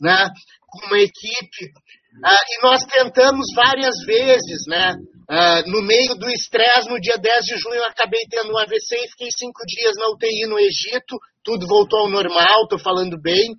[0.00, 0.28] né?
[0.66, 1.70] com uma equipe.
[2.16, 4.94] Uh, e nós tentamos várias vezes, né?
[5.28, 8.96] Uh, no meio do estresse, no dia 10 de junho, eu acabei tendo um AVC
[8.96, 11.18] e fiquei cinco dias na UTI no Egito.
[11.44, 13.54] Tudo voltou ao normal, estou falando bem.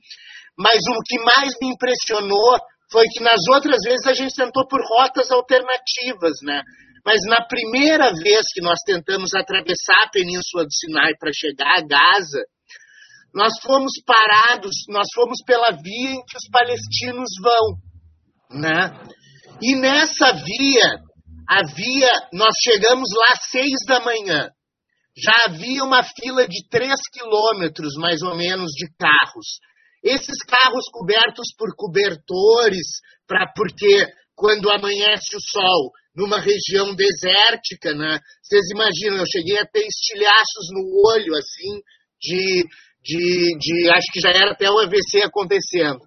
[0.57, 2.57] Mas o que mais me impressionou
[2.91, 6.63] foi que nas outras vezes a gente tentou por rotas alternativas, né?
[7.05, 11.81] Mas na primeira vez que nós tentamos atravessar a Península do Sinai para chegar a
[11.81, 12.43] Gaza,
[13.33, 17.77] nós fomos parados, nós fomos pela via em que os palestinos vão
[18.51, 18.91] né?
[19.61, 20.99] E nessa via,
[21.47, 24.49] havia, nós chegamos lá às seis da manhã.
[25.17, 29.59] Já havia uma fila de três quilômetros, mais ou menos, de carros.
[30.03, 32.87] Esses carros cobertos por cobertores,
[33.27, 34.05] pra, porque
[34.35, 38.19] quando amanhece o sol, numa região desértica, né?
[38.43, 41.81] Vocês imaginam, eu cheguei a ter estilhaços no olho, assim,
[42.21, 42.63] de,
[43.01, 45.99] de, de acho que já era até o AVC acontecendo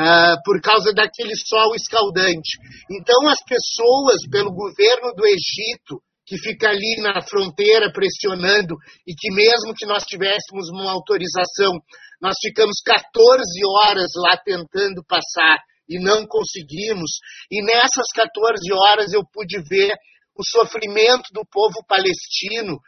[0.00, 2.56] uh, por causa daquele sol escaldante.
[2.90, 9.30] Então, as pessoas, pelo governo do Egito, que fica ali na fronteira pressionando, e que
[9.34, 11.78] mesmo que nós tivéssemos uma autorização,
[12.20, 13.44] nós ficamos 14
[13.82, 15.58] horas lá tentando passar
[15.88, 17.10] e não conseguimos.
[17.50, 19.92] E nessas 14 horas eu pude ver
[20.36, 22.78] o sofrimento do povo palestino.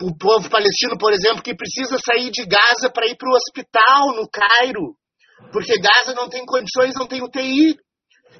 [0.00, 4.16] O povo palestino, por exemplo, que precisa sair de Gaza para ir para o hospital
[4.16, 4.96] no Cairo
[5.52, 7.76] porque Gaza não tem condições, não tem UTI.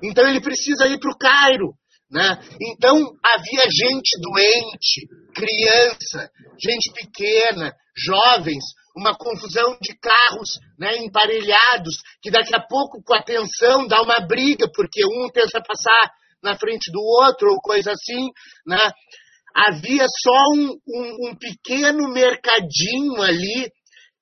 [0.03, 1.75] Então ele precisa ir para o Cairo.
[2.11, 2.41] Né?
[2.61, 8.65] Então havia gente doente, criança, gente pequena, jovens,
[8.97, 14.21] uma confusão de carros né, emparelhados, que daqui a pouco, com a tensão, dá uma
[14.27, 16.11] briga, porque um tenta passar
[16.43, 18.29] na frente do outro, ou coisa assim.
[18.67, 18.91] Né?
[19.55, 23.71] Havia só um, um, um pequeno mercadinho ali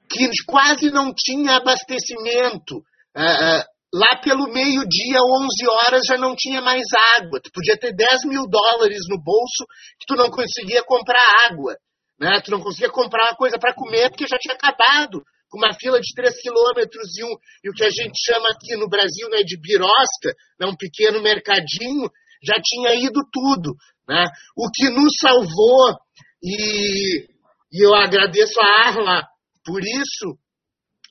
[0.09, 2.77] que quase não tinha abastecimento.
[3.17, 3.65] Uh, uh,
[3.95, 6.85] lá pelo meio-dia, 11 horas, já não tinha mais
[7.17, 7.41] água.
[7.43, 9.65] Tu podia ter 10 mil dólares no bolso
[9.99, 11.77] que tu não conseguia comprar água.
[12.19, 12.41] Né?
[12.45, 15.23] Tu não conseguia comprar uma coisa para comer porque já tinha acabado.
[15.49, 18.75] Com uma fila de 3 quilômetros e, um, e o que a gente chama aqui
[18.77, 22.11] no Brasil né, de birosca, né, um pequeno mercadinho,
[22.43, 23.77] já tinha ido tudo.
[24.09, 24.27] Né?
[24.57, 25.97] O que nos salvou,
[26.43, 27.27] e,
[27.73, 29.23] e eu agradeço a Arla
[29.67, 30.39] por isso,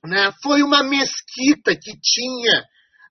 [0.06, 2.64] né, foi uma mesquita que tinha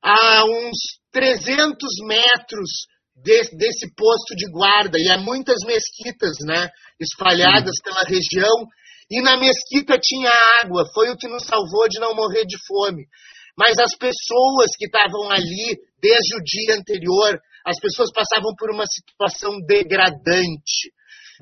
[0.02, 0.78] a uns
[1.12, 1.76] 300
[2.06, 2.70] metros
[3.14, 6.68] de, desse posto de guarda, e há muitas mesquitas né,
[6.98, 8.66] espalhadas pela região,
[9.10, 13.04] e na mesquita tinha água, foi o que nos salvou de não morrer de fome.
[13.56, 18.84] Mas as pessoas que estavam ali desde o dia anterior, as pessoas passavam por uma
[18.86, 20.90] situação degradante.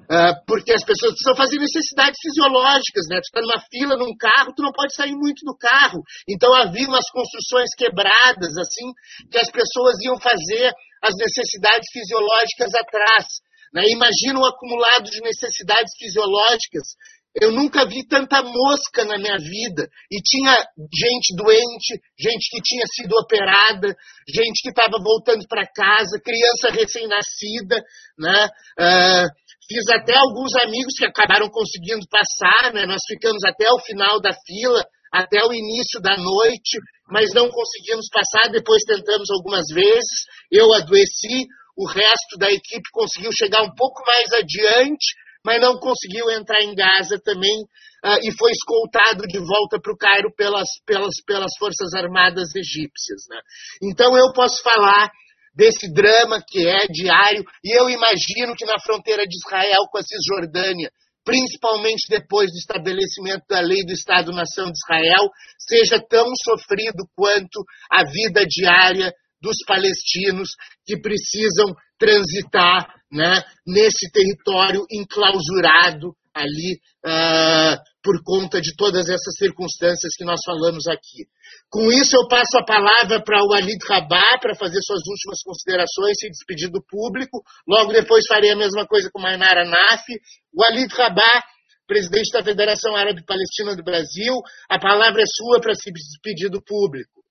[0.08, 3.20] Uh, porque as pessoas precisam fazer necessidades fisiológicas, né?
[3.20, 6.00] Tu está numa fila num carro, tu não pode sair muito do carro.
[6.28, 8.88] Então havia umas construções quebradas, assim,
[9.30, 13.26] que as pessoas iam fazer as necessidades fisiológicas atrás.
[13.74, 13.88] Né?
[13.88, 16.96] Imagina um acumulado de necessidades fisiológicas.
[17.34, 19.88] Eu nunca vi tanta mosca na minha vida.
[20.10, 20.52] E tinha
[20.92, 23.88] gente doente, gente que tinha sido operada,
[24.28, 27.82] gente que estava voltando para casa, criança recém-nascida,
[28.18, 28.48] né?
[28.78, 29.41] Uh,
[29.72, 32.84] Fiz até alguns amigos que acabaram conseguindo passar, né?
[32.84, 36.76] Nós ficamos até o final da fila, até o início da noite,
[37.08, 38.52] mas não conseguimos passar.
[38.52, 40.28] Depois tentamos algumas vezes.
[40.50, 46.30] Eu adoeci, o resto da equipe conseguiu chegar um pouco mais adiante, mas não conseguiu
[46.30, 47.56] entrar em Gaza também
[48.04, 53.22] uh, e foi escoltado de volta para o Cairo pelas, pelas, pelas Forças Armadas egípcias.
[53.30, 53.40] Né?
[53.82, 55.10] Então eu posso falar
[55.54, 60.02] desse drama que é diário, e eu imagino que na fronteira de Israel com a
[60.02, 60.90] Cisjordânia,
[61.24, 68.04] principalmente depois do estabelecimento da lei do Estado-nação de Israel, seja tão sofrido quanto a
[68.04, 70.50] vida diária dos palestinos
[70.86, 80.12] que precisam transitar né, nesse território enclausurado ali uh, por conta de todas essas circunstâncias
[80.16, 81.24] que nós falamos aqui.
[81.70, 86.16] Com isso, eu passo a palavra para o Alid Rabah para fazer suas últimas considerações
[86.22, 87.42] e despedir do público.
[87.66, 90.04] Logo depois farei a mesma coisa com Mainara Naf.
[90.52, 91.42] O Alid Rabah,
[91.86, 94.34] presidente da Federação Árabe Palestina do Brasil,
[94.68, 97.22] a palavra é sua para se despedir do público.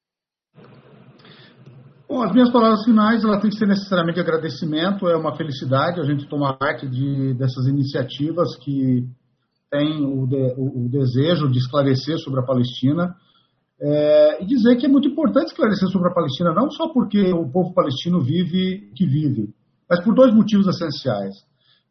[2.08, 6.04] Bom, as minhas palavras finais, ela tem que ser necessariamente agradecimento, é uma felicidade a
[6.04, 9.08] gente tomar parte de, dessas iniciativas que
[9.72, 13.16] têm o, de, o, o desejo de esclarecer sobre a Palestina
[13.82, 17.50] é, e dizer que é muito importante esclarecer sobre a Palestina, não só porque o
[17.50, 19.50] povo palestino vive que vive,
[19.90, 21.34] mas por dois motivos essenciais.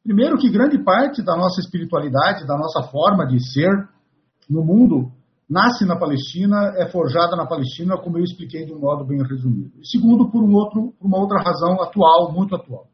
[0.05, 3.71] Primeiro, que grande parte da nossa espiritualidade, da nossa forma de ser
[4.49, 5.11] no mundo,
[5.49, 9.73] nasce na Palestina, é forjada na Palestina, como eu expliquei de um modo bem resumido.
[9.81, 12.87] E segundo, por, um outro, por uma outra razão atual, muito atual.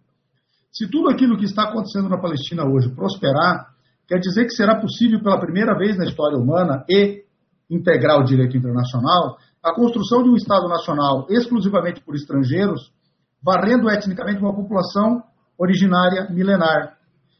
[0.72, 3.75] Se tudo aquilo que está acontecendo na Palestina hoje prosperar,
[4.06, 7.24] quer dizer que será possível pela primeira vez na história humana e
[7.70, 12.92] integrar o direito internacional a construção de um Estado nacional exclusivamente por estrangeiros,
[13.42, 15.24] varrendo etnicamente uma população
[15.58, 16.96] originária milenar.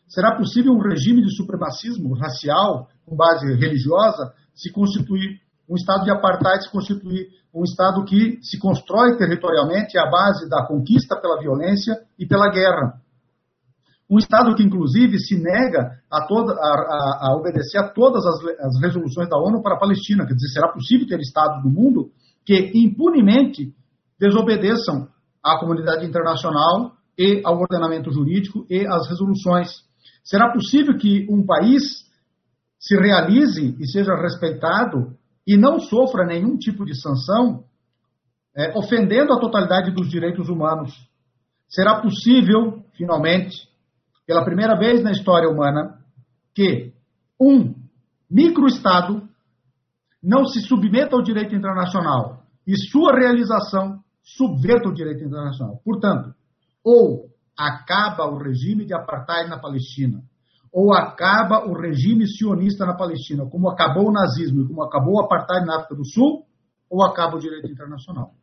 [0.09, 6.10] Será possível um regime de supremacismo racial com base religiosa se constituir, um Estado de
[6.10, 11.97] apartheid se constituir, um Estado que se constrói territorialmente à base da conquista pela violência
[12.18, 13.01] e pela guerra.
[14.08, 18.36] Um Estado que, inclusive, se nega a, toda, a, a, a obedecer a todas as,
[18.60, 20.24] as, resoluções da ONU para a Palestina.
[20.26, 22.10] Quer dizer, será possível ter Estados do mundo
[22.44, 23.74] que impunemente
[24.18, 25.08] desobedeçam
[25.44, 29.70] à comunidade internacional e ao ordenamento jurídico e às resoluções.
[30.22, 32.06] Será possível que um país
[32.78, 35.16] se realize e seja respeitado
[35.46, 37.64] e não sofra nenhum tipo de sanção,
[38.56, 40.92] é, ofendendo a totalidade dos direitos humanos.
[41.68, 43.68] Será possível, finalmente,
[44.27, 45.98] pela primeira vez na história humana,
[46.55, 46.93] que
[47.40, 47.74] um
[48.31, 49.28] microestado
[50.23, 55.81] não se submeta ao direito internacional e sua realização subverta o direito internacional.
[55.85, 56.35] Portanto,
[56.82, 60.23] ou acaba o regime de apartheid na Palestina,
[60.73, 65.20] ou acaba o regime sionista na Palestina, como acabou o nazismo e como acabou o
[65.20, 66.44] apartheid na África do Sul,
[66.90, 68.35] ou acaba o direito internacional.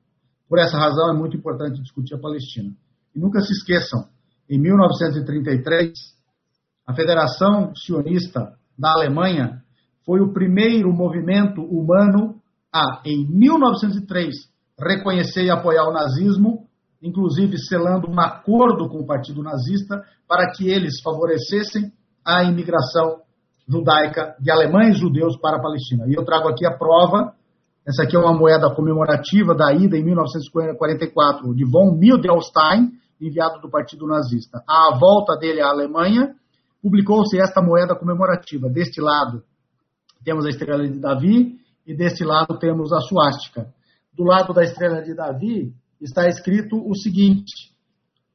[0.47, 2.73] Por essa razão é muito importante discutir a Palestina.
[3.15, 4.07] E nunca se esqueçam,
[4.49, 5.91] em 1933,
[6.85, 9.61] a Federação Sionista da Alemanha
[10.05, 12.41] foi o primeiro movimento humano
[12.73, 14.33] a, em 1903,
[14.79, 16.67] reconhecer e apoiar o nazismo,
[17.01, 21.91] inclusive selando um acordo com o Partido Nazista para que eles favorecessem
[22.25, 23.21] a imigração
[23.67, 26.05] judaica de alemães judeus para a Palestina.
[26.07, 27.33] E eu trago aqui a prova.
[27.87, 32.91] Essa aqui é uma moeda comemorativa da ida em 1944 de von Mildelstein,
[33.27, 34.63] enviado do Partido Nazista.
[34.67, 36.35] À volta dele à Alemanha,
[36.81, 38.69] publicou-se esta moeda comemorativa.
[38.69, 39.43] Deste lado
[40.23, 43.73] temos a estrela de Davi e deste lado temos a suástica.
[44.13, 47.73] Do lado da estrela de Davi está escrito o seguinte: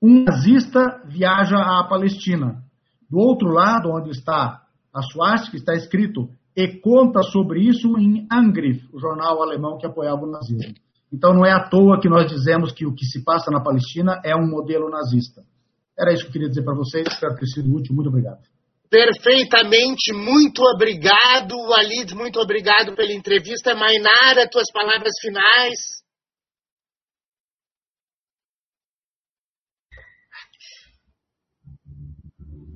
[0.02, 2.62] um nazista viaja à Palestina.
[3.10, 4.62] Do outro lado, onde está
[4.93, 10.24] a suástica, está escrito e conta sobre isso em Angriff, o jornal alemão que apoiava
[10.24, 10.74] o nazismo.
[11.12, 14.20] Então não é à toa que nós dizemos que o que se passa na Palestina
[14.24, 15.43] é um modelo nazista.
[15.98, 17.94] Era isso que eu queria dizer para vocês, espero ter sido útil.
[17.94, 18.40] Muito obrigado.
[18.90, 23.74] Perfeitamente, muito obrigado, Walid, muito obrigado pela entrevista.
[23.74, 25.98] Mainara, tuas palavras finais.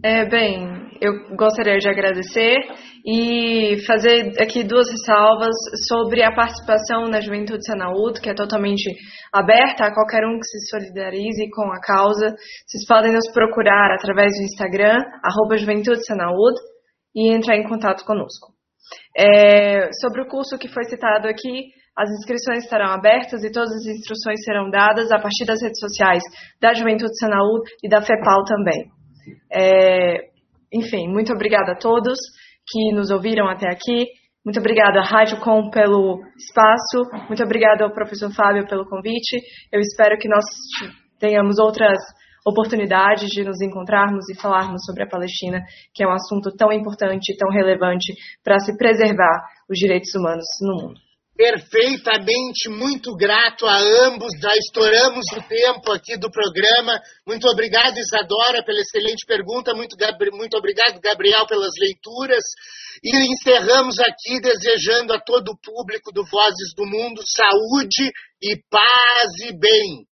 [0.04, 2.56] É, bem, eu gostaria de agradecer
[3.04, 5.54] e fazer aqui duas ressalvas
[5.88, 8.88] sobre a participação na Juventude Sanaúd, que é totalmente
[9.32, 12.34] aberta a qualquer um que se solidarize com a causa.
[12.66, 16.60] Vocês podem nos procurar através do Instagram, arroba Juventude Sanaúd,
[17.14, 18.52] e entrar em contato conosco.
[19.16, 23.86] É, sobre o curso que foi citado aqui, as inscrições estarão abertas e todas as
[23.86, 26.22] instruções serão dadas a partir das redes sociais
[26.60, 28.86] da Juventude Sanaúd e da FEPAL também.
[29.52, 30.16] É,
[30.72, 32.18] enfim, muito obrigada a todos
[32.66, 34.06] que nos ouviram até aqui.
[34.44, 37.26] Muito obrigada à Rádio Com pelo espaço.
[37.28, 39.40] Muito obrigada ao professor Fábio pelo convite.
[39.72, 40.44] Eu espero que nós
[41.18, 41.98] tenhamos outras
[42.44, 45.60] oportunidades de nos encontrarmos e falarmos sobre a Palestina,
[45.94, 48.12] que é um assunto tão importante e tão relevante
[48.43, 53.76] para se preservar os direitos humanos no mundo perfeitamente muito grato a
[54.06, 54.28] ambos.
[54.40, 57.00] Já estouramos o tempo aqui do programa.
[57.26, 59.74] Muito obrigado, Isadora, pela excelente pergunta.
[59.74, 59.96] Muito,
[60.32, 62.44] muito obrigado, Gabriel, pelas leituras.
[63.02, 69.30] E encerramos aqui desejando a todo o público do Vozes do Mundo saúde e paz
[69.48, 70.06] e bem.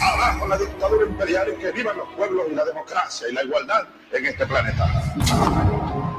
[0.00, 3.86] Abajo la dictadura imperial y que vivan los pueblos y la democracia y la igualdad
[4.12, 4.86] en este planeta.